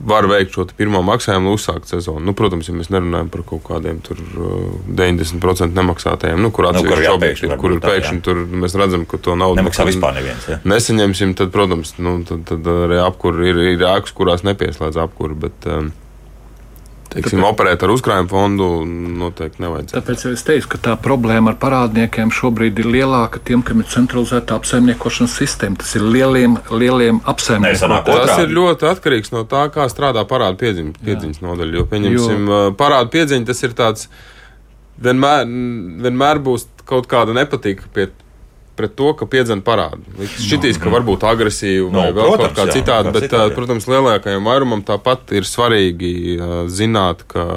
var 0.00 0.26
veikt 0.30 0.54
šo 0.54 0.66
pirmo 0.78 1.00
maksājumu, 1.06 1.52
uzsākt 1.58 1.90
sezonu. 1.90 2.22
Nu, 2.28 2.34
protams, 2.38 2.68
ja 2.70 2.74
mēs 2.76 2.90
nerunājam 2.94 3.30
par 3.32 3.44
kaut 3.48 3.64
kādiem 3.66 4.00
tur, 4.04 4.20
90% 4.88 5.42
uh, 5.42 5.74
nemaksātajiem, 5.74 6.42
nu, 6.42 6.52
kur 6.54 6.70
atsevišķi 6.70 7.04
nu, 7.04 7.14
objekti 7.16 7.48
ir, 7.48 7.54
kur 7.60 7.74
ir 7.74 7.82
pēkšņi 7.84 8.22
tur 8.26 8.42
mēs 8.64 8.76
redzam, 8.78 9.06
ka 9.10 9.20
to 9.22 9.34
naudu 9.38 9.62
nemaksā 9.62 9.88
vispār 9.88 10.18
neviens. 10.20 10.46
Ja? 10.50 10.60
Nesaņemsim, 10.68 11.34
tad, 11.38 11.50
protams, 11.54 11.96
nu, 12.02 12.18
tad, 12.28 12.44
tad 12.50 12.70
arī 12.74 13.00
apkur 13.02 13.42
ir, 13.46 13.62
ir 13.74 13.88
ēkas, 13.90 14.14
kurās 14.16 14.46
nepieslēdz 14.46 15.00
apkuri. 15.02 15.38
Bet, 15.46 15.66
um, 15.70 15.90
Teiksim, 17.08 17.40
Tāpēc, 17.40 17.52
operēt 17.54 17.84
ar 17.86 17.92
uzkrājumu 17.94 18.28
fondu 18.28 18.66
noteikti 18.84 19.62
nevajadzētu. 19.64 19.96
Tāpēc 19.96 20.24
es 20.28 20.42
teicu, 20.44 20.68
ka 20.74 20.80
tā 20.84 20.96
problēma 21.00 21.54
ar 21.54 21.56
parādniekiem 21.62 22.32
šobrīd 22.36 22.82
ir 22.82 22.90
lielāka 22.98 23.40
tiem, 23.40 23.62
kam 23.64 23.80
ir 23.80 23.88
centralizēta 23.88 24.58
apsaimniekošanas 24.60 25.36
sistēma. 25.40 25.80
Tas 25.80 25.94
ir 25.96 26.04
lieliem, 26.04 26.58
lieliem 26.68 27.22
apsaimniekiem. 27.32 27.96
Tas 28.04 28.34
ir 28.42 28.52
ļoti 28.52 28.90
atkarīgs 28.90 29.32
no 29.32 29.46
tā, 29.48 29.64
kā 29.72 29.88
strādā 29.88 30.26
parādu 30.28 30.60
piedziņas, 30.60 31.00
piedziņas 31.08 31.42
nodaļa. 31.46 31.78
Jo, 31.80 31.86
pieņemsim, 31.94 32.52
jo... 32.52 32.60
parādu 32.82 33.14
piedziņa 33.16 33.50
tas 33.54 33.64
ir 33.64 33.76
tāds, 33.78 34.10
vienmēr, 35.00 35.48
vienmēr 36.04 36.44
būs 36.44 36.68
kaut 36.88 37.08
kāda 37.08 37.32
nepatīka 37.40 37.88
pie 37.96 38.10
pret 38.78 38.94
to, 38.98 39.12
ka 39.18 39.28
piedzena 39.30 39.64
parādu. 39.66 40.04
Šķitīs, 40.38 40.80
ka 40.80 40.92
varbūt 40.94 41.26
agresīvi 41.28 41.86
vai 41.90 42.08
no, 42.08 42.16
vēl 42.16 42.34
protams, 42.34 42.56
kaut 42.56 42.58
kā 42.58 42.76
citādi, 42.78 43.14
bet, 43.14 43.28
citādi, 43.28 43.54
protams, 43.58 43.88
lielākajam 43.90 44.48
vairumam 44.48 44.84
tāpat 44.86 45.34
ir 45.36 45.48
svarīgi 45.48 46.12
zināt, 46.72 47.26
ka 47.30 47.48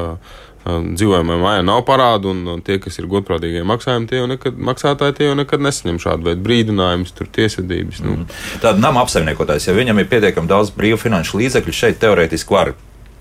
dzīvojamajā 0.62 1.42
mājā 1.42 1.62
nav 1.66 1.82
parādu, 1.88 2.36
un 2.36 2.62
tie, 2.66 2.78
kas 2.82 3.00
ir 3.02 3.08
godprātīgie 3.10 3.64
maksājumi, 3.66 4.06
tie 4.10 4.20
jau 4.20 4.28
nekad, 4.30 4.60
maksātāji 4.62 5.18
tie 5.18 5.30
jau 5.32 5.38
nekad 5.40 5.64
nesaņem 5.66 5.98
šādu 6.04 6.30
veidu 6.30 6.46
brīdinājumus, 6.46 7.16
tur 7.18 7.30
tiesvedības. 7.34 8.04
Nu. 8.06 8.20
Mm. 8.20 8.38
Tāda 8.62 8.84
nama 8.84 9.02
apsaimniekotājs, 9.02 9.72
ja 9.72 9.78
viņam 9.78 10.04
ir 10.04 10.10
pietiekami 10.12 10.52
daudz 10.52 10.70
brīvu 10.76 11.02
finanšu 11.02 11.42
līdzekļu, 11.42 11.74
šeit 11.74 11.98
teorētiski 12.04 12.54
var 12.54 12.76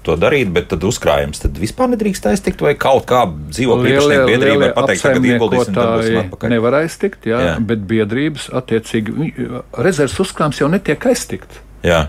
to 0.06 0.16
darīt, 0.20 0.52
bet 0.54 0.70
tad 0.72 0.84
uzkrājums 0.86 1.42
tad 1.42 1.58
vispār 1.60 1.90
nedrīkst 1.92 2.30
aiztikt, 2.30 2.62
vai 2.64 2.72
kaut 2.80 3.04
kā 3.10 3.24
dzīvokļu 3.28 3.90
īpašnieku 3.94 4.28
biedrībai 4.30 4.70
pateikt, 4.76 5.04
ka 5.04 5.32
ieguldīsim 5.32 5.80
atpakaļ. 6.24 6.54
Nevar 6.54 6.78
aiztikt, 6.82 7.28
jā, 7.28 7.42
jā. 7.50 7.58
bet 7.72 7.84
biedrības 7.90 8.48
attiecīgi 8.60 9.50
rezerves 9.76 10.16
uzkrājums 10.24 10.62
jau 10.62 10.70
netiek 10.72 11.10
aiztikt. 11.12 11.60
Jā. 11.86 12.06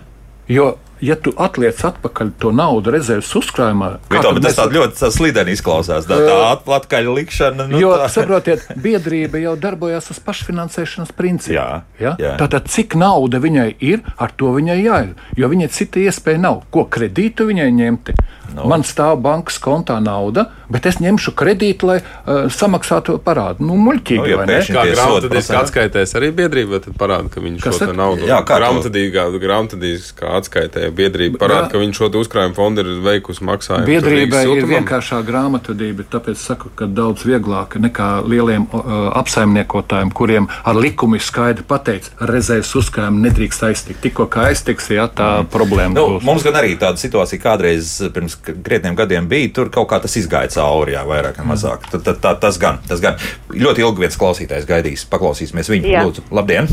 Jo 0.51 0.73
ja 1.01 1.17
tu 1.19 1.33
atliec 1.41 1.79
atpakaļ 1.85 2.31
to 2.41 2.51
naudu 2.55 2.93
rezerves 2.93 3.29
uzkrājumā, 3.37 3.91
tad 4.09 4.23
tas 4.23 4.43
mēs... 4.45 4.57
tāds 4.59 4.75
ļoti 4.75 5.11
slideni 5.15 5.55
izklausās. 5.57 6.07
Tā, 6.09 6.19
tā 6.21 6.37
atpakaļ 6.51 7.11
likšana. 7.17 7.67
Nu, 7.71 7.81
jo, 7.81 7.93
tā... 7.99 8.09
saprotiet, 8.13 8.67
biedrība 8.81 9.41
jau 9.41 9.55
darbojas 9.59 10.11
uz 10.13 10.21
pašfinansēšanas 10.25 11.13
principu. 11.17 11.57
Jā, 11.57 11.67
ja? 12.01 12.15
jā. 12.21 12.35
Tātad, 12.41 12.69
cik 12.71 12.95
nauda 12.99 13.41
viņai 13.43 13.69
ir, 13.79 14.05
ar 14.21 14.33
to 14.37 14.53
viņai 14.57 14.77
jāir. 14.81 15.15
Jo 15.37 15.51
viņai 15.51 15.71
cita 15.73 16.03
iespēja 16.03 16.45
nav. 16.45 16.63
Ko 16.73 16.85
kredītu 16.91 17.49
viņai 17.49 17.71
ņemt? 17.81 18.13
No. 18.51 18.65
Nu. 18.65 18.67
Man 18.67 18.83
stāv 18.83 19.21
bankas 19.23 19.55
kontā 19.63 19.95
nauda, 20.03 20.49
bet 20.71 20.85
es 20.89 20.97
ņemšu 20.99 21.31
kredītu, 21.39 21.87
lai 21.87 21.97
uh, 22.01 22.49
samaksātu 22.51 23.15
parādu. 23.23 23.63
Nu, 23.63 23.77
muļķīgi, 23.79 24.19
no, 24.19 24.27
ja 24.27 24.39
vai 24.41 24.47
ne? 24.49 24.57
Kā 24.67 24.83
grāmatvedīgs 24.89 25.51
atskaitēs 25.61 26.15
arī 26.19 26.33
biedrība, 26.35 26.81
tad 26.83 26.97
parāda, 26.99 27.31
ka 27.31 27.43
viņš 27.43 27.63
šo 27.63 27.91
naudu 27.95 28.27
grāmatvedīgā, 28.27 29.29
grāmatvedīgā 29.39 30.33
atskaitē 30.41 30.90
biedrība 30.95 31.39
parāda, 31.41 31.69
ka 31.71 31.81
viņš 31.81 31.99
šo 32.01 32.09
uzkrājumu 32.21 32.57
fondu 32.57 32.83
ir 32.83 32.89
veikusi 33.05 33.45
maksājumu. 33.47 33.87
Biedrībai 33.89 34.43
ir 34.53 34.67
vienkāršā 34.69 35.21
grāmatvedība, 35.27 36.05
tāpēc 36.11 36.39
saku, 36.41 36.71
ka 36.77 36.87
daudz 36.89 37.25
vieglāk 37.27 37.77
nekā 37.81 38.09
lieliem 38.27 38.67
uh, 38.67 39.11
apsaimniekotājiem, 39.19 40.11
kuriem 40.15 40.49
ar 40.67 40.79
likumu 40.79 41.19
ir 41.19 41.25
skaidri 41.25 41.65
pateicis, 41.67 42.13
rezerves 42.31 42.73
uzkrājumu 42.81 43.23
nedrīkst 43.25 43.67
aiztikt. 43.69 44.01
Tikko 44.05 44.27
kā 44.31 44.49
aiztiks, 44.51 44.89
jā, 44.93 45.07
tā 45.11 45.29
mm. 45.41 45.51
problēma 45.53 45.95
nu, 45.97 46.07
būs. 46.15 46.27
Mums 46.27 46.45
gan 46.47 46.59
arī 46.61 46.75
tāda 46.81 47.01
situācija 47.01 47.43
kādreiz 47.43 47.93
pirms 48.13 48.37
krietniem 48.41 48.97
gadiem 48.99 49.29
bija, 49.31 49.51
tur 49.59 49.71
kaut 49.73 49.89
kā 49.91 50.01
tas 50.03 50.17
izgāja 50.19 50.51
cauri, 50.57 50.95
jā, 50.97 51.05
vairāk 51.07 51.41
vai 51.41 51.51
mazāk. 51.53 51.87
Tad, 51.91 52.05
tad, 52.07 52.21
tā, 52.23 52.35
tas, 52.47 52.59
gan, 52.61 52.81
tas 52.87 53.03
gan 53.03 53.19
ļoti 53.51 53.85
ilgi 53.85 54.05
viens 54.05 54.19
klausītājs 54.19 54.69
gaidīs. 54.69 55.07
Paklausīsimies 55.11 55.71
viņu. 55.71 55.91
Jā. 55.91 56.05
Lūdzu, 56.07 56.27
labdien! 56.35 56.69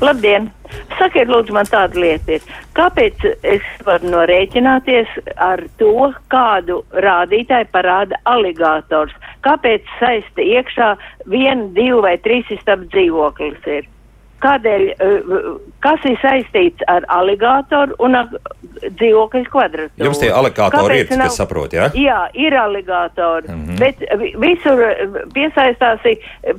Labdien! 0.00 0.50
Sakiet, 0.98 1.28
lūdzu, 1.28 1.54
man 1.56 1.68
tāda 1.68 1.98
lieta 1.98 2.36
ir. 2.36 2.44
Kāpēc 2.76 3.24
es 3.48 3.66
varu 3.86 4.12
norēķināties 4.12 5.14
ar 5.40 5.62
to, 5.80 6.10
kādu 6.32 6.80
rādītāju 7.04 7.70
parāda 7.74 8.20
aligators? 8.30 9.14
Kāpēc 9.46 9.88
saista 9.98 10.44
iekšā 10.44 10.92
viena, 11.32 11.70
divu 11.76 12.04
vai 12.06 12.16
trīs 12.24 12.50
istabu 12.54 12.88
dzīvoklis 12.92 13.72
ir? 13.78 13.88
Kādēļ, 14.40 14.82
eh, 14.90 15.30
kas 15.84 16.04
ir 16.08 16.16
saistīts 16.22 16.84
ar 16.88 17.04
aligātoru 17.12 17.96
un 18.00 18.16
ar 18.16 18.30
dzīvokļu 18.80 19.50
kvadratūru? 19.52 20.06
Jums 20.06 20.20
tie 20.22 20.30
aligātori 20.32 21.00
ir, 21.02 21.10
nav... 21.12 21.28
kas 21.28 21.40
saprot, 21.42 21.74
jā? 21.76 21.90
Jā, 21.98 22.20
ir 22.34 22.56
aligātori, 22.56 23.48
mm 23.50 23.66
-hmm. 23.66 23.78
bet 23.80 24.00
visur 24.40 24.80
piesaistās, 25.34 26.06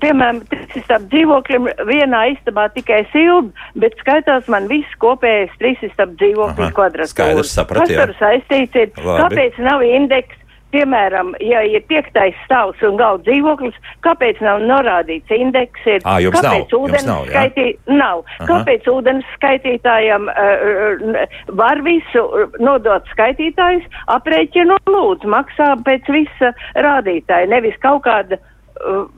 piemēram, 0.03 0.43
trīsistab 0.51 1.07
dzīvokļiem 1.13 1.71
vienā 1.89 2.21
istabā 2.35 2.67
tikai 2.75 3.01
silda, 3.11 3.49
bet 3.75 3.97
skaitās 4.03 4.47
man 4.47 4.69
viss 4.69 4.99
kopējais 5.01 5.57
trīsistab 5.61 6.13
dzīvokļu 6.21 6.69
kvadratūra. 6.77 7.13
Skaidrs, 7.15 7.55
saprat, 7.57 7.87
kas 7.87 7.97
tur 7.97 8.15
saistīts 8.19 8.75
ir? 8.75 8.93
Labi. 9.01 9.23
Kāpēc 9.23 9.57
nav 9.65 9.81
indeks? 9.85 10.40
Piemēram, 10.73 11.33
ja 11.43 11.61
ir 11.67 11.83
piektais 11.89 12.37
stāvs 12.45 12.81
un 12.87 12.97
galda 12.99 13.25
dzīvoklis, 13.27 13.77
kāpēc 14.05 14.41
nav 14.43 14.63
norādīts 14.65 15.33
indeks? 15.35 15.85
Ir, 15.85 16.03
à, 16.03 16.17
kāpēc 16.33 16.73
nav, 16.73 16.75
ūdens 16.79 17.07
nav, 17.07 17.29
skaitī, 17.29 17.67
nav. 17.91 18.25
Kāpēc 18.49 18.89
ūdens 18.91 19.31
skaitītājam 19.37 20.29
uh, 20.31 21.23
var 21.61 21.81
visu 21.85 22.25
nodot 22.63 23.07
skaitītājus, 23.13 23.87
aprēķinu 24.17 24.77
lūdzu, 24.89 25.31
maksā 25.31 25.73
pēc 25.87 26.11
visa 26.13 26.53
rādītāja, 26.75 27.49
nevis 27.51 27.79
kaut 27.83 28.05
kāda. 28.07 28.41
Uh, 28.81 29.09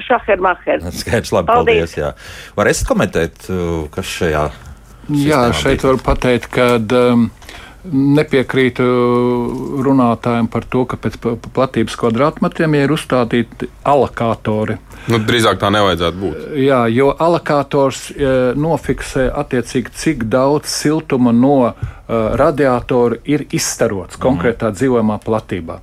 Šahermacher. 0.00 0.80
Skaidrs, 1.02 1.34
labi, 1.36 1.50
paldies. 1.50 1.92
paldies 1.92 1.96
jā. 1.98 2.06
Var 2.56 2.70
es 2.70 2.78
komentēt, 2.88 3.42
kas 3.92 4.08
šajā? 4.08 4.46
Jā, 5.10 5.42
šeit 5.58 5.82
var 5.84 5.98
pateikt, 6.00 6.48
ka 6.54 6.78
um, 6.78 7.26
Nepiekrītu 7.90 8.84
runātājiem 9.82 10.46
par 10.52 10.66
to, 10.70 10.84
ka 10.86 10.98
pēc 11.02 11.16
platības 11.54 11.96
kvadrātmetriem 11.98 12.76
ir 12.78 12.94
uzstādīti 12.94 13.66
alokātori. 13.90 14.76
Nu, 15.10 15.18
drīzāk 15.26 15.58
tā 15.58 15.72
nevajadzētu 15.74 16.20
būt. 16.20 16.44
Jā, 16.62 16.84
jo 16.94 17.10
alokators 17.10 18.04
e, 18.14 18.30
nofiksē 18.54 19.26
attiecīgi, 19.42 19.96
cik 19.98 20.24
daudz 20.30 20.70
siltuma 20.70 21.34
no 21.34 21.56
uh, 21.66 21.74
radiatora 22.38 23.18
ir 23.26 23.48
izstarots 23.50 24.14
mm. 24.14 24.22
konkrētā 24.28 24.70
dzīvojamā 24.76 25.18
platībā 25.26 25.80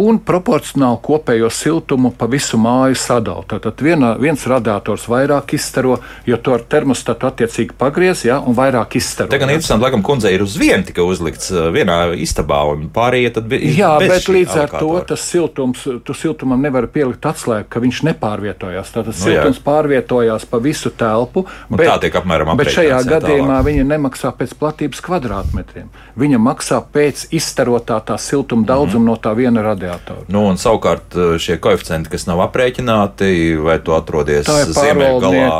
un 0.00 0.18
proporcionāli 0.24 0.98
kopējo 1.04 1.50
siltumu 1.52 2.12
pa 2.16 2.26
visu 2.30 2.58
māju 2.60 2.96
sadalīt. 2.96 3.52
Tad 3.62 3.82
viena, 3.84 4.14
viens 4.20 4.40
radiators 4.48 5.04
vairāk 5.10 5.54
izstaro, 5.56 5.98
jo 6.26 6.38
to 6.40 6.54
ar 6.56 6.64
termostatu 6.68 7.28
attiecīgi 7.28 7.76
pagriez, 7.78 8.24
ja, 8.24 8.38
un 8.40 8.56
vairāk 8.56 8.96
izstaro. 8.96 9.30
Tā 9.32 9.40
gan 9.42 9.52
interesanti, 9.52 9.84
laikam, 9.84 10.04
kundze 10.06 10.32
ir 10.32 10.44
uz 10.44 10.56
vienu 10.60 10.86
tikai 10.88 11.04
uzlikts 11.04 11.52
uh, 11.52 11.68
vienā 11.74 11.98
istabā, 12.16 12.62
un 12.72 12.88
pārējie 12.94 13.34
tad 13.36 13.50
bija. 13.50 13.72
Jā, 13.82 13.92
bet 14.00 14.28
līdz 14.32 14.56
ar 14.64 14.72
to 14.78 14.94
tas 15.12 15.26
siltums, 15.28 15.84
tu 16.06 16.16
siltumam 16.16 16.62
nevar 16.64 16.88
pielikt 16.92 17.28
atslēgu, 17.28 17.68
ka 17.72 17.82
viņš 17.84 18.02
nepārvietojās. 18.08 18.94
Tātad 18.96 19.12
nu, 19.12 19.18
siltums 19.18 19.60
jā. 19.60 19.66
pārvietojās 19.66 20.48
pa 20.48 20.62
visu 20.62 20.92
telpu. 20.96 21.44
Bet, 21.68 21.84
tā 21.84 21.98
tiek 22.06 22.18
apmēram 22.22 22.54
apmēram. 22.54 22.64
Bet 22.64 22.72
šajā 22.78 23.02
gadījumā 23.08 23.58
tālāk. 23.58 23.68
viņa 23.68 23.86
nemaksā 23.92 24.32
pēc 24.40 24.56
platības 24.60 25.04
kvadrātmetriem. 25.04 25.92
Viņa 26.18 26.40
maksā 26.42 26.80
pēc 26.94 27.26
izstarotā 27.34 28.00
tā 28.06 28.18
siltuma 28.20 28.66
daudzuma 28.66 29.04
mm 29.04 29.08
-hmm. 29.08 29.12
no 29.12 29.20
tā 29.20 29.36
viena 29.36 29.62
radiatora 29.62 29.81
radiatoru. 29.82 30.24
Nu, 30.32 30.44
un 30.50 30.58
savukārt 30.60 31.16
eh, 31.16 31.34
šie 31.42 31.58
koeficienti, 31.62 32.10
kas 32.12 32.26
nav 32.28 32.42
aprēķināti, 32.46 33.28
vai 33.62 33.78
tu 33.84 33.94
atrodies 33.96 34.48
ziemeļgalā? 34.48 35.50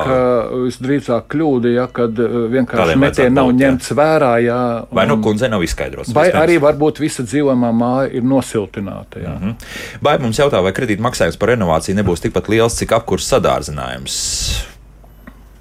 Visdrīzāk 0.67 1.29
kļūda, 1.33 1.73
ja 1.77 1.87
kad 1.93 2.19
eh, 2.23 2.37
vienkārši 2.57 2.99
metieni 3.01 3.35
nav 3.37 3.53
ņemts 3.59 3.95
vērā. 3.99 4.33
Jā, 4.43 4.61
un, 4.87 4.97
vai 4.99 5.07
nu 5.11 5.19
kundze 5.25 5.51
nav 5.53 5.65
izskaidrots? 5.67 6.13
Vai 6.15 6.29
vispēc? 6.31 6.41
arī 6.43 6.59
varbūt 6.63 7.03
visa 7.03 7.27
dzīvojamā 7.27 7.73
māja 7.77 8.11
ir 8.19 8.27
nosiltināta. 8.27 9.23
Jā. 9.23 9.37
Mm 9.37 9.49
-hmm. 9.49 9.73
Vai 10.03 10.19
mums 10.23 10.39
jautā, 10.39 10.63
vai 10.63 10.73
kredīt 10.77 11.03
maksājums 11.03 11.39
par 11.39 11.55
renovāciju 11.55 11.99
nebūs 12.01 12.23
tikpat 12.23 12.49
liels, 12.49 12.79
cik 12.79 12.93
apkurs 12.93 13.29
sadārdzinājums? 13.33 14.72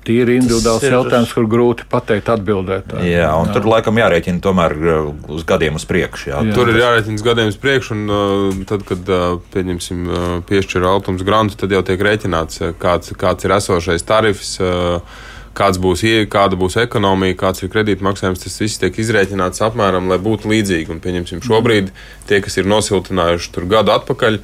Tīri 0.05 0.37
individuāls 0.39 0.85
ir... 0.85 0.95
jautājums, 0.95 1.31
kur 1.35 1.47
grūti 1.49 1.85
pateikt, 1.89 2.29
atbildēt. 2.33 2.93
Jā, 3.05 3.31
un 3.37 3.49
jā. 3.49 3.55
tur 3.55 3.67
laikam 3.69 3.99
jārēķina 4.01 4.41
tomēr 4.43 4.75
uh, 4.77 5.09
uz 5.35 5.43
gadiem 5.47 5.77
uz 5.77 5.85
priekšu. 5.89 6.31
Jā. 6.31 6.43
Jā. 6.47 6.55
Tur 6.57 6.71
ir 6.71 6.79
jārēķina 6.81 7.19
uz 7.19 7.25
gadiem 7.25 7.51
uz 7.51 7.57
priekšu, 7.61 7.97
un 7.97 8.13
uh, 8.13 8.61
tad, 8.69 8.85
kad 8.87 9.11
uh, 9.11 9.35
pieņemsim 9.53 10.07
piešķiru 10.49 10.89
Altums 10.89 11.25
grantu, 11.27 11.59
tad 11.61 11.75
jau 11.75 11.83
tiek 11.85 12.01
rēķināts, 12.07 12.63
kāds, 12.81 13.13
kāds 13.19 13.47
ir 13.47 13.57
esošais 13.59 14.07
tarifs. 14.07 14.57
Kāds 15.51 15.75
būs, 15.83 15.99
kāda 16.31 16.55
būs 16.55 16.77
ekonomija, 16.79 17.35
kāds 17.35 17.59
ir 17.59 17.67
kredītmaksājums, 17.73 18.39
tas 18.39 18.55
viss 18.61 18.79
tiek 18.79 18.95
izrēķināts 19.03 19.59
apmēram, 19.67 20.07
lai 20.07 20.15
būtu 20.23 20.47
līdzīgi. 20.47 20.87
Un, 20.95 21.03
pieņemsim, 21.03 21.43
šobrīd 21.43 21.91
tie, 22.29 22.39
kas 22.39 22.55
ir 22.55 22.71
nosiltinājuši 22.71 23.51
tur 23.57 23.67
gadu 23.75 23.91
atpakaļ, 23.97 24.39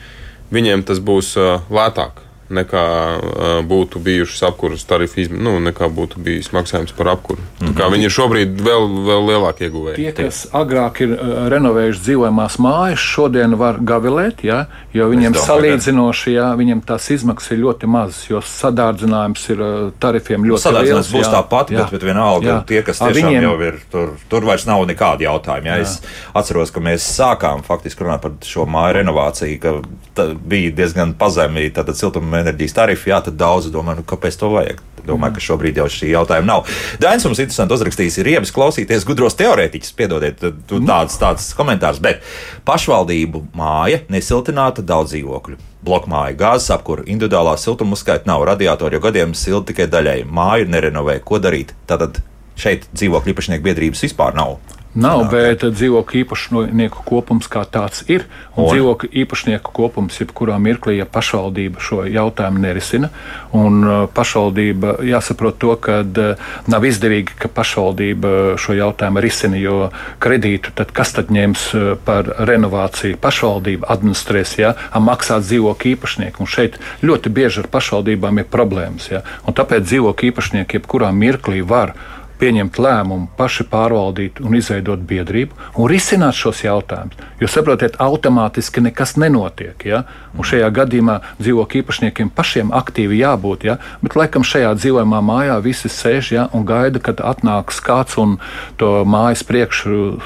viņiem 0.51 0.83
tas 0.91 0.99
būs 0.99 1.31
lētāk 1.71 2.26
nekā 2.53 2.83
uh, 3.17 3.45
būtu 3.67 3.99
bijušas 4.03 4.43
apkuras 4.49 4.85
tarifu 4.87 5.21
izmaksas, 5.23 5.43
nu, 5.43 5.57
nekā 5.63 5.89
būtu 5.93 6.21
bijis 6.23 6.51
maksājums 6.55 6.93
par 6.97 7.11
apkuru. 7.13 7.41
Mm 7.59 7.67
-hmm. 7.67 7.91
Viņi 7.93 8.07
ir 8.07 8.13
šobrīd 8.13 8.61
vēl, 8.61 8.87
vēl 9.07 9.25
lielāki 9.31 9.67
ieguvēji. 9.67 9.95
Tie, 9.95 10.11
kas 10.11 10.47
agrāk 10.53 11.01
ir 11.01 11.15
uh, 11.15 11.47
renovējuši 11.53 12.03
dzīvojamās 12.07 12.57
mājas, 12.59 12.99
šodien 12.99 13.55
var 13.55 13.79
gavilēt, 13.81 14.43
ja, 14.43 14.65
jo 14.93 15.09
viņiem 15.09 15.35
salīdzinoši, 15.35 16.33
ja, 16.33 16.53
viņiem 16.55 16.81
tās 16.81 17.09
izmaksas 17.09 17.51
ir 17.51 17.63
ļoti 17.65 17.87
mazas, 17.87 18.29
jo 18.29 18.41
sadārdzinājums 18.41 19.49
ir 19.49 19.61
uh, 19.61 19.91
tarifiem 19.99 20.41
ļoti 20.41 20.51
liels. 20.51 20.67
Sadārdzinājums 20.67 21.13
būs 21.13 21.31
tāpat, 21.31 21.71
bet, 21.71 21.91
bet 21.91 22.03
vienalga 22.03 22.47
jā. 22.47 22.63
tie, 22.67 22.81
kas 22.81 22.99
tiešām 22.99 23.29
viņiem... 23.29 23.43
jau 23.43 23.55
ir, 23.61 23.79
tur, 23.91 24.15
tur 24.29 24.45
vairs 24.45 24.65
nav 24.65 24.85
nekādi 24.87 25.27
jautājumi. 25.27 25.67
Ja. 25.67 25.77
Jā. 25.77 25.81
Es 25.81 26.01
atceros, 26.33 26.71
ka 26.71 26.83
mēs 26.83 27.05
sākām 27.17 27.63
faktiski 27.65 28.05
runāt 28.05 28.21
par 28.21 28.31
šo 28.45 28.65
māju 28.69 28.99
renovāciju, 28.99 29.59
ka 29.59 30.25
bija 30.47 30.71
diezgan 30.77 31.13
pazemīgi, 31.17 31.75
tātad 31.77 31.97
siltuma 31.99 32.36
enerģijas 32.41 32.75
tarifu, 32.77 33.11
jā, 33.11 33.21
tad 33.25 33.37
daudzi 33.39 33.71
domā, 33.73 33.95
nu, 33.97 34.05
kāpēc 34.07 34.37
to 34.39 34.51
vajag. 34.53 34.83
Domāju, 35.07 35.37
ka 35.37 35.43
šobrīd 35.45 35.77
jau 35.79 35.85
šī 35.91 36.09
jautājuma 36.11 36.49
nav. 36.49 36.71
Dainis 36.99 37.23
mums 37.23 37.39
interesanti 37.39 37.77
uzrakstījis, 37.77 38.17
ir 38.19 38.27
riebs 38.27 38.51
klausīties 38.55 39.05
gudros 39.07 39.37
teorētiķus, 39.39 39.93
piedodiet, 39.95 40.43
tāds, 40.67 41.15
tāds 41.21 41.49
komentārs, 41.55 42.01
bet 42.03 42.25
pašvaldību 42.67 43.45
māja 43.55 44.01
nesiltināta 44.11 44.83
daudz 44.83 45.15
dzīvokļu. 45.15 45.59
Blokmāja, 45.87 46.35
gāzes 46.35 46.73
apkūra, 46.75 47.05
individuālā 47.07 47.55
siltuma 47.61 47.95
uzskaita 47.95 48.27
nav, 48.27 48.43
radiatori 48.49 48.97
jau 48.97 49.05
gadiem 49.07 49.35
silti 49.37 49.71
tikai 49.71 49.87
daļai. 49.93 50.17
Māju 50.27 50.67
nerenovē, 50.73 51.21
ko 51.23 51.39
darīt? 51.39 51.71
Tātad 51.87 52.19
šeit 52.59 52.89
dzīvokļu 52.91 53.31
īpašnieku 53.31 53.63
biedrības 53.69 54.03
vispār 54.09 54.35
nav. 54.35 54.57
Nav, 54.97 55.27
Sanāk. 55.27 55.31
bet 55.31 55.63
dzīvokļu 55.77 56.21
īpašnieku 56.23 57.03
kopums 57.05 57.45
kā 57.51 57.61
tāds 57.69 58.01
ir. 58.09 58.25
Un, 58.55 58.63
un? 58.63 58.69
dzīvokļu 58.71 59.09
īpašnieku 59.21 59.73
kopums 59.75 60.17
jebkurā 60.17 60.57
mirklī, 60.61 60.97
ja 60.97 61.05
pašvaldība 61.05 61.83
šo 61.83 62.01
jautājumu 62.09 62.63
nerisina, 62.63 63.11
un 63.53 63.77
uh, 63.85 63.97
pašvaldība 64.09 64.97
jāsaprot 65.05 65.59
to, 65.61 65.75
ka 65.77 65.99
uh, 66.01 66.49
nav 66.71 66.87
izdevīgi, 66.89 67.37
ka 67.37 67.51
pašvaldība 67.53 68.57
šo 68.57 68.77
jautājumu 68.79 69.21
risina, 69.21 69.61
jo 69.61 69.91
kredītu 70.23 70.73
tad 70.77 70.93
kas 70.97 71.13
tad 71.13 71.29
ņems 71.33 71.67
uh, 71.77 71.87
par 72.07 72.33
renovāciju? 72.49 73.21
Pašvaldība 73.21 73.91
administrēs, 73.93 74.57
ja, 74.57 74.73
maksāt 74.97 75.45
dzīvokļu 75.45 75.93
īpašnieku. 75.93 76.41
Un 76.41 76.49
šeit 76.49 76.81
ļoti 77.05 77.31
bieži 77.33 77.61
ar 77.61 77.69
pašvaldībām 77.71 78.41
ir 78.41 78.49
problēmas. 78.49 79.11
Ja, 79.13 79.21
tāpēc 79.45 79.85
dzīvokļu 79.85 80.33
īpašnieki 80.33 80.81
jebkurā 80.81 81.13
mirklī 81.13 81.61
var 81.61 81.93
pieņemt 82.41 82.77
lēmumu, 82.81 83.29
paši 83.37 83.65
pārvaldīt 83.71 84.41
un 84.43 84.55
izveidot 84.57 85.01
biedrību 85.09 85.57
un 85.75 85.89
risināt 85.91 86.37
šos 86.37 86.63
jautājumus. 86.65 87.17
Jo 87.41 87.49
saprotiet, 87.51 87.97
automātiski 88.03 88.83
nekas 88.85 89.15
nenotiek. 89.21 89.85
Ja? 89.87 90.03
Un 90.37 90.47
šajā 90.47 90.69
gadījumā 90.73 91.19
dzīvokļu 91.41 91.81
īpašniekiem 91.83 92.31
pašiem 92.37 92.73
aktīvi 92.75 93.21
jābūt. 93.21 93.67
Ja? 93.69 93.77
Bet 94.03 94.17
laikam 94.19 94.45
šajā 94.47 94.73
dzīvojamā 94.77 95.21
mājā 95.25 95.57
visi 95.65 95.91
sēž 95.91 96.33
ja? 96.35 96.47
un 96.53 96.67
gaida, 96.67 97.01
kad 97.03 97.23
atnāks 97.23 97.81
kāds 97.83 98.19
un 98.21 98.37
to 98.81 99.01
mājas 99.07 99.45
priekšu 99.47 100.19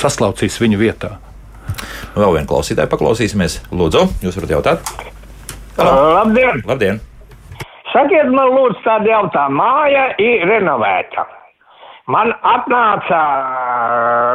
saslaucīs 0.00 0.60
viņu 0.62 0.80
vietā. 0.80 1.16
Vēl 2.16 2.38
vienu 2.38 2.48
klausītāju 2.48 2.90
paklausīsimies. 2.92 3.60
Lūdzu, 3.74 4.06
jūs 4.24 4.38
varat 4.40 4.56
jautāt? 4.56 4.96
Halo. 5.76 6.08
Labdien! 6.22 6.64
Labdien. 6.64 7.04
Sakiet 7.96 8.28
man, 8.28 8.50
lūdzu, 8.52 8.82
tādu 8.84 9.08
jautājumu. 9.08 9.56
Māja 9.56 10.10
ir 10.20 10.44
renovēta. 10.50 11.24
Man 12.12 12.28
atnāca, 12.44 13.20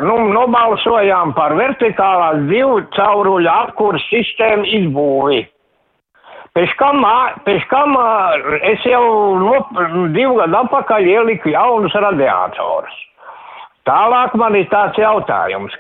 nu, 0.03 0.15
nobalsojām 0.33 1.35
par 1.37 1.53
vertikālās 1.55 2.41
divu 2.49 2.81
cauruļu 2.97 3.47
apkurs 3.51 4.03
sistēmu 4.09 4.65
izbūvi. 4.79 5.43
Pēc 6.57 6.73
kam, 6.81 7.05
pēc 7.45 7.63
kam 7.71 7.93
es 8.67 8.83
jau 8.89 9.05
no, 9.39 9.61
divu 10.11 10.41
gadu 10.41 10.57
atpakaļ 10.65 11.07
ieliku 11.13 11.53
jaunus 11.53 11.95
radiatorus. 11.95 12.97
Tālāk 13.87 14.35
man 14.41 14.57
ir 14.57 14.67
tāds 14.73 14.99
jautājums. 14.99 15.77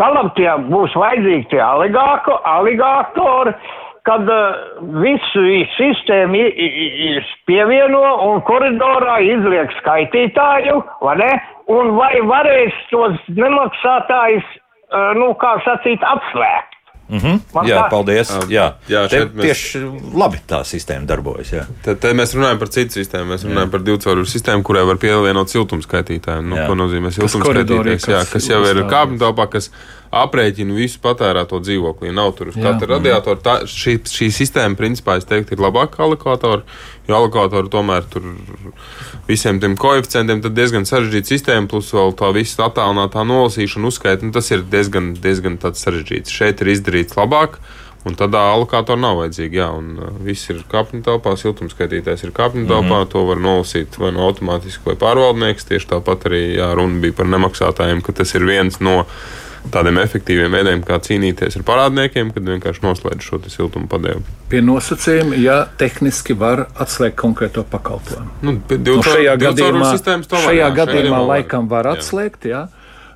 Kam 0.00 0.16
tie 0.38 0.48
būs 0.70 0.94
vajadzīgi 0.96 1.50
tie 1.52 1.60
aligātori, 1.60 3.52
kad 4.04 4.28
uh, 4.28 4.58
visu 5.00 5.44
sistēmu 5.78 6.42
pievieno 7.48 8.02
un 8.28 8.42
koridorā 8.48 9.16
izliek 9.24 9.72
skaitītāju, 9.80 10.82
vai 11.04 11.16
ne? 11.22 11.32
Un 11.72 11.94
vai 11.96 12.12
varēs 12.28 12.76
tos 12.90 13.16
nemaksātājus, 13.32 14.44
uh, 14.92 15.12
nu, 15.16 15.32
kā 15.40 15.56
sacīt, 15.64 16.04
apslēgt? 16.04 16.74
Mm 17.08 17.18
-hmm. 17.18 17.40
Man 17.54 17.66
jā, 17.66 17.80
tā... 17.82 17.88
paldies. 17.90 18.30
Jā, 18.48 18.72
jā 18.88 19.00
mēs... 19.04 19.42
tieši 19.42 19.80
labi 20.14 20.38
tā 20.48 20.64
sistēma 20.64 21.06
darbojas. 21.06 21.52
Jā. 21.52 21.64
Te, 21.84 21.94
te 21.94 22.12
mēs 22.12 22.32
runājam 22.36 22.58
par 22.58 22.68
citu 22.68 22.92
sistēmu. 22.92 23.32
Mēs 23.32 23.44
runājam 23.44 23.68
jā. 23.68 23.70
par 23.70 23.82
divu 23.84 23.98
caurulu 23.98 24.26
sistēmu, 24.26 24.62
kurai 24.62 24.86
var 24.88 24.96
pievienot 24.96 25.48
siltumskaitītāju. 25.48 26.42
Nu, 26.42 26.56
ko 26.66 26.74
nozīmē 26.74 27.12
siltumskaitītājs? 27.12 28.08
Jā, 28.08 28.24
kas 28.32 28.48
jau 28.48 28.62
ir 28.64 28.80
kāpņu 28.88 29.18
telpā, 29.20 29.46
kas 29.52 29.70
aprēķina 30.22 30.76
visu 30.76 31.00
patērēto 31.04 31.60
dzīvokli. 31.64 32.12
Nav 32.14 32.32
tur 32.38 32.52
uz 32.52 32.58
katra 32.58 32.94
radiatora. 32.96 33.40
Tā, 33.44 33.54
šī, 33.70 33.98
šī 34.10 34.30
sistēma, 34.34 34.78
principā, 34.78 35.18
es 35.20 35.28
teiktu, 35.28 35.56
ir 35.56 35.64
labāka 35.64 36.04
alokātora, 36.06 36.62
jo 37.08 37.18
alokātora 37.18 37.70
tomēr 37.72 38.06
tur 38.10 38.28
visiem 39.28 39.60
tiem 39.62 39.76
koeficientiem 39.80 40.42
ir 40.44 40.54
diezgan 40.56 40.88
sarežģīta 40.88 41.34
sistēma, 41.34 41.70
plus 41.70 41.92
vēl 41.94 42.14
tā 42.18 42.32
visa 42.36 42.68
attālinātā 42.68 43.24
nolasīšana, 43.28 43.90
uzskaita. 43.90 44.26
Nu, 44.26 44.34
tas 44.36 44.50
ir 44.54 44.66
diezgan, 44.70 45.14
diezgan 45.20 45.58
sarežģīts. 45.64 46.34
Šeit 46.34 46.64
ir 46.64 46.74
izdarīts 46.76 47.18
labāk. 47.18 47.60
Un 48.04 48.18
tādā 48.20 48.40
alokātorā 48.52 49.00
nav 49.00 49.16
vajadzīga. 49.22 49.56
Jā, 49.62 49.68
un 49.78 49.94
uh, 49.96 50.10
viss 50.26 50.50
ir 50.52 50.58
kapņu 50.68 51.00
telpā, 51.06 51.32
siltumskaitītājs 51.40 52.26
ir 52.26 52.34
kapņu 52.36 52.66
telpā. 52.68 52.82
Mm 52.84 52.98
-hmm. 52.98 53.12
To 53.14 53.22
var 53.30 53.40
nolasīt 53.40 53.96
vai 53.98 54.10
no 54.12 54.20
nu 54.20 54.26
automātiski, 54.28 54.84
vai 54.84 54.96
pārvaldnieks. 55.00 55.64
Tieši 55.70 55.88
tāpat 55.94 56.28
arī 56.28 56.42
jā, 56.58 56.68
runa 56.76 57.00
bija 57.00 57.16
par 57.16 57.26
nemaksātājiem, 57.32 58.02
ka 58.04 58.12
tas 58.12 58.34
ir 58.34 58.44
viens 58.44 58.80
no 58.80 59.06
tādiem 59.72 59.98
efektīviem 60.02 60.52
veidiem, 60.54 60.84
kā 60.86 60.98
cīnīties 61.02 61.58
ar 61.58 61.64
parādniekiem, 61.66 62.32
kad 62.34 62.46
vienkārši 62.52 62.84
noslēdz 62.84 63.24
šo 63.24 63.40
siltumu 63.48 63.88
padevu. 63.90 64.22
Pie 64.52 64.60
nosacījuma, 64.64 65.38
ja 65.40 65.58
tehniski 65.80 66.36
var 66.38 66.66
atslēgt 66.80 67.18
konkrēto 67.20 67.64
pakalpojumu. 67.70 68.30
Nu, 68.44 68.56
nu, 68.60 68.96
šajā 69.06 69.36
gadījumā, 69.40 69.92
šajā 69.98 70.56
jā, 70.58 70.70
gadījumā 70.78 71.20
šajā 71.20 71.28
laikam 71.32 71.68
var 71.70 71.94
atslēgt. 71.94 72.48
Jā. 72.50 72.66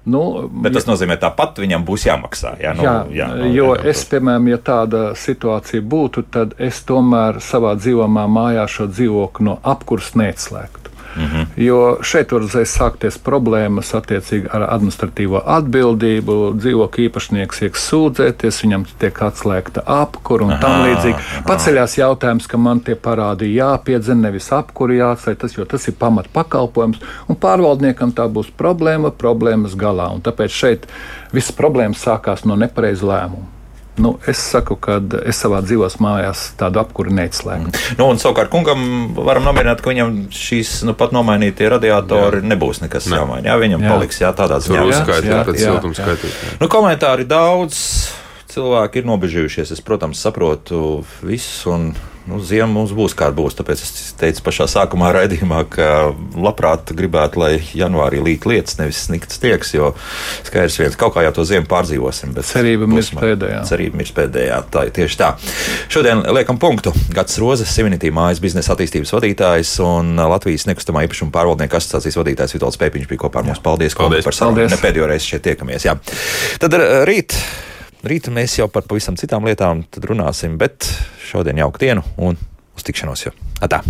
Nu, 0.08 0.48
Bet 0.48 0.72
tas 0.72 0.86
nozīmē, 0.88 1.18
ka 1.18 1.28
tāpat 1.28 1.58
viņam 1.60 1.84
būs 1.84 2.06
jāmaksā. 2.08 2.54
Jā, 2.62 2.72
nu, 2.76 2.84
jā, 2.86 2.94
jā, 3.12 3.26
no, 3.36 3.48
jo 3.52 3.68
jā, 3.74 3.82
es, 3.90 4.04
piemēram, 4.08 4.46
ja 4.54 4.58
tāda 4.64 5.02
situācija 5.18 5.84
būtu, 5.84 6.24
tad 6.32 6.54
es 6.56 6.80
tomēr 6.88 7.42
savā 7.44 7.74
dzīvojamā 7.76 8.24
mājā 8.32 8.64
šo 8.72 8.88
dzīvokli 8.88 9.48
no 9.50 9.58
apkurses 9.68 10.16
neatslēgtu. 10.16 10.87
-hmm. 11.16 11.46
Jo 11.56 11.98
šeit 12.02 12.32
var 12.32 12.44
uzreiz 12.46 12.70
sākties 12.70 13.18
problēmas 13.18 13.94
attiecīgi 13.94 14.48
ar 14.52 14.66
administratīvo 14.68 15.42
atbildību. 15.56 16.36
Dzīvokļu 16.60 17.08
īpašnieks 17.08 17.62
iek 17.62 17.76
sūdzēties, 17.76 18.62
viņam 18.62 18.86
tiek 18.98 19.22
atslēgta 19.22 19.82
apkura 19.86 20.44
un 20.44 20.54
tam 20.60 20.84
līdzīgi. 20.86 21.44
Paceļās 21.48 21.98
jautājums, 21.98 22.46
ka 22.46 22.56
man 22.56 22.80
tie 22.80 22.94
parādi 22.94 23.54
jāpiedzen, 23.54 24.22
nevis 24.22 24.52
apkuri 24.52 25.00
jāatslēg, 25.00 25.38
tas, 25.38 25.56
jo 25.58 25.64
tas 25.64 25.88
ir 25.88 25.94
pamat 25.98 26.28
pakalpojums, 26.32 27.02
un 27.28 27.36
pārvaldniekam 27.36 28.12
tā 28.12 28.28
būs 28.28 28.50
problēma 28.56 29.10
problēmas 29.10 29.74
galā. 29.74 30.12
Un 30.14 30.20
tāpēc 30.20 30.50
šeit 30.50 30.90
visas 31.32 31.52
problēmas 31.52 32.02
sākās 32.04 32.44
no 32.44 32.56
nepareiza 32.56 33.06
lēmuma. 33.06 33.57
Nu, 33.98 34.14
es 34.30 34.40
saku, 34.52 34.76
ka 34.78 34.98
es 35.26 35.40
savā 35.42 35.60
dzīvos 35.64 35.98
mājās 36.02 36.44
tādu 36.58 36.82
apkuri 36.82 37.14
neizslēgu. 37.18 37.72
Mm. 37.72 37.96
Nu, 37.98 38.08
un 38.12 38.20
savukārt 38.22 38.52
kungam 38.52 38.80
varam 39.16 39.46
nomierināt, 39.48 39.82
ka 39.82 39.90
viņam 39.90 40.14
šīs 40.34 40.82
nu, 40.88 40.94
pat 40.98 41.14
nomainītie 41.16 41.66
radiatori 41.72 42.42
jā. 42.42 42.48
nebūs 42.52 42.82
nekas 42.84 43.10
ne. 43.10 43.18
jāmaina. 43.18 43.50
Jā, 43.50 43.58
viņam 43.60 43.84
jā. 43.84 43.94
paliks 43.94 44.22
jā, 44.22 44.30
tādā 44.38 44.60
ziņā. 44.64 44.84
Uzskaitīt, 44.92 45.34
pēc 45.50 45.64
siltums 45.64 46.00
skaitīt. 46.02 46.38
Nu, 46.62 46.70
komentāri 46.72 47.26
daudz 47.28 47.80
cilvēki 48.52 49.02
ir 49.02 49.10
nobežījušies. 49.10 49.74
Es, 49.76 49.82
protams, 49.84 50.22
saprotu 50.22 51.02
visus. 51.22 51.64
Un, 51.70 51.90
nu, 52.28 52.38
ziema 52.44 52.68
mums 52.70 52.92
būs 52.96 53.14
kā 53.18 53.30
būs. 53.34 53.56
Tāpēc 53.58 53.82
es 53.82 54.12
teicu 54.18 54.44
pašā 54.46 54.66
sākumā 54.70 55.10
raidījumā, 55.16 55.62
ka 55.72 55.88
labprāt 56.36 56.92
gribētu, 56.96 57.40
lai 57.42 57.50
janvārī 57.76 58.20
līt 58.24 58.46
lietas, 58.48 58.78
nevis 58.80 59.00
snikts 59.06 59.40
tieks. 59.42 59.72
Jo 59.76 59.92
skaidrs, 60.46 60.78
viens 60.82 60.98
kaut 61.00 61.16
kā 61.16 61.24
jau 61.26 61.34
to 61.38 61.46
ziemu 61.48 61.68
pārdzīvosim. 61.70 62.36
Cerība 62.48 62.88
ir 62.88 63.10
pēdējā. 63.22 63.62
Cerība 63.68 64.02
ir 64.04 64.12
pēdējā. 64.16 64.60
Tā 64.72 64.84
ir 64.88 64.94
tieši 64.98 65.20
tā. 65.20 65.30
Šodien 65.92 66.24
liekam 66.36 66.60
punktu. 66.60 66.92
Gats 67.16 67.40
Rozes, 67.40 67.72
Siminitī 67.72 68.12
mājas 68.14 68.42
biznesa 68.44 68.74
attīstības 68.76 69.14
vadītājs 69.16 69.76
un 69.84 70.14
Latvijas 70.18 70.68
nekustamā 70.68 71.06
īpašuma 71.08 71.34
pārvaldnieku 71.34 71.78
asociācijas 71.80 72.20
vadītājs 72.20 72.56
Vitals 72.58 72.80
Pēpiņš 72.80 73.08
bija 73.10 73.24
kopā 73.24 73.42
ar 73.42 73.48
mums. 73.50 73.62
Paldies, 73.64 73.96
Paldies. 73.98 74.26
par 74.26 74.36
sarunu. 74.36 74.68
Ne 74.68 74.80
pēdējo 74.80 75.08
reizi 75.10 75.34
šeit 75.34 75.46
tiekamies. 75.48 75.88
Jā. 75.88 75.96
Tad 76.62 76.76
rīt. 77.08 77.36
Rīt 78.06 78.28
mēs 78.30 78.58
jau 78.60 78.68
par 78.70 78.84
pavisam 78.86 79.16
citām 79.18 79.46
lietām 79.48 79.82
runāsim, 80.06 80.54
bet 80.60 80.86
šodien 81.30 81.58
jauka 81.58 81.82
dienu 81.82 82.04
un 82.16 82.38
uz 82.78 82.86
tikšanos 82.86 83.26
jau. 83.26 83.34
Atā! 83.58 83.82